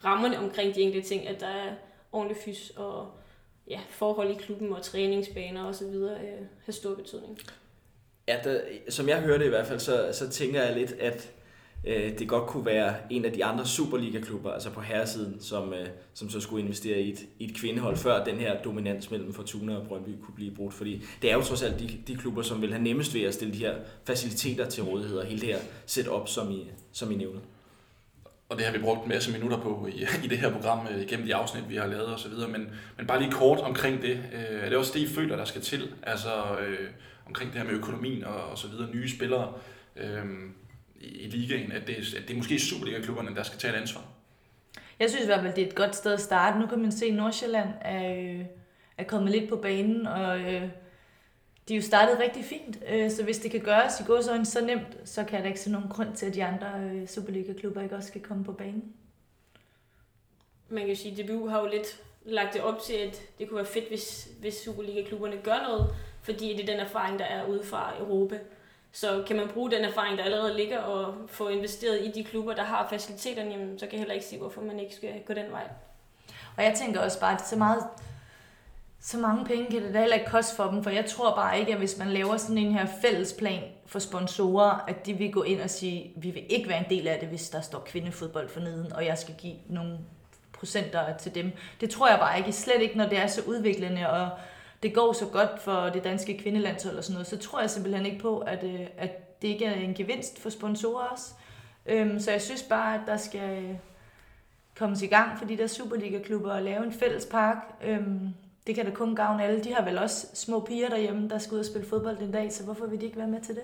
rammerne 0.05 0.38
omkring 0.38 0.74
de 0.74 0.80
enkelte 0.80 1.09
ting, 1.09 1.28
at 1.28 1.40
der 1.40 1.47
er 1.47 1.72
ordentlig 2.12 2.36
fys 2.44 2.72
og 2.76 3.11
ja, 3.68 3.80
forhold 3.90 4.30
i 4.30 4.34
klubben 4.34 4.72
og 4.72 4.82
træningsbaner 4.82 5.64
og 5.64 5.74
så 5.74 5.88
videre, 5.88 6.20
øh, 6.20 6.47
har 6.64 6.72
stor 6.72 6.94
betydning. 6.94 7.38
Ja, 8.28 8.36
der, 8.44 8.61
som 8.88 9.09
jeg 9.09 9.20
hørte 9.20 9.47
i 9.47 9.49
hvert 9.49 9.66
fald, 9.66 9.80
så, 9.80 10.09
så 10.12 10.30
tænker 10.30 10.62
jeg 10.62 10.76
lidt, 10.76 10.92
at 10.92 11.32
øh, 11.86 12.18
det 12.18 12.28
godt 12.28 12.47
kunne 12.47 12.66
være 12.66 12.94
en 13.11 13.24
af 13.24 13.32
de 13.32 13.44
andre 13.44 13.66
Superliga-klubber, 13.66 14.53
altså 14.53 14.70
på 14.70 14.80
herresiden, 14.80 15.40
som, 15.40 15.74
øh, 15.74 15.86
som 16.14 16.30
så 16.30 16.40
skulle 16.40 16.62
investere 16.62 17.01
i 17.01 17.12
et, 17.12 17.18
i 17.38 17.44
et 17.44 17.57
kvindehold, 17.57 17.97
før 17.97 18.24
den 18.24 18.36
her 18.36 18.62
dominans 18.62 19.11
mellem 19.11 19.34
Fortuna 19.34 19.76
og 19.76 19.86
Brøndby 19.86 20.09
kunne 20.22 20.34
blive 20.34 20.55
brudt. 20.55 20.74
Fordi 20.74 21.03
det 21.22 21.30
er 21.30 21.34
jo 21.34 21.42
trods 21.42 21.62
alt 21.62 21.80
de, 21.80 21.99
de 22.07 22.16
klubber, 22.16 22.42
som 22.42 22.62
vil 22.62 22.72
have 22.72 22.82
nemmest 22.82 23.14
ved 23.14 23.22
at 23.22 23.34
stille 23.34 23.55
de 23.55 23.59
her 23.59 23.74
faciliteter 24.05 24.68
til 24.68 24.82
rådighed, 24.82 25.18
og 25.18 25.26
hele 25.26 25.40
det 25.40 25.49
her 25.49 25.61
setup, 25.86 26.28
som 26.28 26.51
I, 26.51 26.70
som 26.92 27.11
I 27.11 27.14
nævner. 27.14 27.40
Og 28.49 28.57
det 28.57 28.66
har 28.66 28.72
vi 28.72 28.78
brugt 28.78 29.03
en 29.03 29.09
masse 29.09 29.32
minutter 29.32 29.59
på 29.61 29.88
i, 29.92 30.07
i 30.24 30.28
det 30.28 30.38
her 30.38 30.53
program, 30.53 30.86
øh, 30.90 31.07
gennem 31.07 31.26
de 31.26 31.34
afsnit, 31.34 31.68
vi 31.68 31.76
har 31.76 31.86
lavet 31.86 32.14
osv. 32.14 32.32
Men, 32.32 32.70
men 32.97 33.07
bare 33.07 33.20
lige 33.20 33.32
kort 33.32 33.59
omkring 33.59 34.03
det. 34.03 34.11
Øh, 34.32 34.61
er 34.61 34.68
det 34.68 34.78
også 34.78 34.92
det, 34.94 35.01
I 35.01 35.14
føler, 35.14 35.36
der 35.36 35.44
skal 35.44 35.62
til? 35.62 35.94
Altså 36.03 36.30
øh, 36.61 36.88
omkring 37.26 37.53
det 37.53 37.61
her 37.61 37.66
med 37.66 37.74
økonomien 37.74 38.24
og, 38.24 38.44
og 38.44 38.59
så 38.59 38.68
videre, 38.68 38.90
nye 38.94 39.09
spillere 39.09 39.53
øh, 39.97 40.24
i, 41.01 41.07
i 41.07 41.28
ligaen, 41.28 41.72
at 41.72 41.86
det, 41.86 41.94
at 41.94 42.22
det 42.28 42.30
er 42.30 42.36
måske 42.36 42.61
Superliga-klubberne, 42.61 43.34
der 43.36 43.42
skal 43.42 43.59
tage 43.59 43.74
et 43.74 43.80
ansvar? 43.80 44.03
Jeg 44.99 45.11
synes 45.11 45.24
i 45.24 45.26
hvert 45.26 45.40
fald, 45.40 45.55
det 45.55 45.62
er 45.62 45.68
et 45.68 45.74
godt 45.74 45.97
sted 45.97 46.12
at 46.12 46.20
starte. 46.20 46.59
Nu 46.59 46.66
kan 46.66 46.78
man 46.78 46.92
se, 46.92 47.07
at 47.07 47.14
Nordsjælland 47.14 47.68
er, 47.80 48.14
øh, 48.14 48.44
er 48.99 49.05
kommet 49.05 49.30
lidt 49.30 49.49
på 49.49 49.57
banen, 49.57 50.07
og 50.07 50.40
øh, 50.40 50.68
de 51.68 51.74
er 51.74 51.76
jo 51.76 51.82
startet 51.82 52.18
rigtig 52.18 52.44
fint. 52.44 52.78
Øh, 52.88 53.10
så 53.10 53.24
hvis 53.24 53.38
det 53.38 53.50
kan 53.50 53.60
gøres 53.60 54.00
i 54.00 54.02
gåsøjne 54.02 54.46
så 54.46 54.64
nemt, 54.64 54.96
så 55.04 55.24
kan 55.24 55.40
der 55.40 55.46
ikke 55.46 55.60
se 55.60 55.70
nogen 55.70 55.88
grund 55.88 56.16
til, 56.16 56.26
at 56.26 56.34
de 56.34 56.44
andre 56.44 56.68
øh, 56.80 57.08
Superliga-klubber 57.08 57.82
ikke 57.82 57.96
også 57.96 58.08
skal 58.08 58.22
komme 58.22 58.44
på 58.44 58.52
banen. 58.52 58.92
Man 60.68 60.80
kan 60.80 60.88
jo 60.88 60.96
sige, 60.96 61.22
at 61.22 61.28
DBU 61.28 61.48
har 61.48 61.60
jo 61.60 61.66
lidt 61.66 62.00
lagt 62.24 62.54
det 62.54 62.62
op 62.62 62.80
til, 62.80 62.94
at 62.94 63.22
det 63.38 63.48
kunne 63.48 63.56
være 63.56 63.66
fedt, 63.66 63.88
hvis, 63.88 64.28
hvis 64.40 64.54
Superliga-klubberne 64.54 65.36
gør 65.36 65.62
noget, 65.62 65.94
fordi 66.22 66.52
det 66.56 66.60
er 66.60 66.66
den 66.66 66.80
erfaring, 66.80 67.18
der 67.18 67.24
er 67.24 67.46
ude 67.46 67.64
fra 67.64 67.92
Europa. 67.98 68.38
Så 68.92 69.24
kan 69.26 69.36
man 69.36 69.48
bruge 69.48 69.70
den 69.70 69.84
erfaring, 69.84 70.18
der 70.18 70.24
allerede 70.24 70.56
ligger, 70.56 70.78
og 70.78 71.14
få 71.26 71.48
investeret 71.48 72.04
i 72.04 72.10
de 72.10 72.24
klubber, 72.24 72.54
der 72.54 72.62
har 72.62 72.88
faciliteterne, 72.90 73.50
jamen, 73.50 73.78
så 73.78 73.86
kan 73.86 73.92
jeg 73.92 74.00
heller 74.00 74.14
ikke 74.14 74.26
se, 74.26 74.38
hvorfor 74.38 74.60
man 74.60 74.80
ikke 74.80 74.94
skal 74.94 75.22
gå 75.26 75.34
den 75.34 75.50
vej. 75.50 75.68
Og 76.56 76.64
jeg 76.64 76.74
tænker 76.74 77.00
også 77.00 77.20
bare, 77.20 77.34
at 77.34 77.48
så 77.48 77.56
meget 77.56 77.84
så 79.07 79.18
mange 79.18 79.44
penge 79.44 79.70
kan 79.70 79.82
det 79.82 79.94
da 79.94 80.00
heller 80.00 80.16
ikke 80.16 80.30
koste 80.30 80.57
for 80.57 80.64
dem, 80.64 80.82
for 80.82 80.90
jeg 80.90 81.07
tror 81.07 81.34
bare 81.36 81.61
ikke, 81.61 81.72
at 81.72 81.78
hvis 81.78 81.98
man 81.98 82.09
laver 82.09 82.36
sådan 82.36 82.59
en 82.59 82.72
her 82.72 82.86
fællesplan 83.02 83.62
for 83.86 83.98
sponsorer, 83.98 84.84
at 84.88 85.07
de 85.07 85.14
vil 85.14 85.32
gå 85.32 85.42
ind 85.42 85.61
og 85.61 85.70
sige, 85.70 86.12
vi 86.16 86.30
vil 86.30 86.42
ikke 86.48 86.68
være 86.68 86.78
en 86.78 86.90
del 86.90 87.09
af 87.09 87.18
det, 87.18 87.28
hvis 87.28 87.50
der 87.50 87.61
står 87.61 87.78
kvindefodbold 87.78 88.48
for 88.48 88.61
neden, 88.61 88.92
og 88.92 89.07
jeg 89.07 89.18
skal 89.18 89.34
give 89.38 89.54
nogle 89.68 89.98
procenter 90.52 91.16
til 91.16 91.34
dem. 91.34 91.52
Det 91.80 91.90
tror 91.90 92.09
jeg 92.09 92.18
bare 92.18 92.38
ikke, 92.38 92.52
slet 92.52 92.82
ikke, 92.82 92.96
når 92.96 93.09
det 93.09 93.18
er 93.18 93.26
så 93.26 93.42
udviklende, 93.46 94.11
og 94.11 94.30
det 94.82 94.94
går 94.94 95.12
så 95.12 95.26
godt 95.26 95.62
for 95.62 95.80
det 95.80 96.04
danske 96.04 96.38
kvindelandshold 96.38 96.96
og 96.96 97.04
sådan 97.04 97.14
noget, 97.14 97.26
så 97.26 97.38
tror 97.38 97.61
jeg 97.61 97.70
simpelthen 97.70 98.07
ikke 98.07 98.18
på, 98.18 98.38
at, 98.38 98.64
øh, 98.64 98.86
at 98.96 99.42
det 99.42 99.48
ikke 99.48 99.64
er 99.64 99.74
en 99.74 99.94
gevinst 99.94 100.38
for 100.38 100.50
sponsorer 100.50 101.04
også. 101.04 101.34
Øhm, 101.86 102.20
så 102.20 102.30
jeg 102.30 102.42
synes 102.42 102.62
bare, 102.62 102.94
at 102.94 103.00
der 103.07 103.16
skal 103.16 103.64
øh, 103.64 103.74
kommes 104.78 105.02
i 105.02 105.07
gang 105.07 105.38
for 105.38 105.44
de 105.44 105.57
der 105.57 105.66
Superliga-klubber 105.66 106.52
og 106.52 106.62
lave 106.62 106.84
en 106.84 106.92
fælles 106.92 107.26
park. 107.26 107.57
Øhm, 107.84 108.34
det 108.66 108.74
kan 108.74 108.84
da 108.84 108.90
kun 108.90 109.16
gavne 109.16 109.44
alle. 109.44 109.64
De 109.64 109.74
har 109.74 109.84
vel 109.84 109.98
også 109.98 110.26
små 110.34 110.60
piger 110.60 110.88
derhjemme, 110.88 111.28
der 111.28 111.38
skal 111.38 111.54
ud 111.54 111.58
og 111.58 111.66
spille 111.66 111.88
fodbold 111.88 112.16
den 112.16 112.32
dag, 112.32 112.52
så 112.52 112.64
hvorfor 112.64 112.86
vil 112.86 113.00
de 113.00 113.04
ikke 113.04 113.18
være 113.18 113.28
med 113.28 113.40
til 113.40 113.54
det? 113.54 113.62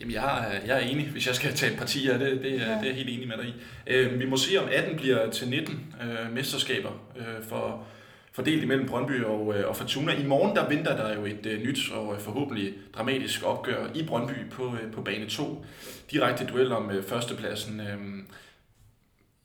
Jamen, 0.00 0.14
jeg 0.14 0.48
er, 0.48 0.66
jeg 0.66 0.76
er 0.76 0.88
enig, 0.88 1.08
hvis 1.10 1.26
jeg 1.26 1.34
skal 1.34 1.52
tage 1.52 1.72
en 1.72 1.78
parti 1.78 2.08
af 2.08 2.18
det, 2.18 2.42
det, 2.42 2.54
er, 2.54 2.70
ja. 2.70 2.74
det 2.74 2.82
er 2.82 2.86
jeg 2.86 2.94
helt 2.94 3.08
enig 3.08 3.28
med 3.28 3.36
dig 3.36 3.46
i. 3.46 3.54
Øh, 3.86 4.20
vi 4.20 4.26
må 4.26 4.36
se, 4.36 4.56
om 4.56 4.68
18 4.72 4.96
bliver 4.96 5.30
til 5.30 5.48
19 5.48 5.94
øh, 6.02 6.32
mesterskaber 6.32 6.90
øh, 7.16 7.44
for, 7.48 7.84
fordelt 8.32 8.62
imellem 8.62 8.88
Brøndby 8.88 9.24
og, 9.24 9.54
øh, 9.54 9.68
og 9.68 9.76
Fortuna. 9.76 10.12
I 10.12 10.26
morgen 10.26 10.56
der 10.56 10.68
venter 10.68 10.96
der 10.96 11.14
jo 11.14 11.24
et 11.24 11.46
øh, 11.46 11.62
nyt 11.62 11.92
og 11.92 12.14
øh, 12.14 12.20
forhåbentlig 12.20 12.74
dramatisk 12.96 13.42
opgør 13.44 13.86
i 13.94 14.02
Brøndby 14.06 14.50
på, 14.50 14.64
øh, 14.64 14.92
på 14.92 15.02
bane 15.02 15.26
2. 15.26 15.64
Direkte 16.10 16.46
duel 16.46 16.72
om 16.72 16.90
øh, 16.90 17.04
førstepladsen. 17.04 17.80
Øh, 17.80 17.96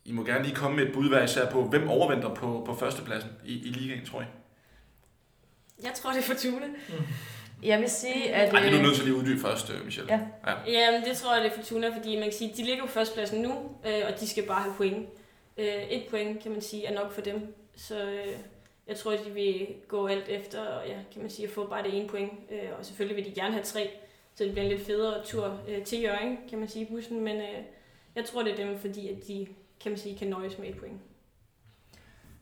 I 0.04 0.12
må 0.12 0.24
gerne 0.24 0.44
lige 0.44 0.54
komme 0.54 0.76
med 0.76 0.86
et 0.86 0.92
bud 0.92 1.08
hver 1.08 1.22
især 1.24 1.50
på, 1.50 1.64
hvem 1.64 1.88
overventer 1.88 2.34
på, 2.34 2.62
på 2.66 2.74
førstepladsen 2.74 3.30
i, 3.44 3.52
i 3.52 3.68
ligaen, 3.68 4.06
tror 4.06 4.20
jeg. 4.20 4.28
Jeg 5.82 5.92
tror, 5.94 6.10
det 6.10 6.18
er 6.18 6.22
Fortuna. 6.22 6.66
Jeg 7.62 7.80
vil 7.80 7.90
sige, 7.90 8.34
at... 8.34 8.54
Ej, 8.54 8.60
det 8.60 8.66
er 8.66 8.70
du 8.70 8.76
øh, 8.76 8.82
nødt 8.82 8.94
til 8.94 9.04
lige 9.04 9.14
at 9.14 9.20
uddybe 9.20 9.40
først, 9.40 9.70
øh, 9.70 9.84
Michelle. 9.84 10.12
Ja. 10.12 10.20
ja. 10.46 10.70
Jamen, 10.80 11.08
det 11.08 11.16
tror 11.16 11.34
jeg, 11.34 11.44
det 11.44 11.52
er 11.52 11.56
Fortuna, 11.56 11.96
fordi 11.96 12.14
man 12.14 12.24
kan 12.24 12.32
sige, 12.32 12.52
de 12.56 12.62
ligger 12.64 12.86
på 12.86 12.90
førstepladsen 12.90 13.42
nu, 13.42 13.52
øh, 13.86 14.02
og 14.12 14.20
de 14.20 14.28
skal 14.28 14.46
bare 14.46 14.62
have 14.62 14.74
point. 14.76 15.08
Øh, 15.56 15.82
et 15.90 16.04
point, 16.10 16.42
kan 16.42 16.52
man 16.52 16.60
sige, 16.62 16.86
er 16.86 16.94
nok 16.94 17.12
for 17.12 17.20
dem. 17.20 17.54
Så 17.76 18.04
øh, 18.04 18.26
Jeg 18.88 18.96
tror, 18.96 19.10
de 19.10 19.30
vil 19.34 19.66
gå 19.88 20.06
alt 20.06 20.28
efter, 20.28 20.60
ja, 20.86 20.96
kan 21.12 21.20
man 21.22 21.30
sige, 21.30 21.46
at 21.46 21.52
få 21.54 21.66
bare 21.66 21.82
det 21.82 21.98
ene 21.98 22.08
point. 22.08 22.32
Øh, 22.50 22.68
og 22.78 22.86
selvfølgelig 22.86 23.16
vil 23.16 23.34
de 23.34 23.40
gerne 23.40 23.52
have 23.52 23.64
tre, 23.64 23.90
så 24.34 24.44
det 24.44 24.52
bliver 24.52 24.64
en 24.64 24.72
lidt 24.72 24.86
federe 24.86 25.24
tur 25.24 25.60
øh, 25.68 25.84
til 25.84 26.02
Jørgen, 26.02 26.38
kan 26.50 26.58
man 26.58 26.68
sige, 26.68 26.84
i 26.84 26.88
bussen. 26.90 27.20
Men 27.20 27.36
øh, 27.36 27.58
jeg 28.16 28.24
tror, 28.24 28.42
det 28.42 28.52
er 28.52 28.66
dem, 28.66 28.78
fordi 28.78 29.08
at 29.08 29.16
de, 29.28 29.46
kan 29.82 29.92
man 29.92 29.98
sige, 29.98 30.18
kan 30.18 30.28
nøjes 30.28 30.58
med 30.58 30.68
et 30.68 30.78
point. 30.78 31.00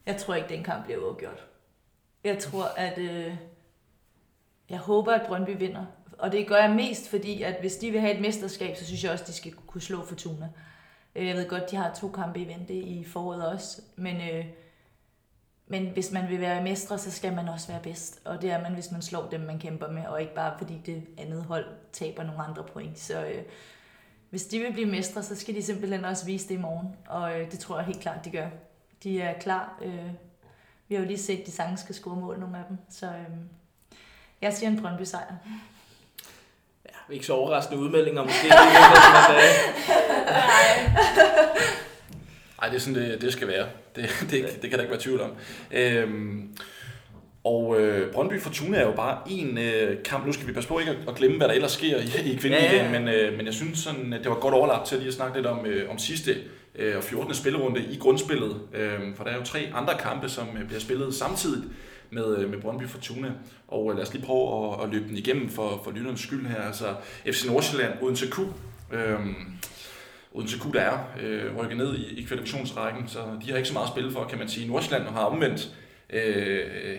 Jeg 0.07 0.17
tror 0.17 0.35
ikke, 0.35 0.49
den 0.49 0.65
kamp 0.65 0.85
bliver 0.85 1.01
uafgjort. 1.01 1.47
Jeg 2.25 2.39
tror, 2.39 2.65
at... 2.77 2.99
Øh, 2.99 3.37
jeg 4.71 4.79
håber, 4.79 5.13
at 5.13 5.27
Brøndby 5.27 5.59
vinder. 5.59 5.85
Og 6.19 6.33
det 6.33 6.47
gør 6.47 6.57
jeg 6.57 6.71
mest, 6.71 7.09
fordi 7.09 7.43
at 7.43 7.57
hvis 7.61 7.77
de 7.77 7.91
vil 7.91 8.01
have 8.01 8.15
et 8.15 8.21
mesterskab, 8.21 8.77
så 8.77 8.87
synes 8.87 9.05
jeg 9.05 9.13
også, 9.13 9.25
at 9.25 9.29
de 9.29 9.33
skal 9.33 9.53
kunne 9.53 9.81
slå 9.81 10.05
Fortuna. 10.05 10.49
Øh, 11.15 11.27
jeg 11.27 11.37
ved 11.37 11.49
godt, 11.49 11.71
de 11.71 11.77
har 11.77 11.95
to 11.95 12.09
kampe 12.09 12.41
i 12.41 12.49
vente 12.49 12.75
i 12.75 13.05
foråret 13.05 13.47
også. 13.47 13.83
Men, 13.97 14.17
øh, 14.17 14.45
men 15.67 15.87
hvis 15.87 16.13
man 16.13 16.29
vil 16.29 16.41
være 16.41 16.63
mestre, 16.63 16.99
så 16.99 17.11
skal 17.11 17.35
man 17.35 17.49
også 17.49 17.69
være 17.69 17.83
bedst. 17.83 18.21
Og 18.25 18.43
det 18.43 18.51
er 18.51 18.63
man, 18.63 18.75
hvis 18.75 18.93
man 18.93 19.03
slår 19.03 19.29
dem, 19.29 19.41
man 19.41 19.59
kæmper 19.59 19.91
med. 19.91 20.07
Og 20.07 20.21
ikke 20.21 20.35
bare 20.35 20.59
fordi 20.59 20.81
det 20.87 21.07
andet 21.19 21.45
hold 21.45 21.67
taber 21.93 22.23
nogle 22.23 22.43
andre 22.43 22.65
point. 22.65 22.99
Så 22.99 23.25
øh, 23.25 23.43
hvis 24.31 24.45
de 24.45 24.59
vil 24.59 24.73
blive 24.73 24.87
mestre, 24.87 25.23
så 25.23 25.37
skal 25.37 25.55
de 25.55 25.63
simpelthen 25.63 26.05
også 26.05 26.27
vise 26.27 26.49
det 26.49 26.55
i 26.55 26.59
morgen. 26.59 26.89
Og 27.09 27.41
øh, 27.41 27.51
det 27.51 27.59
tror 27.59 27.77
jeg 27.77 27.87
helt 27.87 28.01
klart, 28.01 28.25
de 28.25 28.31
gør. 28.31 28.47
De 29.03 29.21
er 29.21 29.41
klar. 29.41 29.79
Øh, 29.85 30.07
vi 30.89 30.95
har 30.95 31.03
jo 31.03 31.09
lige 31.09 31.19
set, 31.19 31.41
at 31.41 31.47
de 31.47 31.51
sange 31.53 31.77
skal 31.77 31.95
score 31.95 32.17
mål, 32.17 32.39
nogle 32.39 32.59
af 32.59 32.65
dem. 32.69 32.79
Så 32.91 33.07
øh, 33.07 33.37
jeg 34.43 34.53
siger 34.53 34.71
en 34.71 34.83
Brøndby 34.83 35.03
sejr. 35.03 35.35
Ja, 36.89 37.15
ikke 37.15 37.27
så 37.27 37.33
overraskende 37.33 37.83
udmeldinger 37.83 38.23
måske. 38.23 38.43
lige 38.43 38.53
i 38.53 38.59
løbet 38.59 39.17
af 39.17 39.35
dagen. 39.35 39.75
Ej, 42.63 42.69
det 42.69 42.77
er 42.77 42.81
sådan, 42.81 43.03
det, 43.03 43.21
det 43.21 43.33
skal 43.33 43.49
være. 43.49 43.69
Det, 43.97 44.11
det, 44.31 44.63
det 44.63 44.71
kan 44.71 44.73
der 44.73 44.81
ikke 44.81 44.91
være 44.91 45.01
tvivl 45.01 45.21
om. 45.21 45.37
Øhm, 45.71 46.57
og 47.45 47.81
øh, 47.81 48.13
Brøndby 48.13 48.41
Fortuna 48.41 48.79
er 48.79 48.87
jo 48.87 48.93
bare 48.93 49.19
en 49.31 49.59
øh, 49.59 50.03
kamp. 50.03 50.27
Nu 50.27 50.33
skal 50.33 50.47
vi 50.47 50.53
passe 50.53 50.69
på 50.69 50.79
ikke 50.79 50.91
at, 50.91 50.97
at 51.09 51.15
glemme, 51.15 51.37
hvad 51.37 51.49
der 51.49 51.55
ellers 51.55 51.73
sker 51.73 51.97
i, 51.99 52.33
i 52.33 52.37
kvindeligaen, 52.37 52.93
Ja, 52.93 52.93
ja. 52.93 53.01
men, 53.01 53.09
øh, 53.09 53.37
men 53.37 53.47
jeg 53.47 53.55
synes, 53.55 53.79
sådan, 53.79 54.13
at 54.13 54.21
det 54.21 54.31
var 54.31 54.41
godt 54.41 54.55
overlap 54.55 54.85
til 54.85 54.99
lige 54.99 55.09
at 55.09 55.15
snakke 55.15 55.37
lidt 55.37 55.47
om, 55.47 55.67
øh, 55.67 55.91
om 55.91 55.99
sidste 55.99 56.37
øh, 56.75 56.97
og 56.97 57.03
14. 57.05 57.35
spillerunde 57.35 57.81
i 57.93 57.97
grundspillet. 57.97 58.61
Øh, 58.75 58.99
for 59.17 59.25
der 59.25 59.31
er 59.31 59.37
jo 59.37 59.45
tre 59.45 59.69
andre 59.75 59.95
kampe, 59.99 60.29
som 60.29 60.49
øh, 60.61 60.67
bliver 60.67 60.81
spillet 60.81 61.15
samtidig 61.15 61.63
med, 62.11 62.39
øh, 62.39 62.51
med 62.51 62.61
Brøndby 62.61 62.89
Fortuna. 62.89 63.33
Og 63.69 63.91
øh, 63.91 63.97
lad 63.97 64.07
os 64.07 64.13
lige 64.15 64.25
prøve 64.25 64.73
at, 64.75 64.85
at 64.85 64.89
løbe 64.91 65.09
den 65.09 65.17
igennem 65.17 65.49
for, 65.49 65.81
for 65.85 65.91
lytternes 65.91 66.21
skyld 66.21 66.47
her. 66.47 66.63
Altså 66.63 66.95
FC 67.27 67.45
Nordsjælland, 67.47 67.93
Odense 68.03 68.27
Q. 68.31 68.39
Øh, 68.93 69.19
Odense 70.35 70.59
Q, 70.59 70.73
der 70.73 70.81
er 70.81 70.99
øh, 71.23 71.57
rykket 71.57 71.77
ned 71.77 71.95
i, 71.99 72.21
i 72.21 72.23
kvalifikationsrækken, 72.23 73.09
så 73.09 73.19
de 73.45 73.51
har 73.51 73.57
ikke 73.57 73.69
så 73.69 73.75
meget 73.75 73.87
at 73.87 73.93
spille 73.93 74.13
for, 74.13 74.25
kan 74.25 74.39
man 74.39 74.49
sige. 74.49 74.69
Nordsjælland 74.69 75.09
har 75.09 75.21
omvendt. 75.25 75.69
Øh, 76.13 76.97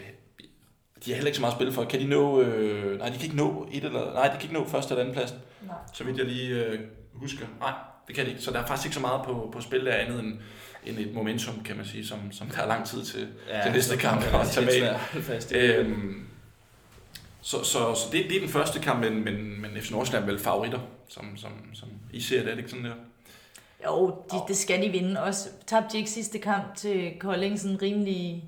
de 1.05 1.11
har 1.11 1.15
heller 1.15 1.27
ikke 1.27 1.35
så 1.35 1.41
meget 1.41 1.51
at 1.51 1.57
spille 1.57 1.73
for. 1.73 1.83
Kan 1.83 1.99
de 1.99 2.07
nå... 2.07 2.41
Øh, 2.41 2.99
nej, 2.99 3.07
de 3.07 3.13
kan 3.13 3.23
ikke 3.23 3.35
nå 3.35 3.67
et 3.71 3.83
eller... 3.83 4.13
Nej, 4.13 4.23
de 4.23 4.31
kan 4.31 4.41
ikke 4.41 4.53
nå 4.53 4.67
første 4.67 4.91
eller 4.93 5.01
anden 5.01 5.15
pladsen, 5.15 5.37
Nej. 5.61 5.75
så 5.93 6.03
vidt 6.03 6.17
jeg 6.17 6.25
lige 6.25 6.65
øh, 6.65 6.79
husker. 7.13 7.45
Nej, 7.59 7.73
det 8.07 8.15
kan 8.15 8.25
de 8.25 8.29
ikke. 8.29 8.41
Så 8.41 8.51
der 8.51 8.59
er 8.59 8.65
faktisk 8.65 8.85
ikke 8.85 8.95
så 8.95 9.01
meget 9.01 9.21
på, 9.25 9.49
på 9.53 9.61
spil 9.61 9.85
der 9.85 9.93
andet 9.93 10.19
end, 10.19 10.33
end 10.85 10.99
et 10.99 11.13
momentum, 11.13 11.63
kan 11.63 11.77
man 11.77 11.85
sige, 11.85 12.07
som, 12.07 12.31
som 12.31 12.47
der 12.47 12.61
er 12.61 12.67
lang 12.67 12.85
tid 12.85 13.03
til, 13.03 13.27
ja, 13.49 13.63
til 13.63 13.71
næste 13.71 13.97
kamp 13.97 14.23
at 14.33 14.47
tage 14.47 14.65
med. 14.65 14.95
Øhm, 15.55 16.27
så 17.41 17.63
så, 17.63 17.95
så 17.95 18.07
det, 18.11 18.25
det 18.29 18.35
er 18.35 18.39
den 18.39 18.49
første 18.49 18.79
kamp, 18.79 18.99
men, 18.99 19.23
men, 19.23 19.61
men 19.61 19.71
FC 19.81 19.91
Nordsjælland 19.91 20.23
er 20.23 20.31
vel 20.31 20.39
favoritter, 20.39 20.79
som, 21.09 21.37
som, 21.37 21.51
som 21.73 21.89
I 22.13 22.21
ser 22.21 22.39
det, 22.39 22.47
er 22.47 22.51
det 22.51 22.57
ikke 22.57 22.69
sådan 22.69 22.85
der? 22.85 22.93
Jo, 23.85 24.15
de, 24.31 24.37
det 24.47 24.57
skal 24.57 24.81
de 24.81 24.89
vinde. 24.89 25.23
Også 25.23 25.49
tabte 25.67 25.93
de 25.93 25.97
ikke 25.97 26.09
sidste 26.09 26.39
kamp 26.39 26.75
til 26.75 27.11
Kolding 27.19 27.59
sådan 27.59 27.81
rimelig... 27.81 28.43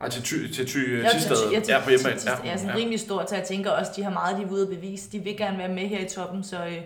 Nej, 0.00 0.08
til 0.08 0.22
Ty, 0.22 0.34
til 0.54 0.66
ty 0.66 0.76
Ja, 0.78 1.08
Tisted. 1.12 1.36
til- 1.36 1.52
ja, 1.54 1.60
til- 1.60 1.72
Ja, 1.72 1.80
på 1.84 1.90
hjemmebane. 1.90 2.18
til- 2.20 2.30
Ja, 2.44 2.56
sådan 2.56 2.76
rimelig 2.76 3.00
stor, 3.00 3.26
så 3.26 3.34
jeg 3.36 3.44
tænker 3.44 3.70
også, 3.70 3.92
de 3.96 4.02
har 4.02 4.10
meget, 4.10 4.36
de 4.36 4.42
er 4.42 4.50
ude 4.50 4.62
at 4.62 4.68
bevise. 4.68 5.12
De 5.12 5.18
vil 5.18 5.36
gerne 5.36 5.58
være 5.58 5.68
med 5.68 5.86
her 5.88 6.06
i 6.06 6.08
toppen, 6.08 6.44
så, 6.44 6.66
øh, 6.66 6.82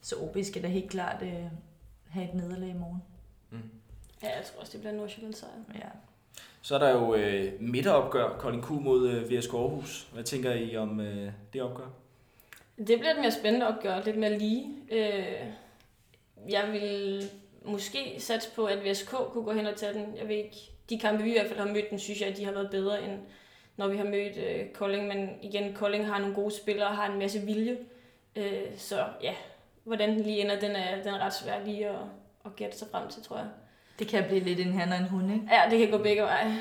så 0.00 0.16
OB 0.16 0.36
skal 0.44 0.62
da 0.62 0.68
helt 0.68 0.90
klart 0.90 1.22
øh, 1.22 1.32
have 2.10 2.24
et 2.28 2.34
nederlag 2.34 2.68
i 2.68 2.72
morgen. 2.78 3.02
Ja, 4.22 4.26
jeg 4.36 4.44
tror 4.52 4.60
også, 4.60 4.72
det 4.72 4.80
bliver 4.80 4.94
Nordsjælland 4.94 5.34
sejr. 5.34 5.50
Ja. 5.74 5.80
Så 6.62 6.74
er 6.74 6.78
der 6.78 6.90
jo 6.90 7.14
øh, 7.14 7.52
midteropgør, 7.60 8.28
Kolding 8.38 8.64
Q 8.64 8.70
mod 8.70 9.08
øh, 9.08 9.30
VSK 9.30 9.54
Aarhus. 9.54 10.08
Hvad 10.12 10.24
tænker 10.24 10.52
I 10.54 10.76
om 10.76 11.00
øh, 11.00 11.32
det 11.52 11.62
opgør? 11.62 11.86
Det 12.78 12.86
bliver 12.98 13.10
et 13.14 13.20
mere 13.20 13.32
spændende 13.32 13.68
opgør, 13.68 14.02
lidt 14.04 14.18
mere 14.18 14.38
lige. 14.38 14.66
Øh, 14.92 15.24
jeg 16.48 16.68
vil 16.72 17.22
måske 17.64 18.14
satse 18.18 18.50
på, 18.56 18.64
at 18.64 18.78
VSK 18.84 19.10
kunne 19.32 19.44
gå 19.44 19.52
hen 19.52 19.66
og 19.66 19.76
tage 19.76 19.92
den. 19.94 20.06
Jeg 20.20 20.28
ved 20.28 20.36
ikke, 20.36 20.70
de 20.90 20.98
kampe, 20.98 21.22
vi 21.22 21.30
i 21.30 21.32
hvert 21.32 21.46
fald 21.46 21.58
har 21.58 21.66
mødt, 21.66 21.90
den 21.90 21.98
synes 21.98 22.20
jeg, 22.20 22.28
at 22.28 22.36
de 22.36 22.44
har 22.44 22.52
været 22.52 22.70
bedre, 22.70 23.04
end 23.04 23.12
når 23.76 23.88
vi 23.88 23.96
har 23.96 24.04
mødt 24.04 24.36
øh, 24.36 24.66
Kolding. 24.74 25.08
Men 25.08 25.30
igen, 25.42 25.74
Kolding 25.74 26.06
har 26.06 26.18
nogle 26.18 26.34
gode 26.34 26.54
spillere 26.54 26.88
og 26.88 26.96
har 26.96 27.12
en 27.12 27.18
masse 27.18 27.40
vilje. 27.40 27.76
Øh, 28.36 28.62
så 28.76 29.04
ja, 29.22 29.34
hvordan 29.84 30.10
den 30.10 30.20
lige 30.20 30.40
ender, 30.40 30.60
den 30.60 30.70
er, 30.70 31.02
den 31.02 31.14
er 31.14 31.18
ret 31.18 31.34
svær 31.34 31.64
lige 31.64 31.88
at, 31.88 31.94
at 32.44 32.56
gætte 32.56 32.78
sig 32.78 32.88
frem 32.90 33.08
til, 33.08 33.22
tror 33.22 33.36
jeg. 33.36 33.46
Det 33.98 34.08
kan 34.08 34.24
blive 34.28 34.44
lidt 34.44 34.60
en 34.60 34.72
han 34.72 34.92
og 34.92 34.98
en 34.98 35.08
hund, 35.08 35.32
ikke? 35.32 35.48
Ja, 35.50 35.70
det 35.70 35.78
kan 35.78 35.90
gå 35.90 36.02
begge 36.02 36.22
veje. 36.22 36.56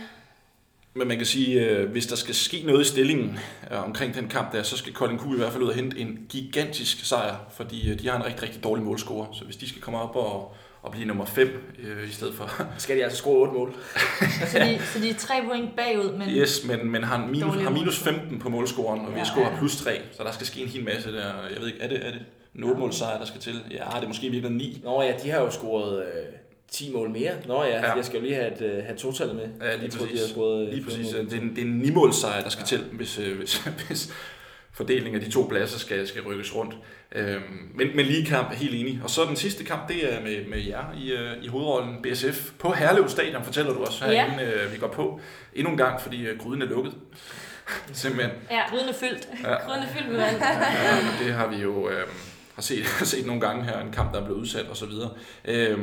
Men 0.94 1.08
man 1.08 1.18
kan 1.18 1.26
sige, 1.26 1.66
øh, 1.66 1.90
hvis 1.90 2.08
der 2.08 2.16
skal 2.16 2.36
ske 2.36 2.64
noget 2.66 2.82
i 2.82 2.88
stillingen 2.88 3.40
øh, 3.72 3.84
omkring 3.86 4.16
den 4.16 4.30
kamp 4.30 4.52
der, 4.52 4.64
så 4.64 4.78
skal 4.78 4.94
Kolding 4.94 5.20
Q 5.20 5.24
i 5.34 5.38
hvert 5.38 5.52
fald 5.52 5.64
ud 5.64 5.70
og 5.70 5.76
hente 5.76 6.00
en 6.00 6.26
gigantisk 6.30 7.06
sejr, 7.06 7.36
fordi 7.50 7.92
øh, 7.92 8.00
de 8.00 8.08
har 8.08 8.18
en 8.18 8.26
rigtig, 8.26 8.44
rigtig 8.44 8.64
dårlig 8.64 8.84
målscorer. 8.86 9.34
Så 9.34 9.46
hvis 9.46 9.58
de 9.58 9.70
skal 9.70 9.82
komme 9.82 10.00
op 10.00 10.16
og, 10.16 10.56
og 10.82 10.92
blive 10.92 11.06
nummer 11.08 11.26
5 11.26 11.48
øh, 11.84 12.10
i 12.10 12.12
stedet 12.12 12.34
for... 12.36 12.62
Skal 12.78 12.98
de 12.98 13.04
altså 13.04 13.18
score 13.18 13.36
8 13.40 13.54
mål? 13.54 13.76
Så 14.52 14.60
de, 14.60 14.80
så 14.94 15.00
de 15.00 15.10
er 15.10 15.14
tre 15.14 15.34
point 15.46 15.76
bagud, 15.76 16.12
men 16.18 16.30
Yes, 16.30 16.66
men, 16.66 16.92
men 16.92 17.04
har, 17.04 17.26
minus, 17.28 17.56
har 17.56 17.70
minus 17.70 17.86
målscore. 17.86 18.14
15 18.14 18.40
på 18.40 18.50
målscoren, 18.50 19.06
og 19.06 19.12
Ja, 19.16 19.22
VSK 19.22 19.38
ja. 19.38 19.44
har 19.44 19.58
plus 19.58 19.76
3, 19.78 20.02
så 20.12 20.24
der 20.24 20.32
skal 20.32 20.48
ske 20.48 20.62
en 20.62 20.68
hel 20.68 20.84
masse 20.84 21.12
der. 21.12 21.24
Jeg 21.54 21.60
ved 21.60 21.68
ikke, 21.68 21.80
er 21.82 21.88
det, 21.88 22.06
er 22.06 22.12
det 22.12 22.22
en 22.56 22.64
8 22.64 22.80
målsejr, 22.80 23.18
der 23.20 23.26
skal 23.26 23.42
til? 23.42 23.64
Ja, 23.72 23.84
det 23.96 24.04
er 24.04 24.08
måske 24.08 24.30
virkelig 24.30 24.56
9. 24.58 24.82
Nå 24.84 25.02
ja, 25.02 25.14
de 25.24 25.30
har 25.30 25.40
jo 25.42 25.52
scoret 25.52 26.00
øh, 26.00 26.06
10 26.72 26.94
mål 26.94 27.10
mere. 27.10 27.32
Nå 27.48 27.64
ja, 27.64 27.70
Ja. 27.70 27.86
ja. 27.88 27.94
jeg 27.96 28.06
skal 28.06 28.18
jo 28.20 28.24
lige 28.26 28.36
have, 28.36 28.56
et, 28.56 28.62
øh, 28.62 28.84
have 28.86 28.98
totallet 28.98 29.36
med. 29.36 29.44
Ja, 29.62 29.74
lige 29.74 29.84
jeg 29.84 29.92
tror, 29.92 30.06
de 30.06 30.12
præcis. 30.12 30.22
har 30.22 30.28
scoret 30.34 30.68
øh, 30.68 30.74
Lige 30.74 30.84
præcis. 30.84 31.14
mål. 31.16 31.26
Det 31.26 31.34
er 31.34 31.42
en, 31.42 31.50
det 31.50 31.58
er 31.58 31.62
en 31.66 31.78
9 31.78 31.92
målsejr, 31.92 32.42
der 32.44 32.50
skal 32.50 32.66
til, 32.66 32.80
hvis, 32.92 33.20
øh, 33.20 33.38
hvis, 33.38 33.58
hvis 33.88 34.14
fordelingen 34.78 35.16
af 35.22 35.26
de 35.26 35.32
to 35.32 35.46
pladser 35.50 35.80
skal, 35.80 36.08
skal 36.08 36.22
rykkes 36.22 36.56
rundt. 36.56 36.76
Øhm, 37.12 37.42
men, 37.76 37.88
men 37.96 38.06
lige 38.06 38.26
kamp 38.26 38.54
helt 38.54 38.76
enig. 38.76 39.00
Og 39.04 39.10
så 39.10 39.26
den 39.26 39.36
sidste 39.36 39.64
kamp, 39.64 39.88
det 39.88 40.14
er 40.14 40.22
med, 40.22 40.46
med 40.46 40.58
jer 40.68 40.84
i, 40.98 41.12
øh, 41.12 41.44
i 41.44 41.48
hovedrollen, 41.48 41.96
BSF, 42.04 42.52
på 42.60 42.72
Herlev 42.72 43.10
Stadion, 43.10 43.44
fortæller 43.44 43.74
du 43.74 43.84
os 43.84 44.00
her, 44.00 44.12
Ja. 44.12 44.26
øh, 44.66 44.74
vi 44.74 44.78
går 44.78 44.88
på. 44.88 45.20
Endnu 45.54 45.72
en 45.72 45.78
gang, 45.78 46.02
fordi 46.02 46.26
øh, 46.28 46.40
gryden 46.40 46.62
er 46.62 46.66
lukket. 46.66 46.94
Simpelthen. 47.94 48.32
Ja, 48.52 48.62
gryden 48.70 48.90
er 48.90 48.94
fyldt. 48.94 49.28
Ja. 49.44 49.54
gryden 49.68 49.84
er 49.84 49.88
fyldt 49.88 50.08
med 50.10 50.18
vand. 50.18 50.36
Ja, 50.42 50.96
men 51.04 51.28
det 51.28 51.34
har 51.34 51.48
vi 51.48 51.56
jo 51.56 51.90
øh, 51.90 52.08
har 52.56 52.62
set, 52.62 52.84
har 53.00 53.06
set 53.06 53.26
nogle 53.26 53.42
gange 53.42 53.64
her, 53.64 53.80
en 53.80 53.92
kamp, 53.92 54.14
der 54.14 54.22
er 54.22 54.26
blevet 54.26 54.40
udsat 54.40 54.66
osv. 54.72 54.90
Øh, 55.46 55.80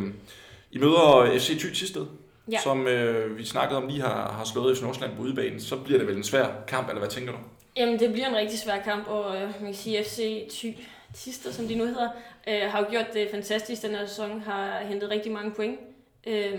I 0.71 0.79
møder 0.79 1.39
FC 1.39 1.59
Thy 1.59 1.75
Tisted, 1.75 2.07
Ja. 2.53 2.59
som 2.63 2.87
øh, 2.87 3.39
vi 3.39 3.45
snakkede 3.45 3.77
om 3.83 3.87
lige 3.89 4.01
har, 4.01 4.33
har 4.39 4.45
slået 4.53 4.77
FC 4.79 4.83
Nordsjælland 4.83 5.17
på 5.17 5.23
udebanen. 5.23 5.61
Så 5.61 5.77
bliver 5.77 5.99
det 5.99 6.09
vel 6.09 6.17
en 6.17 6.25
svær 6.25 6.47
kamp, 6.69 6.89
eller 6.89 6.99
hvad 7.01 7.11
tænker 7.11 7.33
du? 7.33 7.39
Jamen, 7.77 7.99
det 7.99 8.13
bliver 8.13 8.29
en 8.29 8.37
rigtig 8.37 8.59
svær 8.59 8.81
kamp, 8.83 9.09
og 9.09 9.37
øh, 9.37 9.43
man 9.43 9.65
kan 9.65 9.75
sige, 9.75 10.05
FC 10.05 10.49
Thy 10.51 10.79
Tister, 11.15 11.51
som 11.53 11.69
de 11.69 11.75
nu 11.75 11.85
hedder, 11.85 12.09
øh, 12.49 12.71
har 12.71 12.79
jo 12.81 12.91
gjort 12.91 13.07
det 13.15 13.31
fantastisk 13.31 13.83
den 13.83 13.91
her 13.91 14.07
sæson, 14.07 14.41
har 14.41 14.81
hentet 14.81 15.11
rigtig 15.11 15.33
mange 15.33 15.51
point. 15.51 15.81
Øh, 16.27 16.53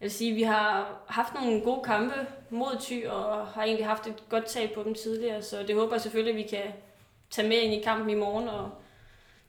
jeg 0.00 0.04
vil 0.04 0.10
sige, 0.10 0.34
vi 0.34 0.42
har 0.42 0.96
haft 1.06 1.34
nogle 1.34 1.60
gode 1.60 1.82
kampe 1.84 2.14
mod 2.50 2.76
Thy, 2.80 3.06
og 3.06 3.46
har 3.46 3.62
egentlig 3.62 3.86
haft 3.86 4.06
et 4.06 4.28
godt 4.28 4.46
tag 4.46 4.72
på 4.74 4.82
dem 4.82 4.94
tidligere, 4.94 5.42
så 5.42 5.62
det 5.62 5.74
håber 5.74 5.94
jeg 5.94 6.00
selvfølgelig, 6.00 6.32
at 6.32 6.44
vi 6.44 6.48
kan 6.56 6.72
tage 7.30 7.48
med 7.48 7.56
ind 7.56 7.74
i 7.74 7.82
kampen 7.82 8.10
i 8.10 8.14
morgen, 8.14 8.48
og 8.48 8.70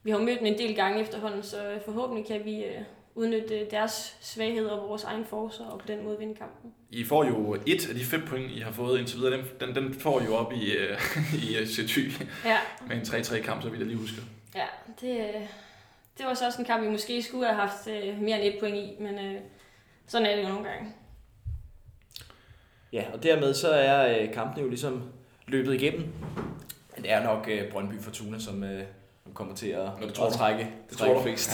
vi 0.04 0.12
har 0.12 0.18
mødt 0.18 0.40
dem 0.40 0.48
en 0.48 0.58
del 0.58 0.76
gange 0.76 1.02
efterhånden, 1.02 1.44
så 1.44 1.70
øh, 1.72 1.82
forhåbentlig 1.82 2.26
kan 2.26 2.46
vi 2.46 2.64
øh, 2.64 2.82
udnytte 3.16 3.68
deres 3.72 4.18
svagheder 4.22 4.72
og 4.72 4.90
vores 4.90 5.04
egen 5.04 5.26
forser, 5.26 5.66
og 5.66 5.80
på 5.80 5.88
den 5.88 6.04
måde 6.04 6.18
vinde 6.20 6.36
kampen. 6.36 6.74
I 6.90 7.04
får 7.04 7.24
jo 7.24 7.58
et 7.66 7.90
af 7.90 7.96
de 7.96 8.06
fem 8.06 8.22
point, 8.28 8.52
I 8.52 8.60
har 8.60 8.72
fået 8.72 9.00
indtil 9.00 9.18
videre. 9.18 9.38
Den, 9.38 9.46
den, 9.60 9.76
den 9.76 9.94
får 9.94 10.22
I 10.22 10.24
jo 10.24 10.36
op 10.36 10.54
i, 10.54 10.72
øh, 10.72 10.98
i 11.50 11.66
FC 11.66 11.88
Thy 11.88 12.12
Ja, 12.46 12.58
med 12.88 12.96
en 12.96 13.02
3-3 13.02 13.42
kamp, 13.42 13.62
så 13.62 13.70
vidt 13.70 13.80
jeg 13.80 13.88
lige 13.88 14.00
husker. 14.00 14.22
Ja, 14.56 14.66
det, 15.02 15.20
øh, 15.20 15.42
det 16.18 16.26
var 16.26 16.34
så 16.34 16.46
også 16.46 16.60
en 16.60 16.66
kamp, 16.66 16.84
vi 16.84 16.90
måske 16.90 17.24
skulle 17.24 17.46
have 17.46 17.60
haft 17.60 17.88
øh, 17.88 18.22
mere 18.22 18.42
end 18.42 18.54
et 18.54 18.60
point 18.60 18.76
i, 18.76 18.96
men 19.00 19.20
øh, 19.20 19.42
sådan 20.08 20.28
er 20.28 20.36
det 20.36 20.44
jo 20.44 20.48
nogle 20.48 20.70
gange. 20.70 20.94
Ja, 22.94 23.06
og 23.14 23.24
dermed 23.24 23.54
så 23.54 23.70
er 23.70 24.22
øh, 24.22 24.34
kampen 24.34 24.64
jo 24.64 24.70
ligesom 24.70 25.04
løbet 25.48 25.74
igennem. 25.74 26.14
Det 26.98 27.12
er 27.12 27.24
nok 27.24 27.48
øh, 27.52 27.72
Brøndby 27.72 28.02
Fortuna, 28.02 28.40
som, 28.40 28.64
øh, 28.64 28.84
som 29.30 29.36
kommer 29.36 29.56
til 29.56 29.68
at, 29.68 29.80
Nå, 30.00 30.06
det 30.08 30.14
tror 30.14 30.28
at 30.28 30.34
trække, 30.34 30.68
Det 30.90 30.98
trække 30.98 31.14
tror 31.16 31.22
du. 31.24 31.28
fikst. 31.30 31.52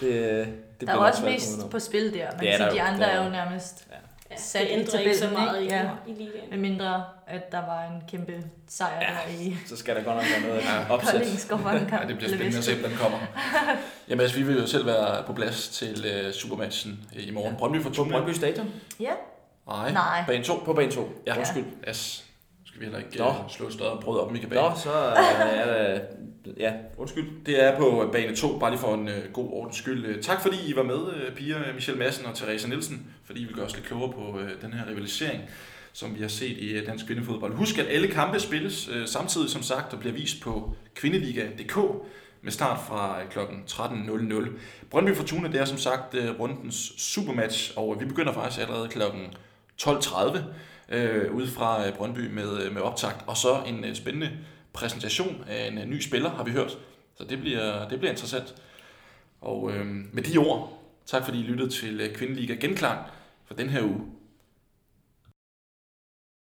Det, 0.00 0.06
øh, 0.06 0.46
det 0.80 0.88
Der 0.88 0.92
er 0.92 0.96
også 0.96 1.24
mest 1.24 1.70
på 1.70 1.78
spil 1.78 2.14
der. 2.14 2.24
Man 2.24 2.32
Det 2.32 2.40
kan 2.40 2.48
er 2.48 2.56
sige, 2.56 2.66
der 2.66 2.72
de 2.72 2.82
andre 2.82 3.04
Det 3.06 3.14
er 3.14 3.24
jo 3.24 3.30
nærmest 3.30 3.86
Ja, 4.30 4.36
Sat 4.36 4.60
det 4.62 4.68
i 4.68 4.72
ændrer 4.72 4.98
ikke 4.98 5.16
så 5.18 5.30
meget 5.30 5.60
i, 5.60 5.62
ikke? 5.62 5.74
Ja. 5.76 5.82
i 6.06 6.10
ligaen. 6.12 6.50
med 6.50 6.58
mindre, 6.58 7.04
at 7.26 7.52
der 7.52 7.58
var 7.58 7.82
en 7.84 8.02
kæmpe 8.08 8.44
sejr 8.68 9.00
Ja. 9.00 9.06
der 9.06 9.42
i 9.44 9.56
Så 9.66 9.76
skal 9.76 9.96
der 9.96 10.02
godt 10.02 10.16
nok 10.16 10.24
være 10.34 10.48
noget 10.48 10.62
Ja. 10.62 10.74
ja. 10.80 10.90
opsæt. 10.90 11.46
Kolding 11.62 11.88
kamp. 11.88 12.02
Ja, 12.02 12.08
det 12.08 12.16
bliver 12.16 12.30
spændende 12.30 12.58
at 12.58 12.64
se, 12.64 12.72
om 12.72 12.78
den 12.90 12.96
kommer. 12.98 13.18
Jamen 14.08 14.20
altså, 14.20 14.36
vi 14.36 14.42
vil 14.42 14.56
jo 14.60 14.66
selv 14.66 14.86
være 14.86 15.22
på 15.26 15.32
plads 15.32 15.68
til 15.68 16.06
uh, 16.26 16.32
Supermatchen 16.32 17.00
i 17.12 17.30
morgen. 17.30 17.56
Brøndby 17.56 17.76
På 17.76 17.82
Fortuna. 17.82 18.12
Brøndby 18.12 18.30
Stadion. 18.30 18.70
Ja, 19.00 19.10
Nej. 19.66 19.92
Nej. 19.92 20.24
Bane 20.26 20.44
2. 20.44 20.62
På 20.64 20.72
bane 20.72 20.90
2. 20.92 21.08
Ja. 21.26 21.36
Undskyld. 21.38 21.64
Yes. 21.88 22.24
Nu 22.60 22.66
skal 22.66 22.80
vi 22.80 22.84
heller 22.84 22.98
ikke 22.98 23.18
Nå. 23.18 23.28
uh, 23.28 23.34
slå 23.48 23.70
større 23.70 24.00
brød 24.00 24.18
op 24.20 24.34
i 24.34 24.38
kabinen. 24.38 24.64
Nå, 24.64 24.72
så 24.76 24.90
øh, 24.90 25.58
er 25.58 25.64
der... 25.66 26.00
Ja, 26.56 26.72
undskyld. 26.96 27.44
Det 27.46 27.64
er 27.64 27.78
på 27.78 28.10
bane 28.12 28.36
2, 28.36 28.58
bare 28.58 28.70
lige 28.70 28.80
for 28.80 28.94
en 28.94 29.08
øh, 29.08 29.32
god 29.32 29.48
ordens 29.52 29.76
skyld. 29.76 30.06
Øh, 30.06 30.22
tak 30.22 30.42
fordi 30.42 30.56
I 30.66 30.76
var 30.76 30.82
med, 30.82 31.14
øh, 31.14 31.34
Pia, 31.34 31.56
Michelle 31.74 31.98
Madsen 31.98 32.26
og 32.26 32.34
Teresa 32.34 32.68
Nielsen, 32.68 33.06
fordi 33.24 33.40
I 33.40 33.44
vil 33.44 33.54
gøre 33.54 33.64
os 33.64 33.74
lidt 33.74 33.86
klogere 33.86 34.12
på 34.12 34.40
øh, 34.40 34.50
den 34.62 34.72
her 34.72 34.88
rivalisering, 34.90 35.42
som 35.92 36.14
vi 36.14 36.20
har 36.20 36.28
set 36.28 36.56
i 36.58 36.72
øh, 36.72 36.86
dansk 36.86 37.06
kvindefodbold. 37.06 37.54
Husk, 37.54 37.78
at 37.78 37.86
alle 37.88 38.08
kampe 38.08 38.40
spilles 38.40 38.88
øh, 38.88 39.06
samtidig, 39.06 39.50
som 39.50 39.62
sagt, 39.62 39.92
og 39.92 40.00
bliver 40.00 40.14
vist 40.14 40.42
på 40.42 40.74
kvindeliga.dk 40.94 41.78
med 42.42 42.52
start 42.52 42.80
fra 42.88 43.22
uh, 43.22 43.28
kl. 43.30 43.38
13.00. 43.70 44.48
Brøndby 44.90 45.14
Fortuna, 45.14 45.48
det 45.48 45.60
er 45.60 45.64
som 45.64 45.78
sagt 45.78 46.14
øh, 46.14 46.40
rundens 46.40 46.92
supermatch, 46.96 47.72
og 47.76 47.96
vi 48.00 48.04
begynder 48.04 48.32
faktisk 48.32 48.62
allerede 48.62 48.88
kl. 48.88 49.02
12.30 49.82 50.38
øh, 50.88 51.34
ude 51.34 51.46
fra 51.46 51.86
øh, 51.86 51.94
Brøndby 51.94 52.30
med, 52.32 52.62
øh, 52.62 52.74
med 52.74 52.82
optakt. 52.82 53.24
Og 53.26 53.36
så 53.36 53.62
en 53.66 53.84
øh, 53.84 53.94
spændende 53.94 54.30
præsentation 54.74 55.44
af 55.48 55.68
en 55.68 55.78
øh, 55.78 55.86
ny 55.86 56.00
spiller, 56.00 56.30
har 56.30 56.44
vi 56.44 56.50
hørt. 56.50 56.78
Så 57.14 57.24
det 57.24 57.40
bliver, 57.40 57.88
det 57.88 57.98
bliver 57.98 58.10
interessant. 58.10 58.54
Og 59.40 59.72
øh, 59.72 59.86
med 59.86 60.22
de 60.22 60.38
ord, 60.38 60.82
tak 61.06 61.24
fordi 61.24 61.40
I 61.40 61.42
lyttede 61.42 61.70
til 61.70 62.00
øh, 62.00 62.14
Kvindeliga 62.14 62.54
Genklang 62.54 62.98
for 63.46 63.54
den 63.54 63.68
her 63.68 63.82
uge. 63.82 64.00